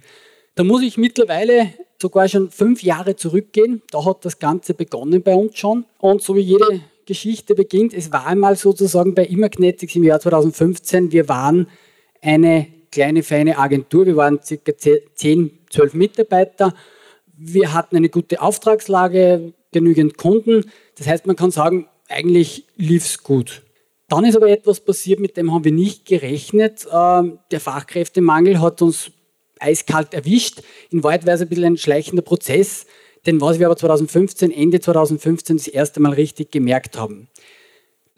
Da 0.57 0.65
muss 0.65 0.83
ich 0.83 0.99
mittlerweile 0.99 1.73
sogar 2.01 2.29
schon 2.29 2.51
fünf 2.51 2.83
Jahre 2.83 3.17
zurückgehen. 3.17 3.83
Da 3.91 4.05
hat 4.05 4.27
das 4.27 4.39
Ganze 4.39 4.75
begonnen 4.75 5.23
bei 5.23 5.35
uns 5.35 5.57
schon. 5.57 5.87
Und 5.99 6.23
so 6.23 6.37
wie 6.37 6.41
jede 6.41 6.83
Geschichte 7.07 7.55
beginnt, 7.55 7.95
es 7.95 8.13
war 8.13 8.27
einmal 8.27 8.57
sozusagen 8.57 9.15
bei 9.15 9.25
Immagnetics 9.25 9.97
im 9.97 10.05
Jahr 10.05 10.21
2015, 10.21 11.13
wir 11.13 11.29
waren 11.29 11.67
eine 12.21 12.67
kleine, 12.91 13.23
feine 13.23 13.59
Agentur. 13.59 14.07
Wir 14.07 14.17
waren 14.17 14.41
circa 14.43 14.73
10, 14.77 15.59
12 15.71 15.95
Mitarbeiter. 15.95 16.75
Wir 17.37 17.73
hatten 17.73 17.97
eine 17.97 18.09
gute 18.09 18.43
Auftragslage, 18.43 19.53
genügend 19.73 20.19
Kunden. 20.19 20.71
Das 20.97 21.07
heißt, 21.07 21.27
man 21.27 21.37
kann 21.37 21.51
sagen, 21.51 21.89
eigentlich 22.09 22.65
lief 22.77 23.05
es 23.05 23.23
gut. 23.23 23.63
Dann 24.09 24.25
ist 24.25 24.37
aber 24.37 24.51
etwas 24.51 24.81
passiert, 24.81 25.21
mit 25.21 25.37
dem 25.37 25.53
haben 25.53 25.65
wir 25.65 25.73
nicht 25.73 26.05
gerechnet. 26.05 26.87
Ähm, 26.93 27.39
der 27.53 27.61
Fachkräftemangel 27.61 28.61
hat 28.61 28.83
uns 28.83 29.13
eiskalt 29.61 30.15
erwischt. 30.15 30.63
In 30.91 31.05
Wahrheit 31.05 31.27
war 31.27 31.35
es 31.35 31.43
ein 31.43 31.49
bisschen 31.49 31.65
ein 31.65 31.77
schleichender 31.77 32.23
Prozess, 32.23 32.87
denn 33.27 33.41
was 33.41 33.61
wir 33.61 33.67
aber 33.67 33.77
2015, 33.77 34.51
Ende 34.51 34.81
2015 34.81 35.59
das 35.59 35.69
erste 35.69 36.01
Mal 36.01 36.15
richtig 36.15 36.51
gemerkt 36.51 36.99
haben. 36.99 37.29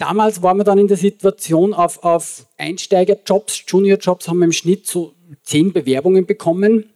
Damals 0.03 0.42
waren 0.42 0.57
wir 0.57 0.64
dann 0.64 0.78
in 0.78 0.88
der 0.88 0.96
Situation, 0.96 1.72
auf, 1.72 2.03
auf 2.03 2.44
Einsteigerjobs, 2.59 3.62
Juniorjobs 3.68 4.26
haben 4.26 4.40
wir 4.40 4.46
im 4.46 4.53
Schnitt 4.53 4.84
so 4.84 5.14
zehn 5.44 5.72
Bewerbungen 5.72 6.26
bekommen 6.26 6.90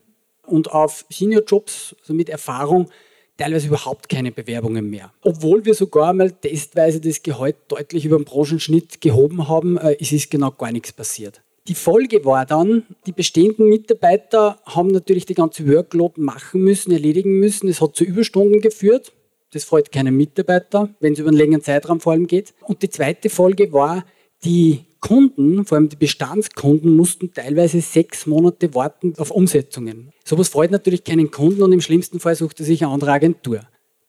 und 0.45 0.69
auf 0.73 1.05
Seniorjobs, 1.09 1.95
also 2.01 2.13
mit 2.13 2.27
Erfahrung, 2.27 2.89
teilweise 3.37 3.67
überhaupt 3.67 4.09
keine 4.09 4.33
Bewerbungen 4.33 4.89
mehr. 4.89 5.13
Obwohl 5.21 5.63
wir 5.63 5.73
sogar 5.73 6.11
mal 6.11 6.31
testweise 6.31 6.99
das 6.99 7.23
Gehalt 7.23 7.55
deutlich 7.69 8.03
über 8.03 8.17
den 8.17 8.25
Branchenschnitt 8.25 8.99
gehoben 8.99 9.47
haben, 9.47 9.77
äh, 9.77 9.93
ist 9.93 10.11
es 10.11 10.29
genau 10.29 10.51
gar 10.51 10.73
nichts 10.73 10.91
passiert. 10.91 11.41
Die 11.69 11.75
Folge 11.75 12.25
war 12.25 12.45
dann, 12.45 12.83
die 13.05 13.13
bestehenden 13.13 13.69
Mitarbeiter 13.69 14.59
haben 14.65 14.89
natürlich 14.89 15.25
die 15.25 15.33
ganze 15.33 15.65
Workload 15.65 16.19
machen 16.19 16.61
müssen, 16.61 16.91
erledigen 16.91 17.39
müssen. 17.39 17.69
Es 17.69 17.79
hat 17.79 17.95
zu 17.95 18.03
Überstunden 18.03 18.59
geführt. 18.59 19.13
Das 19.57 19.63
freut 19.63 19.91
keinen 19.91 20.15
Mitarbeiter, 20.15 20.93
wenn 20.99 21.13
es 21.13 21.19
über 21.19 21.29
einen 21.29 21.37
längeren 21.39 21.63
Zeitraum 21.63 21.99
vor 21.99 22.13
allem 22.13 22.27
geht. 22.27 22.53
Und 22.61 22.83
die 22.83 22.91
zweite 22.91 23.27
Folge 23.27 23.73
war, 23.73 24.05
die 24.43 24.85
Kunden, 24.99 25.65
vor 25.65 25.79
allem 25.79 25.89
die 25.89 25.95
Bestandskunden, 25.95 26.95
mussten 26.95 27.33
teilweise 27.33 27.81
sechs 27.81 28.27
Monate 28.27 28.75
warten 28.75 29.15
auf 29.17 29.31
Umsetzungen. 29.31 30.11
Sowas 30.23 30.49
freut 30.49 30.69
natürlich 30.69 31.03
keinen 31.03 31.31
Kunden 31.31 31.63
und 31.63 31.71
im 31.71 31.81
schlimmsten 31.81 32.19
Fall 32.19 32.35
sucht 32.35 32.59
er 32.59 32.67
sich 32.67 32.83
eine 32.83 32.93
andere 32.93 33.13
Agentur. 33.13 33.61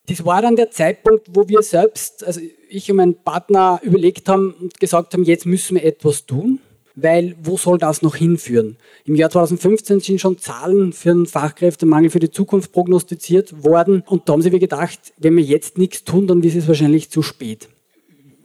Das 0.05 0.23
war 0.23 0.43
dann 0.43 0.55
der 0.55 0.69
Zeitpunkt, 0.69 1.25
wo 1.33 1.49
wir 1.49 1.63
selbst, 1.63 2.23
also 2.23 2.39
ich 2.69 2.91
und 2.91 2.97
mein 2.97 3.15
Partner 3.15 3.79
überlegt 3.81 4.29
haben 4.29 4.53
und 4.53 4.79
gesagt 4.79 5.15
haben, 5.15 5.23
jetzt 5.23 5.47
müssen 5.47 5.77
wir 5.77 5.83
etwas 5.83 6.27
tun 6.27 6.59
weil 7.01 7.35
wo 7.41 7.57
soll 7.57 7.77
das 7.77 8.01
noch 8.01 8.15
hinführen? 8.15 8.77
Im 9.05 9.15
Jahr 9.15 9.29
2015 9.29 9.99
sind 9.99 10.21
schon 10.21 10.37
Zahlen 10.37 10.93
für 10.93 11.09
den 11.09 11.25
Fachkräftemangel 11.25 12.09
für 12.09 12.19
die 12.19 12.31
Zukunft 12.31 12.71
prognostiziert 12.71 13.63
worden 13.63 14.03
und 14.05 14.27
da 14.27 14.33
haben 14.33 14.41
sie 14.41 14.51
mir 14.51 14.59
gedacht, 14.59 15.13
wenn 15.17 15.35
wir 15.35 15.43
jetzt 15.43 15.77
nichts 15.77 16.03
tun, 16.03 16.27
dann 16.27 16.43
ist 16.43 16.55
es 16.55 16.67
wahrscheinlich 16.67 17.09
zu 17.09 17.21
spät. 17.21 17.69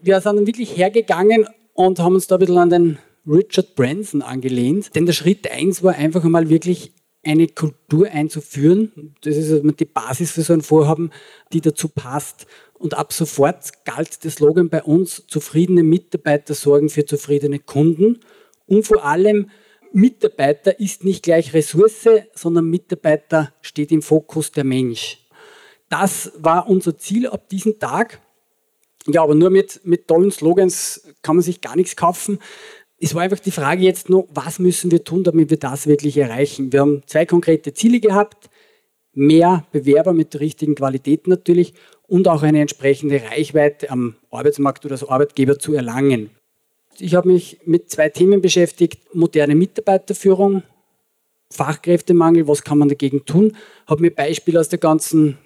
Wir 0.02 0.20
sind 0.20 0.36
dann 0.36 0.46
wirklich 0.46 0.76
hergegangen 0.76 1.46
und 1.72 1.98
haben 1.98 2.14
uns 2.14 2.26
da 2.26 2.36
ein 2.36 2.40
bisschen 2.40 2.58
an 2.58 2.70
den 2.70 2.98
Richard 3.26 3.74
Branson 3.74 4.22
angelehnt, 4.22 4.94
denn 4.94 5.06
der 5.06 5.14
Schritt 5.14 5.50
eins 5.50 5.82
war 5.82 5.94
einfach 5.94 6.24
einmal 6.24 6.50
wirklich 6.50 6.92
eine 7.24 7.48
Kultur 7.48 8.10
einzuführen. 8.10 9.14
Das 9.22 9.36
ist 9.36 9.62
die 9.80 9.84
Basis 9.84 10.32
für 10.32 10.42
so 10.42 10.52
ein 10.52 10.60
Vorhaben, 10.60 11.10
die 11.52 11.60
dazu 11.60 11.88
passt. 11.88 12.46
Und 12.74 12.94
ab 12.94 13.12
sofort 13.12 13.84
galt 13.84 14.24
der 14.24 14.30
Slogan 14.30 14.68
bei 14.68 14.82
uns, 14.82 15.24
zufriedene 15.26 15.82
Mitarbeiter 15.82 16.54
sorgen 16.54 16.90
für 16.90 17.06
zufriedene 17.06 17.58
Kunden. 17.58 18.20
Und 18.66 18.86
vor 18.86 19.04
allem, 19.04 19.50
Mitarbeiter 19.92 20.80
ist 20.80 21.04
nicht 21.04 21.22
gleich 21.22 21.54
Ressource, 21.54 22.08
sondern 22.34 22.64
Mitarbeiter 22.64 23.52
steht 23.60 23.92
im 23.92 24.02
Fokus 24.02 24.50
der 24.50 24.64
Mensch. 24.64 25.18
Das 25.88 26.32
war 26.36 26.68
unser 26.68 26.98
Ziel 26.98 27.28
ab 27.28 27.48
diesem 27.48 27.78
Tag. 27.78 28.20
Ja, 29.06 29.22
aber 29.22 29.34
nur 29.34 29.50
mit, 29.50 29.82
mit 29.84 30.08
tollen 30.08 30.32
Slogans 30.32 31.06
kann 31.22 31.36
man 31.36 31.42
sich 31.42 31.60
gar 31.60 31.76
nichts 31.76 31.94
kaufen. 31.94 32.38
Es 32.98 33.14
war 33.14 33.22
einfach 33.22 33.38
die 33.38 33.50
Frage 33.50 33.82
jetzt 33.82 34.08
nur, 34.08 34.26
was 34.30 34.58
müssen 34.58 34.90
wir 34.90 35.04
tun, 35.04 35.24
damit 35.24 35.50
wir 35.50 35.58
das 35.58 35.86
wirklich 35.86 36.16
erreichen? 36.16 36.72
Wir 36.72 36.80
haben 36.80 37.02
zwei 37.06 37.26
konkrete 37.26 37.74
Ziele 37.74 38.00
gehabt. 38.00 38.50
Mehr 39.12 39.64
Bewerber 39.70 40.12
mit 40.12 40.34
der 40.34 40.40
richtigen 40.40 40.74
Qualität 40.74 41.28
natürlich 41.28 41.74
und 42.08 42.26
auch 42.26 42.42
eine 42.42 42.60
entsprechende 42.60 43.22
Reichweite 43.22 43.90
am 43.90 44.16
Arbeitsmarkt 44.30 44.84
oder 44.84 44.94
als 44.94 45.04
Arbeitgeber 45.04 45.58
zu 45.58 45.74
erlangen. 45.74 46.30
Ich 47.00 47.14
habe 47.14 47.28
mich 47.28 47.58
mit 47.64 47.90
zwei 47.90 48.08
Themen 48.08 48.40
beschäftigt, 48.40 49.14
moderne 49.14 49.54
Mitarbeiterführung, 49.54 50.62
Fachkräftemangel, 51.50 52.48
was 52.48 52.62
kann 52.62 52.78
man 52.78 52.88
dagegen 52.88 53.24
tun, 53.24 53.56
habe 53.86 54.02
mir 54.02 54.10
Beispiele 54.10 54.58
aus 54.58 54.68
der 54.68 54.78
ganzen 54.78 55.38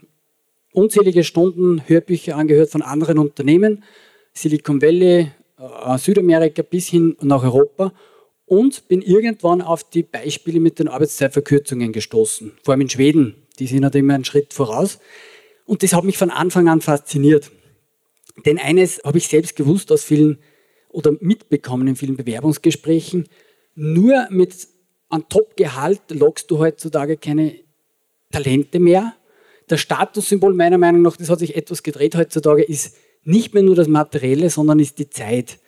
unzählige 0.73 1.25
Stunden 1.25 1.83
Hörbücher 1.87 2.37
angehört 2.37 2.71
von 2.71 2.83
anderen 2.83 3.19
Unternehmen, 3.19 3.85
Silicon 4.33 4.81
Valley, 4.81 5.31
äh, 5.59 5.99
Südamerika 5.99 6.63
bis 6.63 6.89
hin 6.89 7.17
nach 7.21 7.43
Europa 7.43 7.93
und 8.47 8.89
bin 8.89 9.03
irgendwann 9.03 9.61
auf 9.61 9.85
die 9.85 10.03
Beispiele 10.03 10.61
mit 10.61 10.79
den 10.79 10.89
Arbeitszeitverkürzungen 10.89 11.93
gestoßen. 11.93 12.53
Vor 12.63 12.73
allem 12.73 12.83
in 12.83 12.91
Schweden, 12.91 13.47
die 13.59 13.67
sind 13.67 13.85
halt 13.85 13.95
immer 13.95 14.15
einen 14.15 14.25
Schritt 14.25 14.55
voraus. 14.55 14.99
Und 15.67 15.83
das 15.83 15.93
hat 15.93 16.05
mich 16.05 16.17
von 16.17 16.31
Anfang 16.31 16.69
an 16.69 16.81
fasziniert. 16.81 17.51
Denn 18.47 18.59
eines 18.59 19.03
habe 19.05 19.19
ich 19.19 19.29
selbst 19.29 19.57
gewusst 19.57 19.93
aus 19.93 20.05
vielen 20.05 20.39
oder 20.99 21.13
mitbekommen 21.21 21.87
in 21.87 21.97
vielen 21.97 22.17
Bewerbungsgesprächen, 22.17 23.29
nur 23.77 24.27
mit 24.31 24.67
einem 25.09 25.29
Top-Gehalt 25.29 26.03
lockst 26.11 26.51
du 26.51 26.59
heutzutage 26.59 27.17
keine 27.17 27.55
Talente 28.33 28.81
mehr. 28.81 29.15
Das 29.69 29.81
Statussymbol 29.81 30.55
meiner 30.55 30.77
Meinung 30.77 31.03
nach, 31.03 31.17
das 31.17 31.31
hat 31.31 31.39
sich 31.39 31.57
etwas 31.57 31.85
gedreht 31.85 32.17
heutzutage, 32.17 32.65
ist 32.65 32.97
nicht 33.23 33.55
mehr 33.55 33.63
nur 33.63 33.77
das 33.77 33.87
Materielle, 33.87 34.51
sondern 34.51 34.81
ist 34.81 34.99
die 34.99 35.09
Zeit. 35.09 35.61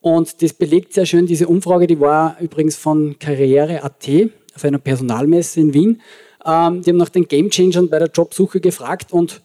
Und 0.00 0.42
das 0.42 0.52
belegt 0.52 0.92
sehr 0.92 1.06
schön 1.06 1.26
diese 1.26 1.48
Umfrage, 1.48 1.86
die 1.86 1.98
war 1.98 2.36
übrigens 2.38 2.76
von 2.76 3.18
Karriere.at 3.18 4.08
auf 4.54 4.64
einer 4.64 4.78
Personalmesse 4.78 5.60
in 5.60 5.72
Wien. 5.72 6.02
Ähm, 6.44 6.82
die 6.82 6.90
haben 6.90 6.98
nach 6.98 7.08
den 7.08 7.26
Gamechangern 7.26 7.88
bei 7.88 7.98
der 7.98 8.10
Jobsuche 8.10 8.60
gefragt 8.60 9.12
und 9.12 9.40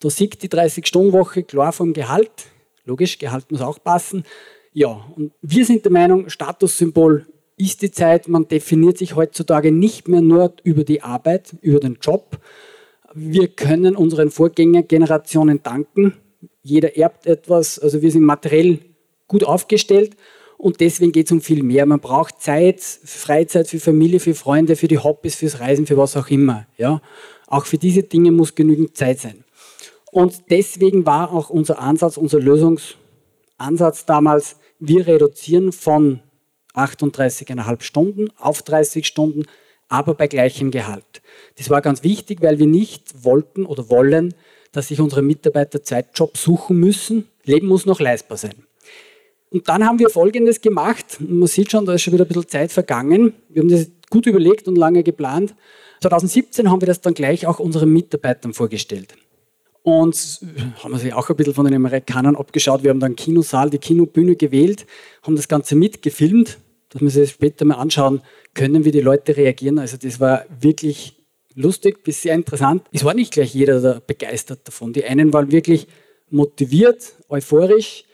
da 0.00 0.10
sieht 0.10 0.42
die 0.42 0.48
30-Stunden-Woche 0.48 1.44
klar 1.44 1.72
vom 1.72 1.94
Gehalt. 1.94 2.30
Logisch, 2.84 3.18
Gehalt 3.18 3.50
muss 3.50 3.62
auch 3.62 3.82
passen. 3.82 4.24
Ja, 4.72 5.04
und 5.16 5.32
wir 5.42 5.66
sind 5.66 5.84
der 5.84 5.92
Meinung, 5.92 6.28
Statussymbol 6.28 7.26
ist 7.56 7.82
die 7.82 7.90
Zeit. 7.90 8.28
Man 8.28 8.48
definiert 8.48 8.98
sich 8.98 9.14
heutzutage 9.14 9.70
nicht 9.70 10.08
mehr 10.08 10.22
nur 10.22 10.54
über 10.64 10.84
die 10.84 11.02
Arbeit, 11.02 11.54
über 11.60 11.80
den 11.80 11.98
Job. 12.00 12.38
Wir 13.14 13.48
können 13.48 13.94
unseren 13.94 14.30
Vorgängergenerationen 14.30 15.62
danken. 15.62 16.14
Jeder 16.62 16.96
erbt 16.96 17.26
etwas, 17.26 17.78
also 17.78 18.00
wir 18.02 18.10
sind 18.10 18.22
materiell 18.22 18.78
gut 19.28 19.44
aufgestellt 19.44 20.16
und 20.56 20.80
deswegen 20.80 21.12
geht 21.12 21.26
es 21.26 21.32
um 21.32 21.40
viel 21.40 21.62
mehr. 21.62 21.84
Man 21.86 22.00
braucht 22.00 22.40
Zeit, 22.40 22.80
Freizeit 22.80 23.68
für 23.68 23.80
Familie, 23.80 24.20
für 24.20 24.34
Freunde, 24.34 24.76
für 24.76 24.88
die 24.88 24.98
Hobbys, 24.98 25.34
fürs 25.34 25.60
Reisen, 25.60 25.86
für 25.86 25.96
was 25.96 26.16
auch 26.16 26.28
immer. 26.28 26.66
Ja? 26.78 27.02
Auch 27.48 27.66
für 27.66 27.78
diese 27.78 28.04
Dinge 28.04 28.30
muss 28.30 28.54
genügend 28.54 28.96
Zeit 28.96 29.20
sein. 29.20 29.44
Und 30.10 30.50
deswegen 30.50 31.04
war 31.04 31.32
auch 31.32 31.50
unser 31.50 31.80
Ansatz, 31.80 32.16
unser 32.16 32.38
Lösungsansatz 32.38 34.06
damals, 34.06 34.56
wir 34.84 35.06
reduzieren 35.06 35.70
von 35.70 36.20
38,5 36.74 37.82
Stunden 37.82 38.28
auf 38.36 38.62
30 38.62 39.06
Stunden, 39.06 39.44
aber 39.88 40.14
bei 40.14 40.26
gleichem 40.26 40.72
Gehalt. 40.72 41.22
Das 41.56 41.70
war 41.70 41.82
ganz 41.82 42.02
wichtig, 42.02 42.42
weil 42.42 42.58
wir 42.58 42.66
nicht 42.66 43.24
wollten 43.24 43.64
oder 43.64 43.88
wollen, 43.90 44.34
dass 44.72 44.88
sich 44.88 45.00
unsere 45.00 45.22
Mitarbeiter 45.22 45.84
Zeitjob 45.84 46.36
suchen 46.36 46.78
müssen. 46.78 47.28
Leben 47.44 47.68
muss 47.68 47.86
noch 47.86 48.00
leistbar 48.00 48.38
sein. 48.38 48.54
Und 49.50 49.68
dann 49.68 49.84
haben 49.84 50.00
wir 50.00 50.10
Folgendes 50.10 50.60
gemacht. 50.60 51.18
Man 51.20 51.46
sieht 51.46 51.70
schon, 51.70 51.86
da 51.86 51.92
ist 51.94 52.02
schon 52.02 52.14
wieder 52.14 52.24
ein 52.24 52.28
bisschen 52.28 52.48
Zeit 52.48 52.72
vergangen. 52.72 53.34
Wir 53.50 53.62
haben 53.62 53.68
das 53.68 53.88
gut 54.10 54.26
überlegt 54.26 54.66
und 54.66 54.76
lange 54.76 55.04
geplant. 55.04 55.54
2017 56.00 56.68
haben 56.68 56.80
wir 56.80 56.86
das 56.86 57.02
dann 57.02 57.14
gleich 57.14 57.46
auch 57.46 57.60
unseren 57.60 57.92
Mitarbeitern 57.92 58.52
vorgestellt. 58.52 59.14
Und 59.82 60.40
haben 60.82 60.96
sich 60.96 61.12
auch 61.12 61.28
ein 61.28 61.36
bisschen 61.36 61.54
von 61.54 61.64
den 61.64 61.74
Amerikanern 61.74 62.36
abgeschaut. 62.36 62.84
Wir 62.84 62.90
haben 62.90 63.00
dann 63.00 63.16
Kinosaal, 63.16 63.68
die 63.68 63.78
Kinobühne 63.78 64.36
gewählt, 64.36 64.86
haben 65.22 65.34
das 65.34 65.48
Ganze 65.48 65.74
mitgefilmt, 65.74 66.58
dass 66.90 67.02
wir 67.02 67.10
sich 67.10 67.30
später 67.30 67.64
mal 67.64 67.74
anschauen 67.74 68.22
können, 68.54 68.84
wie 68.84 68.92
die 68.92 69.00
Leute 69.00 69.36
reagieren. 69.36 69.78
Also 69.80 69.96
das 69.96 70.20
war 70.20 70.44
wirklich 70.60 71.16
lustig 71.54 72.04
bis 72.04 72.22
sehr 72.22 72.34
interessant. 72.34 72.84
Es 72.92 73.04
war 73.04 73.14
nicht 73.14 73.32
gleich 73.32 73.54
jeder 73.54 74.00
begeistert 74.00 74.60
davon. 74.64 74.92
Die 74.92 75.04
einen 75.04 75.32
waren 75.32 75.50
wirklich 75.50 75.88
motiviert, 76.30 77.14
euphorisch, 77.28 78.04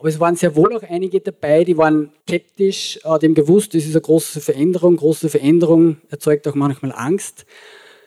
aber 0.00 0.08
es 0.08 0.18
waren 0.18 0.34
sehr 0.34 0.56
wohl 0.56 0.74
auch 0.74 0.82
einige 0.82 1.20
dabei, 1.20 1.62
die 1.62 1.76
waren 1.76 2.10
skeptisch, 2.26 2.98
äh, 3.04 3.08
haben 3.08 3.34
gewusst, 3.34 3.74
das 3.74 3.84
ist 3.84 3.92
eine 3.92 4.00
große 4.00 4.40
Veränderung. 4.40 4.96
Große 4.96 5.28
Veränderung 5.28 5.98
erzeugt 6.08 6.48
auch 6.48 6.54
manchmal 6.54 6.92
Angst. 6.92 7.44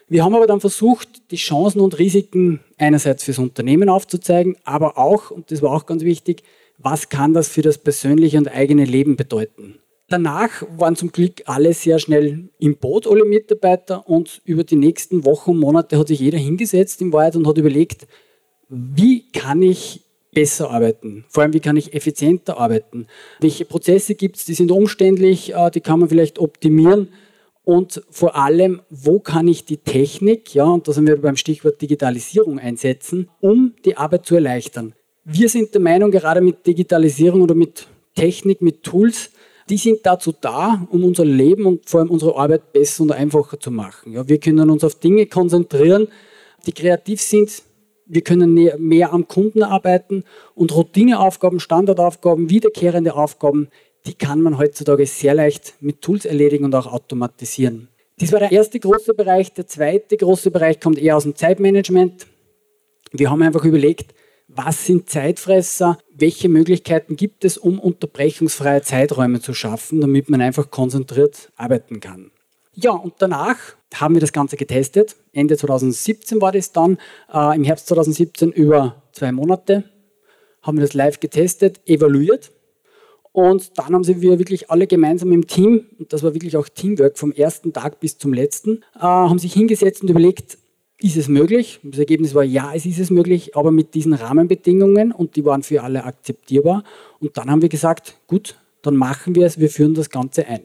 Wir 0.08 0.24
haben 0.24 0.34
aber 0.34 0.46
dann 0.46 0.60
versucht, 0.60 1.30
die 1.30 1.36
Chancen 1.36 1.80
und 1.80 1.98
Risiken 1.98 2.60
einerseits 2.78 3.24
fürs 3.24 3.38
Unternehmen 3.38 3.88
aufzuzeigen, 3.88 4.56
aber 4.64 4.98
auch, 4.98 5.30
und 5.30 5.50
das 5.50 5.62
war 5.62 5.72
auch 5.72 5.86
ganz 5.86 6.02
wichtig, 6.02 6.42
was 6.78 7.08
kann 7.08 7.32
das 7.32 7.48
für 7.48 7.62
das 7.62 7.78
persönliche 7.78 8.38
und 8.38 8.48
eigene 8.48 8.84
Leben 8.84 9.16
bedeuten. 9.16 9.78
Danach 10.08 10.62
waren 10.76 10.96
zum 10.96 11.12
Glück 11.12 11.42
alle 11.46 11.72
sehr 11.72 11.98
schnell 11.98 12.50
im 12.58 12.76
Boot, 12.76 13.06
alle 13.06 13.24
Mitarbeiter, 13.24 14.06
und 14.08 14.42
über 14.44 14.62
die 14.62 14.76
nächsten 14.76 15.24
Wochen 15.24 15.52
und 15.52 15.60
Monate 15.60 15.98
hat 15.98 16.08
sich 16.08 16.20
jeder 16.20 16.38
hingesetzt 16.38 17.00
im 17.00 17.12
Wald 17.12 17.36
und 17.36 17.46
hat 17.46 17.56
überlegt, 17.56 18.06
wie 18.68 19.30
kann 19.32 19.62
ich 19.62 20.02
besser 20.34 20.70
arbeiten? 20.70 21.24
Vor 21.28 21.42
allem, 21.42 21.54
wie 21.54 21.60
kann 21.60 21.76
ich 21.76 21.94
effizienter 21.94 22.58
arbeiten? 22.58 23.06
Welche 23.40 23.64
Prozesse 23.64 24.14
gibt 24.14 24.36
es, 24.36 24.44
die 24.44 24.54
sind 24.54 24.70
umständlich, 24.70 25.54
äh, 25.54 25.70
die 25.70 25.80
kann 25.80 26.00
man 26.00 26.08
vielleicht 26.08 26.38
optimieren? 26.38 27.08
Und 27.64 28.02
vor 28.10 28.36
allem, 28.36 28.82
wo 28.90 29.20
kann 29.20 29.48
ich 29.48 29.64
die 29.64 29.78
Technik, 29.78 30.54
ja, 30.54 30.64
und 30.64 30.86
da 30.86 30.92
sind 30.92 31.06
wir 31.06 31.20
beim 31.20 31.36
Stichwort 31.36 31.80
Digitalisierung 31.80 32.58
einsetzen, 32.58 33.30
um 33.40 33.74
die 33.84 33.96
Arbeit 33.96 34.26
zu 34.26 34.34
erleichtern. 34.34 34.94
Wir 35.24 35.48
sind 35.48 35.72
der 35.72 35.80
Meinung, 35.80 36.10
gerade 36.10 36.42
mit 36.42 36.66
Digitalisierung 36.66 37.40
oder 37.40 37.54
mit 37.54 37.86
Technik, 38.14 38.60
mit 38.60 38.82
Tools, 38.82 39.30
die 39.70 39.78
sind 39.78 40.00
dazu 40.04 40.34
da, 40.38 40.86
um 40.90 41.04
unser 41.04 41.24
Leben 41.24 41.64
und 41.64 41.88
vor 41.88 42.00
allem 42.00 42.10
unsere 42.10 42.36
Arbeit 42.36 42.72
besser 42.72 43.02
und 43.02 43.12
einfacher 43.12 43.58
zu 43.58 43.70
machen. 43.70 44.12
Ja, 44.12 44.28
wir 44.28 44.38
können 44.38 44.68
uns 44.68 44.84
auf 44.84 44.96
Dinge 44.96 45.26
konzentrieren, 45.26 46.08
die 46.66 46.72
kreativ 46.72 47.22
sind. 47.22 47.62
Wir 48.06 48.20
können 48.20 48.52
mehr 48.52 49.12
am 49.14 49.26
Kunden 49.26 49.62
arbeiten 49.62 50.24
und 50.54 50.76
Routineaufgaben, 50.76 51.58
Standardaufgaben, 51.60 52.50
wiederkehrende 52.50 53.14
Aufgaben, 53.14 53.68
die 54.06 54.14
kann 54.14 54.40
man 54.40 54.58
heutzutage 54.58 55.06
sehr 55.06 55.34
leicht 55.34 55.74
mit 55.80 56.02
Tools 56.02 56.24
erledigen 56.24 56.64
und 56.64 56.74
auch 56.74 56.86
automatisieren. 56.86 57.88
Das 58.18 58.32
war 58.32 58.38
der 58.38 58.52
erste 58.52 58.78
große 58.78 59.14
Bereich. 59.14 59.52
Der 59.54 59.66
zweite 59.66 60.16
große 60.16 60.50
Bereich 60.50 60.78
kommt 60.78 60.98
eher 60.98 61.16
aus 61.16 61.24
dem 61.24 61.34
Zeitmanagement. 61.34 62.26
Wir 63.12 63.30
haben 63.30 63.42
einfach 63.42 63.64
überlegt, 63.64 64.14
was 64.46 64.86
sind 64.86 65.08
Zeitfresser, 65.08 65.98
welche 66.14 66.48
Möglichkeiten 66.48 67.16
gibt 67.16 67.44
es, 67.44 67.56
um 67.56 67.78
unterbrechungsfreie 67.80 68.82
Zeiträume 68.82 69.40
zu 69.40 69.54
schaffen, 69.54 70.00
damit 70.00 70.28
man 70.28 70.40
einfach 70.40 70.70
konzentriert 70.70 71.50
arbeiten 71.56 72.00
kann. 72.00 72.30
Ja, 72.74 72.90
und 72.90 73.14
danach 73.18 73.56
haben 73.94 74.14
wir 74.14 74.20
das 74.20 74.32
Ganze 74.32 74.56
getestet. 74.56 75.16
Ende 75.32 75.56
2017 75.56 76.40
war 76.40 76.52
das 76.52 76.72
dann. 76.72 76.98
Äh, 77.32 77.56
Im 77.56 77.64
Herbst 77.64 77.86
2017 77.86 78.52
über 78.52 79.02
zwei 79.12 79.32
Monate 79.32 79.84
haben 80.60 80.76
wir 80.78 80.82
das 80.82 80.94
live 80.94 81.20
getestet, 81.20 81.80
evaluiert 81.86 82.52
und 83.34 83.76
dann 83.78 83.92
haben 83.92 84.04
sie 84.04 84.20
wir 84.20 84.38
wirklich 84.38 84.70
alle 84.70 84.86
gemeinsam 84.86 85.32
im 85.32 85.48
Team, 85.48 85.86
und 85.98 86.12
das 86.12 86.22
war 86.22 86.34
wirklich 86.34 86.56
auch 86.56 86.68
Teamwork 86.68 87.18
vom 87.18 87.32
ersten 87.32 87.72
Tag 87.72 87.98
bis 87.98 88.16
zum 88.16 88.32
letzten, 88.32 88.84
äh, 88.94 89.00
haben 89.00 89.40
sich 89.40 89.52
hingesetzt 89.52 90.02
und 90.02 90.10
überlegt, 90.10 90.56
ist 91.00 91.16
es 91.16 91.26
möglich? 91.26 91.80
Das 91.82 91.98
Ergebnis 91.98 92.32
war, 92.36 92.44
ja, 92.44 92.72
es 92.72 92.86
ist 92.86 93.00
es 93.00 93.10
möglich, 93.10 93.56
aber 93.56 93.72
mit 93.72 93.94
diesen 93.94 94.12
Rahmenbedingungen 94.12 95.10
und 95.10 95.34
die 95.34 95.44
waren 95.44 95.64
für 95.64 95.82
alle 95.82 96.04
akzeptierbar. 96.04 96.84
Und 97.18 97.36
dann 97.36 97.50
haben 97.50 97.60
wir 97.60 97.68
gesagt, 97.68 98.18
gut, 98.28 98.54
dann 98.82 98.94
machen 98.94 99.34
wir 99.34 99.46
es, 99.46 99.58
wir 99.58 99.68
führen 99.68 99.94
das 99.94 100.10
Ganze 100.10 100.46
ein. 100.46 100.62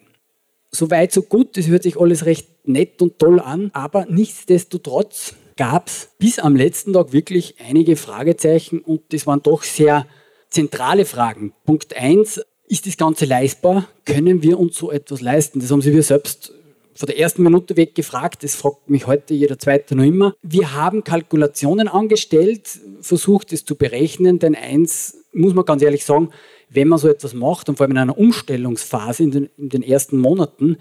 Soweit, 0.69 1.11
so 1.11 1.23
gut, 1.23 1.57
das 1.57 1.65
hört 1.65 1.81
sich 1.81 1.99
alles 1.99 2.27
recht 2.27 2.67
nett 2.67 3.01
und 3.01 3.17
toll 3.17 3.39
an, 3.39 3.71
aber 3.73 4.05
nichtsdestotrotz 4.05 5.33
gab 5.57 5.87
es 5.87 6.09
bis 6.19 6.37
am 6.37 6.55
letzten 6.55 6.93
Tag 6.93 7.13
wirklich 7.13 7.55
einige 7.67 7.95
Fragezeichen 7.95 8.81
und 8.81 9.11
das 9.11 9.25
waren 9.25 9.41
doch 9.41 9.63
sehr 9.63 10.05
zentrale 10.51 11.05
Fragen. 11.05 11.53
Punkt 11.65 11.97
1, 11.97 12.41
ist 12.69 12.85
das 12.85 12.97
Ganze 12.97 13.25
leistbar? 13.25 13.87
Können 14.05 14.43
wir 14.43 14.59
uns 14.59 14.77
so 14.77 14.91
etwas 14.91 15.21
leisten? 15.21 15.59
Das 15.59 15.71
haben 15.71 15.81
Sie 15.81 15.91
wir 15.91 16.03
selbst 16.03 16.53
von 16.93 17.07
der 17.07 17.17
ersten 17.17 17.43
Minute 17.43 17.75
weg 17.77 17.95
gefragt. 17.95 18.43
Das 18.43 18.55
fragt 18.55 18.89
mich 18.89 19.07
heute 19.07 19.33
jeder 19.33 19.57
Zweite 19.57 19.95
noch 19.95 20.03
immer. 20.03 20.35
Wir 20.43 20.73
haben 20.73 21.03
Kalkulationen 21.03 21.87
angestellt, 21.87 22.79
versucht 23.01 23.53
es 23.53 23.65
zu 23.65 23.75
berechnen, 23.75 24.37
denn 24.37 24.55
eins 24.55 25.17
muss 25.33 25.53
man 25.53 25.65
ganz 25.65 25.81
ehrlich 25.81 26.05
sagen, 26.05 26.29
wenn 26.69 26.87
man 26.87 26.99
so 26.99 27.07
etwas 27.07 27.33
macht 27.33 27.69
und 27.69 27.77
vor 27.77 27.85
allem 27.85 27.91
in 27.91 27.97
einer 27.97 28.17
Umstellungsphase 28.17 29.23
in 29.23 29.31
den, 29.31 29.49
in 29.57 29.69
den 29.69 29.81
ersten 29.81 30.19
Monaten, 30.19 30.77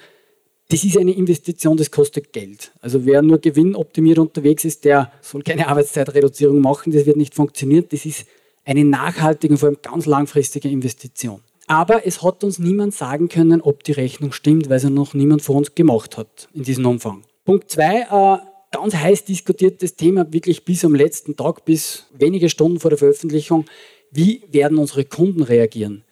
das 0.69 0.85
ist 0.85 0.99
eine 0.99 1.13
Investition, 1.13 1.79
das 1.79 1.91
kostet 1.91 2.35
Geld. 2.35 2.73
Also 2.83 3.07
wer 3.07 3.23
nur 3.23 3.39
gewinnoptimiert 3.39 4.19
unterwegs 4.19 4.67
ist, 4.67 4.85
der 4.85 5.11
soll 5.23 5.43
keine 5.43 5.69
Arbeitszeitreduzierung 5.69 6.61
machen, 6.61 6.93
das 6.93 7.07
wird 7.07 7.17
nicht 7.17 7.35
funktionieren. 7.35 7.87
Das 7.89 8.05
ist 8.05 8.27
eine 8.67 8.85
nachhaltige 8.85 9.55
und 9.55 9.59
vor 9.59 9.71
allem 9.71 9.79
ganz 9.81 10.05
langfristige 10.05 10.69
Investition. 10.69 11.41
Aber 11.69 12.07
es 12.07 12.23
hat 12.23 12.43
uns 12.45 12.59
niemand 12.59 12.95
sagen 12.95 13.29
können, 13.29 13.61
ob 13.61 13.85
die 13.85 13.93
Rechnung 13.93 14.33
stimmt, 14.33 14.71
weil 14.71 14.81
sie 14.81 14.91
noch 14.91 15.15
niemand 15.15 15.43
vor 15.43 15.57
uns 15.57 15.75
gemacht 15.75 16.17
hat 16.17 16.49
in 16.55 16.63
diesem 16.63 16.87
Umfang. 16.87 17.23
Punkt 17.45 17.71
zwei, 17.71 18.01
äh, 18.01 18.39
ganz 18.73 18.95
heiß 18.95 19.25
diskutiertes 19.25 19.95
Thema, 19.95 20.33
wirklich 20.33 20.65
bis 20.65 20.85
am 20.85 20.95
letzten 20.95 21.37
Tag, 21.37 21.67
bis 21.67 22.07
wenige 22.19 22.49
Stunden 22.49 22.81
vor 22.81 22.91
der 22.91 22.99
Veröffentlichung. 22.99 23.67
Wie 24.11 24.43
werden 24.51 24.79
unsere 24.79 25.05
Kunden 25.05 25.43
reagieren? 25.43 26.05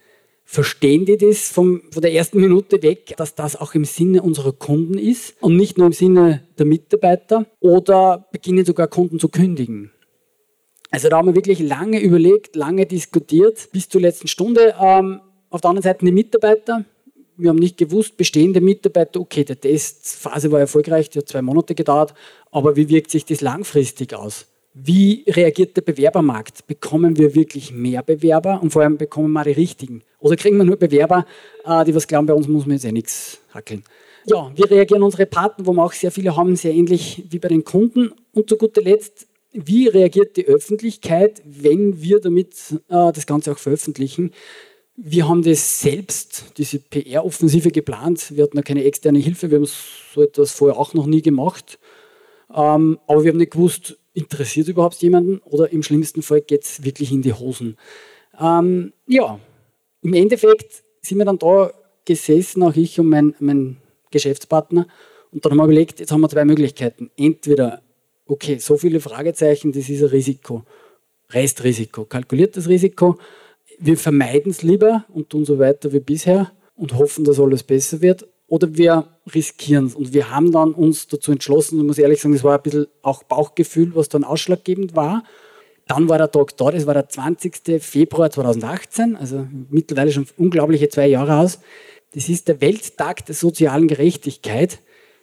Verstehen 0.45 1.07
die 1.07 1.17
das 1.17 1.49
vom, 1.49 1.83
von 1.91 2.03
der 2.03 2.13
ersten 2.13 2.39
Minute 2.39 2.83
weg, 2.83 3.15
dass 3.17 3.35
das 3.35 3.57
auch 3.57 3.75
im 3.75 3.85
Sinne 3.85 4.23
unserer 4.23 4.53
Kunden 4.53 4.99
ist 4.99 5.35
und 5.41 5.57
nicht 5.57 5.79
nur 5.79 5.89
im 5.89 5.93
Sinne 5.93 6.47
der 6.59 6.67
Mitarbeiter? 6.67 7.47
Oder 7.61 8.29
beginnen 8.31 8.65
sogar 8.65 8.89
Kunden 8.89 9.19
zu 9.19 9.29
kündigen? 9.29 9.91
Also 10.91 11.09
da 11.09 11.17
haben 11.17 11.29
wir 11.29 11.35
wirklich 11.35 11.59
lange 11.59 11.99
überlegt, 11.99 12.55
lange 12.55 12.87
diskutiert, 12.87 13.71
bis 13.73 13.89
zur 13.89 14.03
letzten 14.03 14.29
Stunde. 14.29 14.75
Ähm, 14.81 15.21
auf 15.57 15.63
der 15.63 15.71
anderen 15.71 15.83
Seite 15.83 16.05
die 16.05 16.13
Mitarbeiter. 16.13 16.85
wir 17.37 17.51
haben 17.51 17.59
nicht 17.59 17.77
gewusst, 17.77 18.17
bestehende 18.17 18.61
Mitarbeiter, 18.61 19.21
okay, 19.21 19.45
der 19.45 19.61
Testphase 19.61 20.51
war 20.53 20.61
erfolgreich, 20.61 21.11
die 21.11 21.19
hat 21.19 21.29
zwei 21.29 21.43
Monate 21.43 21.75
gedauert, 21.75 22.15
aber 22.51 22.77
wie 22.77 22.89
wirkt 22.89 23.11
sich 23.11 23.25
das 23.25 23.41
langfristig 23.41 24.15
aus? 24.15 24.47
Wie 24.75 25.25
reagiert 25.27 25.77
der 25.77 25.83
Bewerbermarkt? 25.83 26.67
Bekommen 26.67 27.17
wir 27.17 27.35
wirklich 27.35 27.73
mehr 27.73 28.03
Bewerber 28.03 28.61
und 28.63 28.71
vor 28.71 28.83
allem 28.83 28.99
bekommen 28.99 29.33
wir 29.33 29.45
die 29.45 29.53
richtigen? 29.53 30.03
Oder 30.21 30.37
kriegen 30.37 30.59
wir 30.59 30.65
nur 30.65 30.77
Bewerber, 30.77 31.25
äh, 31.65 31.85
die 31.85 31.95
was 31.95 32.07
glauben, 32.07 32.27
bei 32.27 32.35
uns 32.35 32.47
muss 32.47 32.67
man 32.67 32.77
jetzt 32.77 32.85
eh 32.85 32.93
nichts 32.93 33.39
hackeln? 33.55 33.83
Ja, 34.27 34.51
wie 34.55 34.65
reagieren 34.65 35.03
unsere 35.03 35.25
Partner, 35.25 35.67
wo 35.67 35.73
wir 35.73 35.83
auch 35.85 35.93
sehr 35.93 36.11
viele 36.11 36.37
haben, 36.37 36.57
sehr 36.57 36.75
ähnlich 36.75 37.25
wie 37.31 37.39
bei 37.39 37.49
den 37.49 37.65
Kunden. 37.65 38.13
Und 38.33 38.51
zu 38.51 38.57
guter 38.57 38.83
Letzt, 38.83 39.27
wie 39.53 39.89
reagiert 39.89 40.37
die 40.37 40.47
Öffentlichkeit, 40.47 41.41
wenn 41.45 42.03
wir 42.03 42.21
damit 42.21 42.55
äh, 42.89 43.13
das 43.13 43.27
Ganze 43.27 43.53
auch 43.53 43.59
veröffentlichen? 43.59 44.33
Wir 44.97 45.29
haben 45.29 45.43
das 45.43 45.81
selbst, 45.81 46.53
diese 46.57 46.79
PR-Offensive 46.79 47.71
geplant. 47.71 48.35
Wir 48.35 48.45
hatten 48.45 48.57
da 48.57 48.63
keine 48.63 48.85
externe 48.85 49.19
Hilfe, 49.19 49.51
wir 49.51 49.59
haben 49.59 49.67
so 49.67 50.23
etwas 50.23 50.53
vorher 50.53 50.79
auch 50.79 50.95
noch 50.95 51.07
nie 51.07 51.21
gemacht. 51.21 51.79
Ähm, 52.55 52.99
aber 53.07 53.23
wir 53.23 53.33
haben 53.33 53.39
nicht 53.39 53.53
gewusst, 53.53 53.99
interessiert 54.15 54.69
überhaupt 54.69 55.03
jemanden 55.03 55.39
oder 55.45 55.71
im 55.71 55.83
schlimmsten 55.83 56.23
Fall 56.23 56.41
geht 56.41 56.65
es 56.65 56.83
wirklich 56.83 57.13
in 57.13 57.21
die 57.21 57.35
Hosen. 57.35 57.77
Ähm, 58.41 58.95
ja, 59.07 59.39
im 60.01 60.15
Endeffekt 60.15 60.83
sind 61.03 61.19
wir 61.19 61.27
dann 61.27 61.39
da 61.39 61.73
gesessen, 62.07 62.63
auch 62.63 62.75
ich 62.75 62.99
und 62.99 63.09
mein, 63.09 63.35
mein 63.39 63.77
Geschäftspartner, 64.11 64.87
und 65.33 65.45
dann 65.45 65.53
haben 65.53 65.59
wir 65.59 65.65
überlegt, 65.65 66.01
jetzt 66.01 66.13
haben 66.13 66.23
wir 66.23 66.31
zwei 66.31 66.47
Möglichkeiten. 66.47 67.11
Entweder, 67.17 67.83
okay, 68.27 68.59
so 68.59 68.79
viele 68.79 69.01
Fragezeichen, 69.01 69.73
das 69.73 69.91
ist 69.91 70.03
ein 70.03 70.09
Risiko. 70.09 70.63
Restrisiko, 71.29 72.05
kalkuliertes 72.05 72.69
Risiko 72.69 73.19
wir 73.79 73.97
vermeiden 73.97 74.51
es 74.51 74.63
lieber 74.63 75.05
und 75.09 75.31
tun 75.31 75.45
so 75.45 75.59
weiter 75.59 75.93
wie 75.93 76.01
bisher 76.01 76.53
und 76.75 76.95
hoffen, 76.95 77.25
dass 77.25 77.41
alles 77.41 77.63
besser 77.63 78.01
wird. 78.01 78.27
Oder 78.49 78.77
wir 78.77 79.09
riskieren 79.35 79.87
es. 79.87 79.95
Und 79.95 80.13
wir 80.13 80.31
haben 80.31 80.53
dann 80.53 80.73
uns 80.73 81.09
dazu 81.09 81.33
entschlossen, 81.33 81.81
und 81.81 81.87
muss 81.87 81.99
ehrlich 81.99 82.21
sagen, 82.21 82.35
das 82.35 82.45
war 82.45 82.57
ein 82.57 82.63
bisschen 82.63 82.87
auch 83.03 83.25
Bauchgefühl, 83.25 83.93
was 83.95 84.09
dann 84.09 84.23
ausschlaggebend 84.23 84.95
war. 84.95 85.25
Dann 85.89 86.09
war 86.09 86.19
der 86.19 86.31
Tag 86.31 86.57
da, 86.57 86.71
das 86.71 86.87
war 86.87 86.95
der 86.95 87.09
20. 87.09 87.83
Februar 87.83 88.31
2018, 88.31 89.17
also 89.17 89.47
mittlerweile 89.71 90.13
schon 90.13 90.27
unglaubliche 90.37 90.89
zwei 90.89 91.07
Jahre 91.07 91.39
aus. 91.39 91.61
Das 92.15 92.29
ist 92.29 92.49
der 92.49 92.61
Welttag 92.61 93.27
der 93.27 93.35
sozialen 93.35 93.89
Gerechtigkeit. 93.89 94.79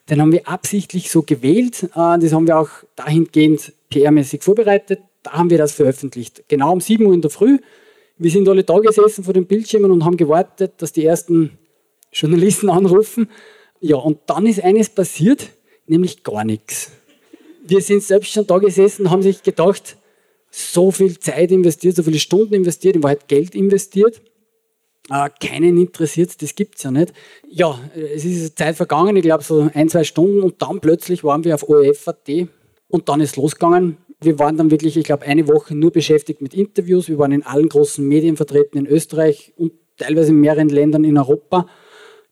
Den 0.10 0.22
haben 0.22 0.32
wir 0.32 0.48
absichtlich 0.48 1.10
so 1.10 1.22
gewählt. 1.22 1.84
Äh, 1.84 2.20
das 2.20 2.34
haben 2.34 2.48
wir 2.48 2.58
auch 2.58 2.70
dahingehend 2.96 3.74
PR-mäßig 3.90 4.42
vorbereitet. 4.42 5.00
Da 5.24 5.34
haben 5.34 5.50
wir 5.50 5.58
das 5.58 5.72
veröffentlicht. 5.72 6.44
Genau 6.50 6.74
um 6.74 6.82
7 6.82 7.06
Uhr 7.06 7.14
in 7.14 7.22
der 7.22 7.32
Früh 7.32 7.60
wir 8.18 8.32
sind 8.32 8.48
alle 8.48 8.64
da 8.64 8.78
gesessen 8.80 9.24
vor 9.24 9.34
den 9.34 9.46
Bildschirmen 9.46 9.92
und 9.92 10.06
haben 10.06 10.18
gewartet, 10.18 10.74
dass 10.78 10.92
die 10.92 11.06
ersten 11.06 11.58
Journalisten 12.12 12.70
anrufen. 12.70 13.30
Ja, 13.80 13.98
und 13.98 14.20
dann 14.28 14.46
ist 14.46 14.64
eines 14.64 14.90
passiert, 14.90 15.50
nämlich 15.88 16.24
gar 16.24 16.46
nichts. 16.46 16.92
Wir 17.66 17.82
sind 17.82 18.04
selbst 18.04 18.32
schon 18.32 18.48
da 18.48 18.58
gesessen, 18.58 19.10
haben 19.10 19.22
sich 19.22 19.42
gedacht, 19.44 19.98
so 20.52 20.92
viel 20.92 21.18
Zeit 21.20 21.52
investiert, 21.52 21.96
so 21.96 22.04
viele 22.04 22.20
Stunden 22.20 22.54
investiert, 22.54 22.96
in 22.96 23.04
Wahrheit 23.04 23.28
Geld 23.28 23.56
investiert. 23.56 24.22
Äh, 25.10 25.30
keinen 25.42 25.78
interessiert 25.78 26.42
das 26.42 26.56
gibt 26.56 26.76
es 26.78 26.84
ja 26.84 26.92
nicht. 26.92 27.14
Ja, 27.50 27.80
es 27.96 28.24
ist 28.24 28.58
Zeit 28.58 28.76
vergangen, 28.76 29.16
ich 29.16 29.24
glaube 29.24 29.44
so 29.44 29.70
ein, 29.74 29.90
zwei 29.90 30.04
Stunden 30.04 30.42
und 30.44 30.62
dann 30.62 30.80
plötzlich 30.80 31.24
waren 31.24 31.44
wir 31.44 31.56
auf 31.56 31.68
ORF.at 31.68 32.30
und 32.88 33.10
dann 33.10 33.20
ist 33.20 33.36
losgegangen 33.36 33.98
wir 34.24 34.40
waren 34.40 34.58
dann 34.58 34.72
wirklich, 34.72 34.98
ich 34.98 35.06
glaube, 35.06 35.26
eine 35.26 35.48
Woche 35.48 35.76
nur 35.76 35.92
beschäftigt 35.92 36.42
mit 36.42 36.54
Interviews. 36.54 37.10
Wir 37.10 37.18
waren 37.18 37.32
in 37.32 37.44
allen 37.44 37.70
großen 37.70 38.06
Medien 38.08 38.38
vertreten 38.38 38.78
in 38.78 38.88
Österreich 38.88 39.54
und 39.58 39.74
teilweise 39.98 40.30
in 40.30 40.40
mehreren 40.40 40.70
Ländern 40.70 41.04
in 41.04 41.18
Europa. 41.18 41.68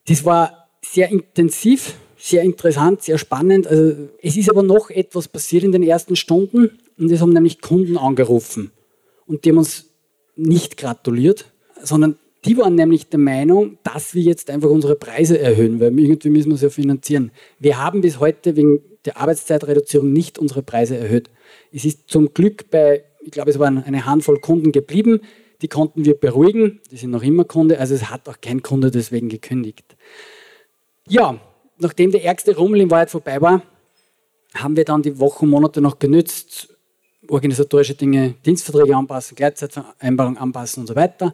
Das 0.08 0.26
war 0.26 0.70
sehr 0.84 1.10
intensiv, 1.10 1.96
sehr 2.18 2.44
interessant, 2.44 3.04
sehr 3.04 3.18
spannend. 3.18 3.68
Also, 3.68 4.10
es 4.22 4.38
ist 4.38 4.50
aber 4.50 4.64
noch 4.64 4.90
etwas 4.90 5.28
passiert 5.28 5.64
in 5.64 5.72
den 5.72 5.84
ersten 5.84 6.16
Stunden 6.16 6.80
und 6.98 7.12
es 7.12 7.22
haben 7.22 7.34
nämlich 7.34 7.62
Kunden 7.62 7.98
angerufen 7.98 8.72
und 9.26 9.46
die 9.46 9.50
haben 9.50 9.58
uns 9.58 9.86
nicht 10.36 10.78
gratuliert, 10.78 11.46
sondern 11.82 12.18
die 12.46 12.58
waren 12.58 12.76
nämlich 12.76 13.08
der 13.10 13.20
Meinung, 13.20 13.78
dass 13.84 14.16
wir 14.16 14.24
jetzt 14.24 14.50
einfach 14.50 14.70
unsere 14.70 14.96
Preise 14.96 15.38
erhöhen, 15.38 15.80
weil 15.80 15.98
irgendwie 16.00 16.30
müssen 16.30 16.50
wir 16.50 16.56
es 16.56 16.62
ja 16.62 16.70
finanzieren. 16.70 17.32
Wir 17.60 17.78
haben 17.78 18.02
bis 18.02 18.20
heute 18.20 18.56
wegen 18.56 18.82
der 19.06 19.18
Arbeitszeitreduzierung 19.18 20.12
nicht 20.12 20.40
unsere 20.40 20.64
Preise 20.64 20.98
erhöht. 20.98 21.30
Es 21.72 21.86
ist 21.86 22.10
zum 22.10 22.34
Glück 22.34 22.70
bei, 22.72 23.04
ich 23.22 23.32
glaube, 23.32 23.52
es 23.52 23.60
waren 23.60 23.84
eine 23.84 24.06
Handvoll 24.06 24.40
Kunden 24.40 24.72
geblieben, 24.72 25.22
die 25.62 25.68
konnten 25.68 26.06
wir 26.06 26.16
beruhigen, 26.16 26.80
die 26.90 26.98
sind 26.98 27.12
noch 27.12 27.22
immer 27.22 27.46
Kunde, 27.46 27.80
also 27.80 27.94
es 27.94 28.10
hat 28.10 28.28
auch 28.28 28.42
kein 28.42 28.64
Kunde 28.64 28.90
deswegen 28.90 29.30
gekündigt. 29.30 29.96
Ja, 31.08 31.40
nachdem 31.78 32.12
der 32.12 32.24
ärgste 32.24 32.56
Rummel 32.56 32.82
in 32.82 32.92
Wahrheit 32.92 33.12
vorbei 33.12 33.40
war, 33.42 33.62
haben 34.56 34.76
wir 34.76 34.86
dann 34.86 35.04
die 35.04 35.20
Wochen, 35.20 35.48
Monate 35.48 35.80
noch 35.80 36.00
genützt, 36.00 36.76
organisatorische 37.28 37.94
Dinge, 37.94 38.36
Dienstverträge 38.46 38.96
anpassen, 38.96 39.36
Gleitzeitvereinbarung 39.36 40.38
anpassen 40.38 40.82
und 40.82 40.88
so 40.88 40.96
weiter. 40.96 41.34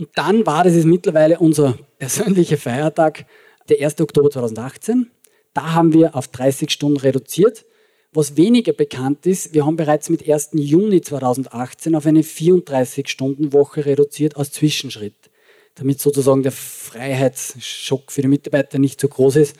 Und 0.00 0.08
dann 0.14 0.46
war, 0.46 0.64
das 0.64 0.76
ist 0.76 0.86
mittlerweile 0.86 1.38
unser 1.38 1.78
persönlicher 1.98 2.56
Feiertag, 2.56 3.26
der 3.68 3.84
1. 3.84 4.00
Oktober 4.00 4.30
2018. 4.30 5.10
Da 5.52 5.74
haben 5.74 5.92
wir 5.92 6.16
auf 6.16 6.28
30 6.28 6.70
Stunden 6.70 6.96
reduziert. 6.96 7.66
Was 8.10 8.38
weniger 8.38 8.72
bekannt 8.72 9.26
ist, 9.26 9.52
wir 9.52 9.66
haben 9.66 9.76
bereits 9.76 10.08
mit 10.08 10.26
1. 10.26 10.52
Juni 10.54 11.02
2018 11.02 11.94
auf 11.94 12.06
eine 12.06 12.22
34-Stunden-Woche 12.22 13.84
reduziert 13.84 14.38
als 14.38 14.52
Zwischenschritt, 14.52 15.30
damit 15.74 16.00
sozusagen 16.00 16.42
der 16.42 16.52
Freiheitsschock 16.52 18.10
für 18.10 18.22
die 18.22 18.28
Mitarbeiter 18.28 18.78
nicht 18.78 19.02
so 19.02 19.08
groß 19.08 19.36
ist. 19.36 19.54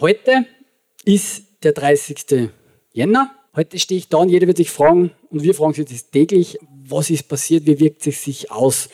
Heute 0.00 0.46
ist 1.04 1.44
der 1.62 1.70
30. 1.70 2.50
Jänner. 2.92 3.30
Heute 3.54 3.78
stehe 3.78 3.98
ich 3.98 4.08
da 4.08 4.18
und 4.18 4.30
jeder 4.30 4.48
wird 4.48 4.56
sich 4.56 4.72
fragen, 4.72 5.12
und 5.30 5.44
wir 5.44 5.54
fragen 5.54 5.74
sich 5.74 5.86
das 5.86 6.10
täglich, 6.10 6.58
was 6.88 7.08
ist 7.08 7.28
passiert, 7.28 7.66
wie 7.66 7.78
wirkt 7.78 8.04
es 8.04 8.24
sich 8.24 8.50
aus? 8.50 8.88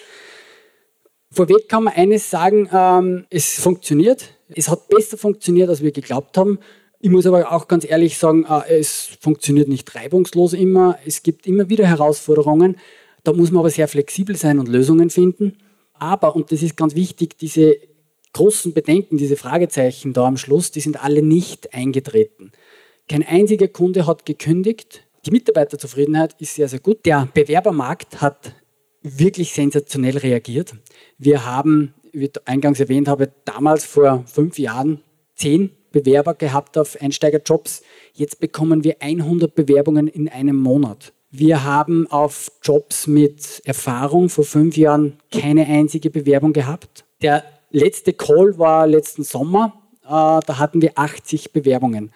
Vorweg 1.32 1.68
kann 1.68 1.84
man 1.84 1.94
eines 1.94 2.30
sagen, 2.30 2.68
ähm, 2.72 3.26
es 3.30 3.60
funktioniert. 3.60 4.36
Es 4.54 4.68
hat 4.68 4.88
besser 4.88 5.16
funktioniert, 5.16 5.70
als 5.70 5.82
wir 5.82 5.90
geglaubt 5.90 6.36
haben. 6.36 6.58
Ich 7.00 7.10
muss 7.10 7.26
aber 7.26 7.50
auch 7.50 7.68
ganz 7.68 7.88
ehrlich 7.88 8.18
sagen, 8.18 8.44
äh, 8.44 8.78
es 8.78 9.08
funktioniert 9.20 9.68
nicht 9.68 9.94
reibungslos 9.94 10.52
immer. 10.52 10.98
Es 11.06 11.22
gibt 11.22 11.46
immer 11.46 11.68
wieder 11.68 11.86
Herausforderungen. 11.86 12.76
Da 13.24 13.32
muss 13.32 13.50
man 13.50 13.60
aber 13.60 13.70
sehr 13.70 13.88
flexibel 13.88 14.36
sein 14.36 14.58
und 14.58 14.68
Lösungen 14.68 15.10
finden. 15.10 15.58
Aber, 15.94 16.36
und 16.36 16.52
das 16.52 16.62
ist 16.62 16.76
ganz 16.76 16.94
wichtig, 16.94 17.38
diese 17.38 17.76
großen 18.32 18.74
Bedenken, 18.74 19.16
diese 19.16 19.36
Fragezeichen 19.36 20.12
da 20.12 20.26
am 20.26 20.36
Schluss, 20.36 20.70
die 20.70 20.80
sind 20.80 21.02
alle 21.02 21.22
nicht 21.22 21.72
eingetreten. 21.74 22.52
Kein 23.08 23.26
einziger 23.26 23.68
Kunde 23.68 24.06
hat 24.06 24.26
gekündigt. 24.26 25.02
Die 25.24 25.30
Mitarbeiterzufriedenheit 25.30 26.34
ist 26.40 26.56
sehr, 26.56 26.68
sehr 26.68 26.80
gut. 26.80 27.04
Der 27.06 27.28
Bewerbermarkt 27.32 28.20
hat 28.20 28.54
wirklich 29.02 29.52
sensationell 29.52 30.16
reagiert. 30.16 30.74
Wir 31.18 31.44
haben, 31.44 31.94
wie 32.12 32.26
ich 32.26 32.32
eingangs 32.46 32.80
erwähnt 32.80 33.08
habe, 33.08 33.32
damals 33.44 33.84
vor 33.84 34.24
fünf 34.26 34.58
Jahren 34.58 35.02
zehn 35.34 35.70
Bewerber 35.90 36.34
gehabt 36.34 36.78
auf 36.78 37.00
Einsteigerjobs. 37.00 37.82
Jetzt 38.14 38.40
bekommen 38.40 38.84
wir 38.84 38.96
100 39.00 39.54
Bewerbungen 39.54 40.08
in 40.08 40.28
einem 40.28 40.56
Monat. 40.56 41.12
Wir 41.30 41.64
haben 41.64 42.06
auf 42.10 42.52
Jobs 42.62 43.06
mit 43.06 43.62
Erfahrung 43.64 44.28
vor 44.28 44.44
fünf 44.44 44.76
Jahren 44.76 45.18
keine 45.30 45.66
einzige 45.66 46.10
Bewerbung 46.10 46.52
gehabt. 46.52 47.04
Der 47.22 47.44
letzte 47.70 48.12
Call 48.12 48.58
war 48.58 48.86
letzten 48.86 49.24
Sommer. 49.24 49.82
Äh, 50.04 50.08
da 50.08 50.58
hatten 50.58 50.82
wir 50.82 50.92
80 50.96 51.52
Bewerbungen. 51.52 52.12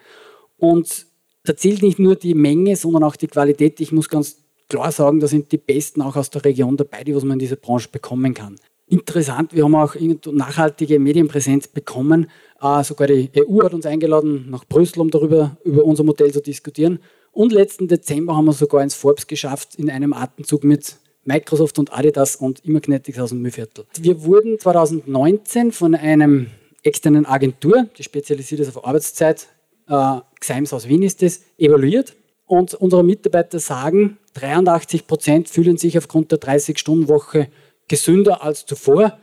Und 0.59 1.07
da 1.45 1.57
zählt 1.57 1.83
nicht 1.83 1.99
nur 1.99 2.17
die 2.17 2.35
Menge, 2.35 2.77
sondern 2.77 3.05
auch 3.05 3.17
die 3.17 3.29
Qualität. 3.29 3.81
Ich 3.81 3.93
muss 3.93 4.09
ganz 4.09 4.37
klar 4.69 4.93
sagen, 4.93 5.21
da 5.21 5.27
sind 5.27 5.53
die 5.53 5.59
Besten 5.59 6.03
auch 6.03 6.17
aus 6.17 6.31
der 6.31 6.45
Region 6.45 6.77
dabei, 6.77 7.05
die 7.05 7.15
was 7.15 7.25
man 7.25 7.35
in 7.35 7.39
dieser 7.41 7.57
Branche 7.57 7.89
bekommen 7.91 8.35
kann. 8.35 8.57
Interessant, 8.89 9.53
wir 9.53 9.65
haben 9.65 9.75
auch 9.75 9.97
nachhaltige 10.27 11.01
Medienpräsenz 11.01 11.67
bekommen. 11.67 12.31
Äh, 12.61 12.85
sogar 12.85 13.09
die 13.09 13.31
EU 13.37 13.65
hat 13.65 13.75
uns 13.75 13.85
eingeladen 13.85 14.47
nach 14.49 14.65
Brüssel, 14.65 15.01
um 15.01 15.11
darüber 15.11 15.57
über 15.65 15.85
unser 15.85 16.05
Modell 16.05 16.33
zu 16.33 16.41
diskutieren. 16.41 17.01
Und 17.33 17.53
letzten 17.53 17.89
Dezember 17.89 18.37
haben 18.37 18.45
wir 18.45 18.53
sogar 18.53 18.83
ins 18.83 18.95
Forbes 18.95 19.27
geschafft 19.27 19.75
in 19.75 19.91
einem 19.91 20.13
Atemzug 20.13 20.63
mit 20.63 20.97
Microsoft 21.25 21.79
und 21.81 21.93
Adidas 21.93 22.37
und 22.37 22.65
Immagnetics 22.65 23.19
aus 23.19 23.31
dem 23.31 23.43
Mühlviertel. 23.43 23.87
Wir 24.01 24.23
wurden 24.23 24.59
2019 24.59 25.73
von 25.73 25.97
einem 25.97 26.47
externen 26.85 27.27
Agentur, 27.27 27.89
die 27.99 28.05
spezialisiert 28.05 28.61
ist 28.61 28.77
auf 28.77 28.87
Arbeitszeit, 28.87 29.49
äh, 29.89 30.19
Xeims 30.39 30.73
aus 30.73 30.89
Wien 30.89 31.03
ist 31.03 31.23
das, 31.23 31.41
evaluiert. 31.59 32.15
Und 32.47 32.75
unsere 32.75 33.03
Mitarbeiter 33.05 33.59
sagen, 33.59 34.19
83 34.35 35.07
Prozent 35.07 35.49
fühlen 35.49 35.77
sich 35.77 35.99
aufgrund 35.99 36.31
der 36.31 36.41
30-Stunden-Woche 36.41 37.49
gesünder 37.89 38.43
als 38.43 38.67
zuvor. 38.67 39.19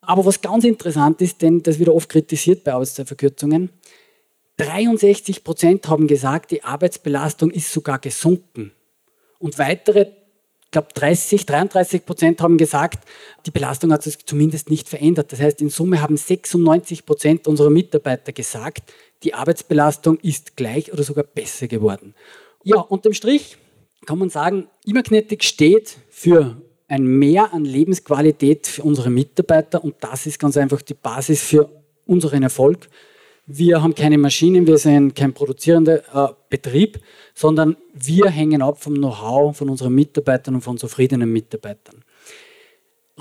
Aber 0.00 0.24
was 0.24 0.40
ganz 0.40 0.64
interessant 0.64 1.20
ist, 1.20 1.42
denn 1.42 1.62
das 1.62 1.78
wird 1.78 1.88
oft 1.88 2.08
kritisiert 2.08 2.64
bei 2.64 2.72
Arbeitszeitverkürzungen, 2.72 3.70
63 4.56 5.42
Prozent 5.42 5.88
haben 5.88 6.06
gesagt, 6.06 6.50
die 6.50 6.62
Arbeitsbelastung 6.62 7.50
ist 7.50 7.72
sogar 7.72 7.98
gesunken. 7.98 8.72
Und 9.38 9.58
weitere 9.58 10.12
ich 10.70 10.72
glaube 10.72 10.88
30, 10.94 11.46
33 11.46 12.06
Prozent 12.06 12.40
haben 12.40 12.56
gesagt, 12.56 13.02
die 13.44 13.50
Belastung 13.50 13.92
hat 13.92 14.04
sich 14.04 14.24
zumindest 14.24 14.70
nicht 14.70 14.88
verändert. 14.88 15.32
Das 15.32 15.40
heißt, 15.40 15.60
in 15.60 15.68
Summe 15.68 16.00
haben 16.00 16.16
96 16.16 17.06
Prozent 17.06 17.48
unserer 17.48 17.70
Mitarbeiter 17.70 18.30
gesagt, 18.30 18.92
die 19.24 19.34
Arbeitsbelastung 19.34 20.20
ist 20.20 20.56
gleich 20.56 20.92
oder 20.92 21.02
sogar 21.02 21.24
besser 21.24 21.66
geworden. 21.66 22.14
Ja, 22.62 22.80
unterm 22.80 23.14
Strich 23.14 23.56
kann 24.04 24.18
man 24.18 24.28
sagen, 24.28 24.68
Imagnetic 24.84 25.44
steht 25.44 25.96
für 26.10 26.60
ein 26.88 27.04
Mehr 27.04 27.54
an 27.54 27.64
Lebensqualität 27.64 28.66
für 28.66 28.82
unsere 28.82 29.10
Mitarbeiter 29.10 29.82
und 29.82 29.94
das 30.00 30.26
ist 30.26 30.38
ganz 30.38 30.56
einfach 30.56 30.82
die 30.82 30.94
Basis 30.94 31.42
für 31.42 31.70
unseren 32.06 32.42
Erfolg. 32.42 32.88
Wir 33.46 33.82
haben 33.82 33.94
keine 33.94 34.18
Maschinen, 34.18 34.66
wir 34.66 34.76
sind 34.76 35.14
kein 35.14 35.32
produzierender 35.32 36.02
äh, 36.12 36.32
Betrieb, 36.50 37.00
sondern 37.34 37.76
wir 37.94 38.28
hängen 38.28 38.60
ab 38.62 38.82
vom 38.82 38.94
Know-how 38.94 39.56
von 39.56 39.70
unseren 39.70 39.94
Mitarbeitern 39.94 40.56
und 40.56 40.60
von 40.60 40.76
zufriedenen 40.76 41.32
Mitarbeitern. 41.32 42.04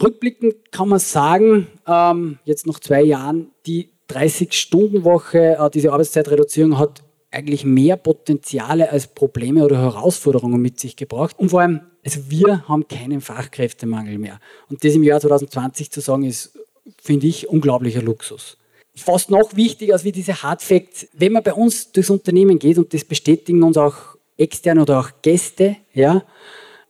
Rückblickend 0.01 0.71
kann 0.71 0.89
man 0.89 0.99
sagen, 0.99 1.67
ähm, 1.87 2.39
jetzt 2.43 2.67
nach 2.67 2.79
zwei 2.79 3.03
Jahren, 3.03 3.51
die 3.65 3.89
30-Stunden-Woche, 4.09 5.57
äh, 5.59 5.69
diese 5.69 5.91
Arbeitszeitreduzierung 5.93 6.77
hat 6.77 7.03
eigentlich 7.31 7.63
mehr 7.63 7.95
Potenziale 7.97 8.91
als 8.91 9.07
Probleme 9.07 9.63
oder 9.63 9.77
Herausforderungen 9.77 10.61
mit 10.61 10.79
sich 10.79 10.95
gebracht. 10.95 11.37
Und 11.37 11.49
vor 11.49 11.61
allem, 11.61 11.81
also 12.03 12.29
wir 12.29 12.67
haben 12.67 12.87
keinen 12.87 13.21
Fachkräftemangel 13.21 14.17
mehr. 14.17 14.39
Und 14.69 14.83
das 14.83 14.95
im 14.95 15.03
Jahr 15.03 15.19
2020 15.19 15.91
zu 15.91 16.01
sagen, 16.01 16.23
ist, 16.23 16.57
finde 17.01 17.27
ich, 17.27 17.49
unglaublicher 17.49 18.01
Luxus 18.01 18.57
fast 18.99 19.29
noch 19.29 19.55
wichtiger 19.55 19.93
als 19.93 20.03
wie 20.03 20.11
diese 20.11 20.43
Hard 20.43 20.61
Facts. 20.61 21.07
Wenn 21.13 21.33
man 21.33 21.43
bei 21.43 21.53
uns 21.53 21.91
durchs 21.91 22.09
Unternehmen 22.09 22.59
geht, 22.59 22.77
und 22.77 22.93
das 22.93 23.03
bestätigen 23.03 23.63
uns 23.63 23.77
auch 23.77 23.95
externe 24.37 24.81
oder 24.81 24.99
auch 24.99 25.09
Gäste, 25.21 25.77
ja, 25.93 26.23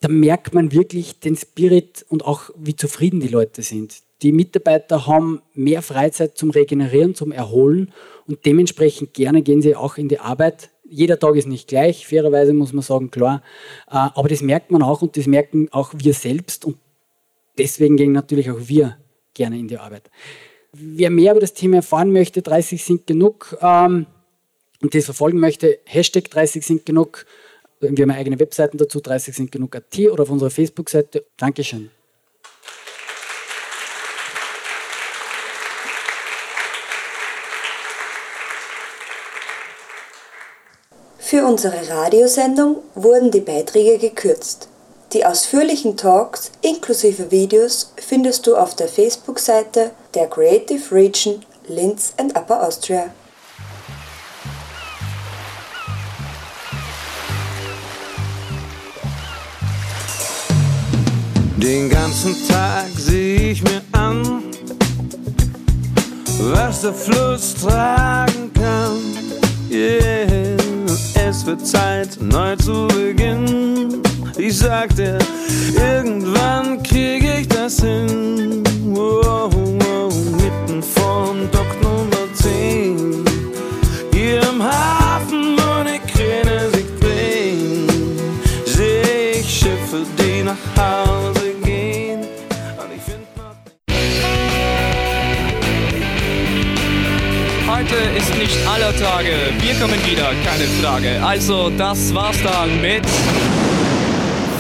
dann 0.02 0.20
merkt 0.20 0.54
man 0.54 0.72
wirklich 0.72 1.20
den 1.20 1.36
Spirit 1.36 2.06
und 2.10 2.26
auch 2.26 2.52
wie 2.56 2.76
zufrieden 2.76 3.20
die 3.20 3.28
Leute 3.28 3.62
sind. 3.62 4.02
Die 4.22 4.32
Mitarbeiter 4.32 5.08
haben 5.08 5.42
mehr 5.54 5.82
Freizeit 5.82 6.38
zum 6.38 6.50
Regenerieren, 6.52 7.16
zum 7.16 7.32
Erholen 7.32 7.92
und 8.28 8.46
dementsprechend 8.46 9.14
gerne 9.14 9.42
gehen 9.42 9.62
sie 9.62 9.76
auch 9.76 9.98
in 9.98 10.10
die 10.10 10.20
Arbeit. 10.20 10.70
Jeder 10.90 11.20
Tag 11.20 11.36
ist 11.36 11.48
nicht 11.48 11.68
gleich, 11.68 12.08
fairerweise 12.08 12.54
muss 12.54 12.74
man 12.74 12.82
sagen, 12.82 13.12
klar. 13.12 13.44
Äh, 13.88 13.96
aber 13.96 14.28
das 14.28 14.42
merkt 14.42 14.72
man 14.72 14.82
auch 14.82 15.02
und 15.02 15.16
das 15.18 15.28
merken 15.28 15.70
auch 15.72 15.94
wir 15.96 16.14
selbst 16.14 16.66
und 16.66 16.78
deswegen 17.58 17.98
gehen 17.98 18.12
natürlich 18.12 18.50
auch 18.50 18.60
wir 18.60 18.98
gerne 19.34 19.58
in 19.58 19.68
die 19.68 19.78
Arbeit. 19.78 20.10
Wer 20.74 21.10
mehr 21.10 21.32
über 21.32 21.42
das 21.42 21.54
Thema 21.54 21.78
erfahren 21.78 22.12
möchte, 22.12 22.42
30 22.42 22.84
sind 22.84 23.08
genug 23.08 23.58
ähm, 23.62 24.06
und 24.82 24.94
das 24.94 25.06
verfolgen 25.06 25.40
möchte, 25.40 25.80
Hashtag 25.86 26.30
30 26.30 26.66
sind 26.66 26.86
genug. 26.86 27.26
Wir 27.82 28.04
haben 28.04 28.12
eigene 28.12 28.40
Webseiten 28.40 28.78
dazu, 28.78 29.00
30 29.00 29.36
sind 29.36 29.52
genug 29.52 29.76
AT 29.76 29.98
oder 30.12 30.24
auf 30.24 30.30
unserer 30.30 30.50
Facebook-Seite. 30.50 31.26
Dankeschön. 31.38 31.90
Für 41.18 41.46
unsere 41.46 41.88
Radiosendung 41.88 42.78
wurden 42.96 43.32
die 43.32 43.40
Beiträge 43.40 43.98
gekürzt. 43.98 44.68
Die 45.14 45.26
ausführlichen 45.26 45.96
Talks 45.96 46.52
inklusive 46.62 47.32
Videos 47.32 47.94
findest 47.98 48.46
du 48.46 48.56
auf 48.56 48.76
der 48.76 48.88
Facebook-Seite 48.88 49.92
der 50.16 50.28
Creative 50.28 50.94
Region 50.94 51.46
Linz 51.68 52.14
and 52.18 52.36
Upper 52.36 52.68
Austria. 52.68 53.14
Den 61.70 61.88
ganzen 61.88 62.36
Tag 62.48 62.88
sehe 62.98 63.52
ich 63.52 63.62
mir 63.62 63.84
an, 63.92 64.42
was 66.40 66.82
der 66.82 66.94
Fluss 66.94 67.54
tragen 67.54 68.52
kann. 68.56 68.98
Yeah, 69.70 70.58
es 71.28 71.46
wird 71.46 71.68
Zeit, 71.68 72.18
neu 72.20 72.56
zu 72.56 72.88
beginnen. 72.88 74.02
Ich 74.36 74.58
sagte, 74.58 75.20
irgendwann 75.76 76.82
krieg 76.82 77.24
ich 77.24 77.48
das 77.48 77.82
hin. 77.82 78.64
Wow, 78.86 79.54
wow, 79.54 80.12
mitten 80.42 80.82
von 80.82 81.52
Dock 81.52 81.82
Nummer 81.84 82.19
Tage. 99.00 99.54
Wir 99.62 99.76
kommen 99.76 99.98
wieder, 100.06 100.34
keine 100.44 100.66
Frage. 100.82 101.24
Also, 101.24 101.70
das 101.70 102.14
war's 102.14 102.42
dann 102.44 102.82
mit 102.82 103.06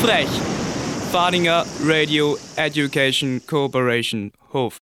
Frech. 0.01 0.29
Fadinger 1.11 1.65
Radio 1.83 2.37
Education 2.55 3.41
Cooperation 3.45 4.31
Hof. 4.53 4.75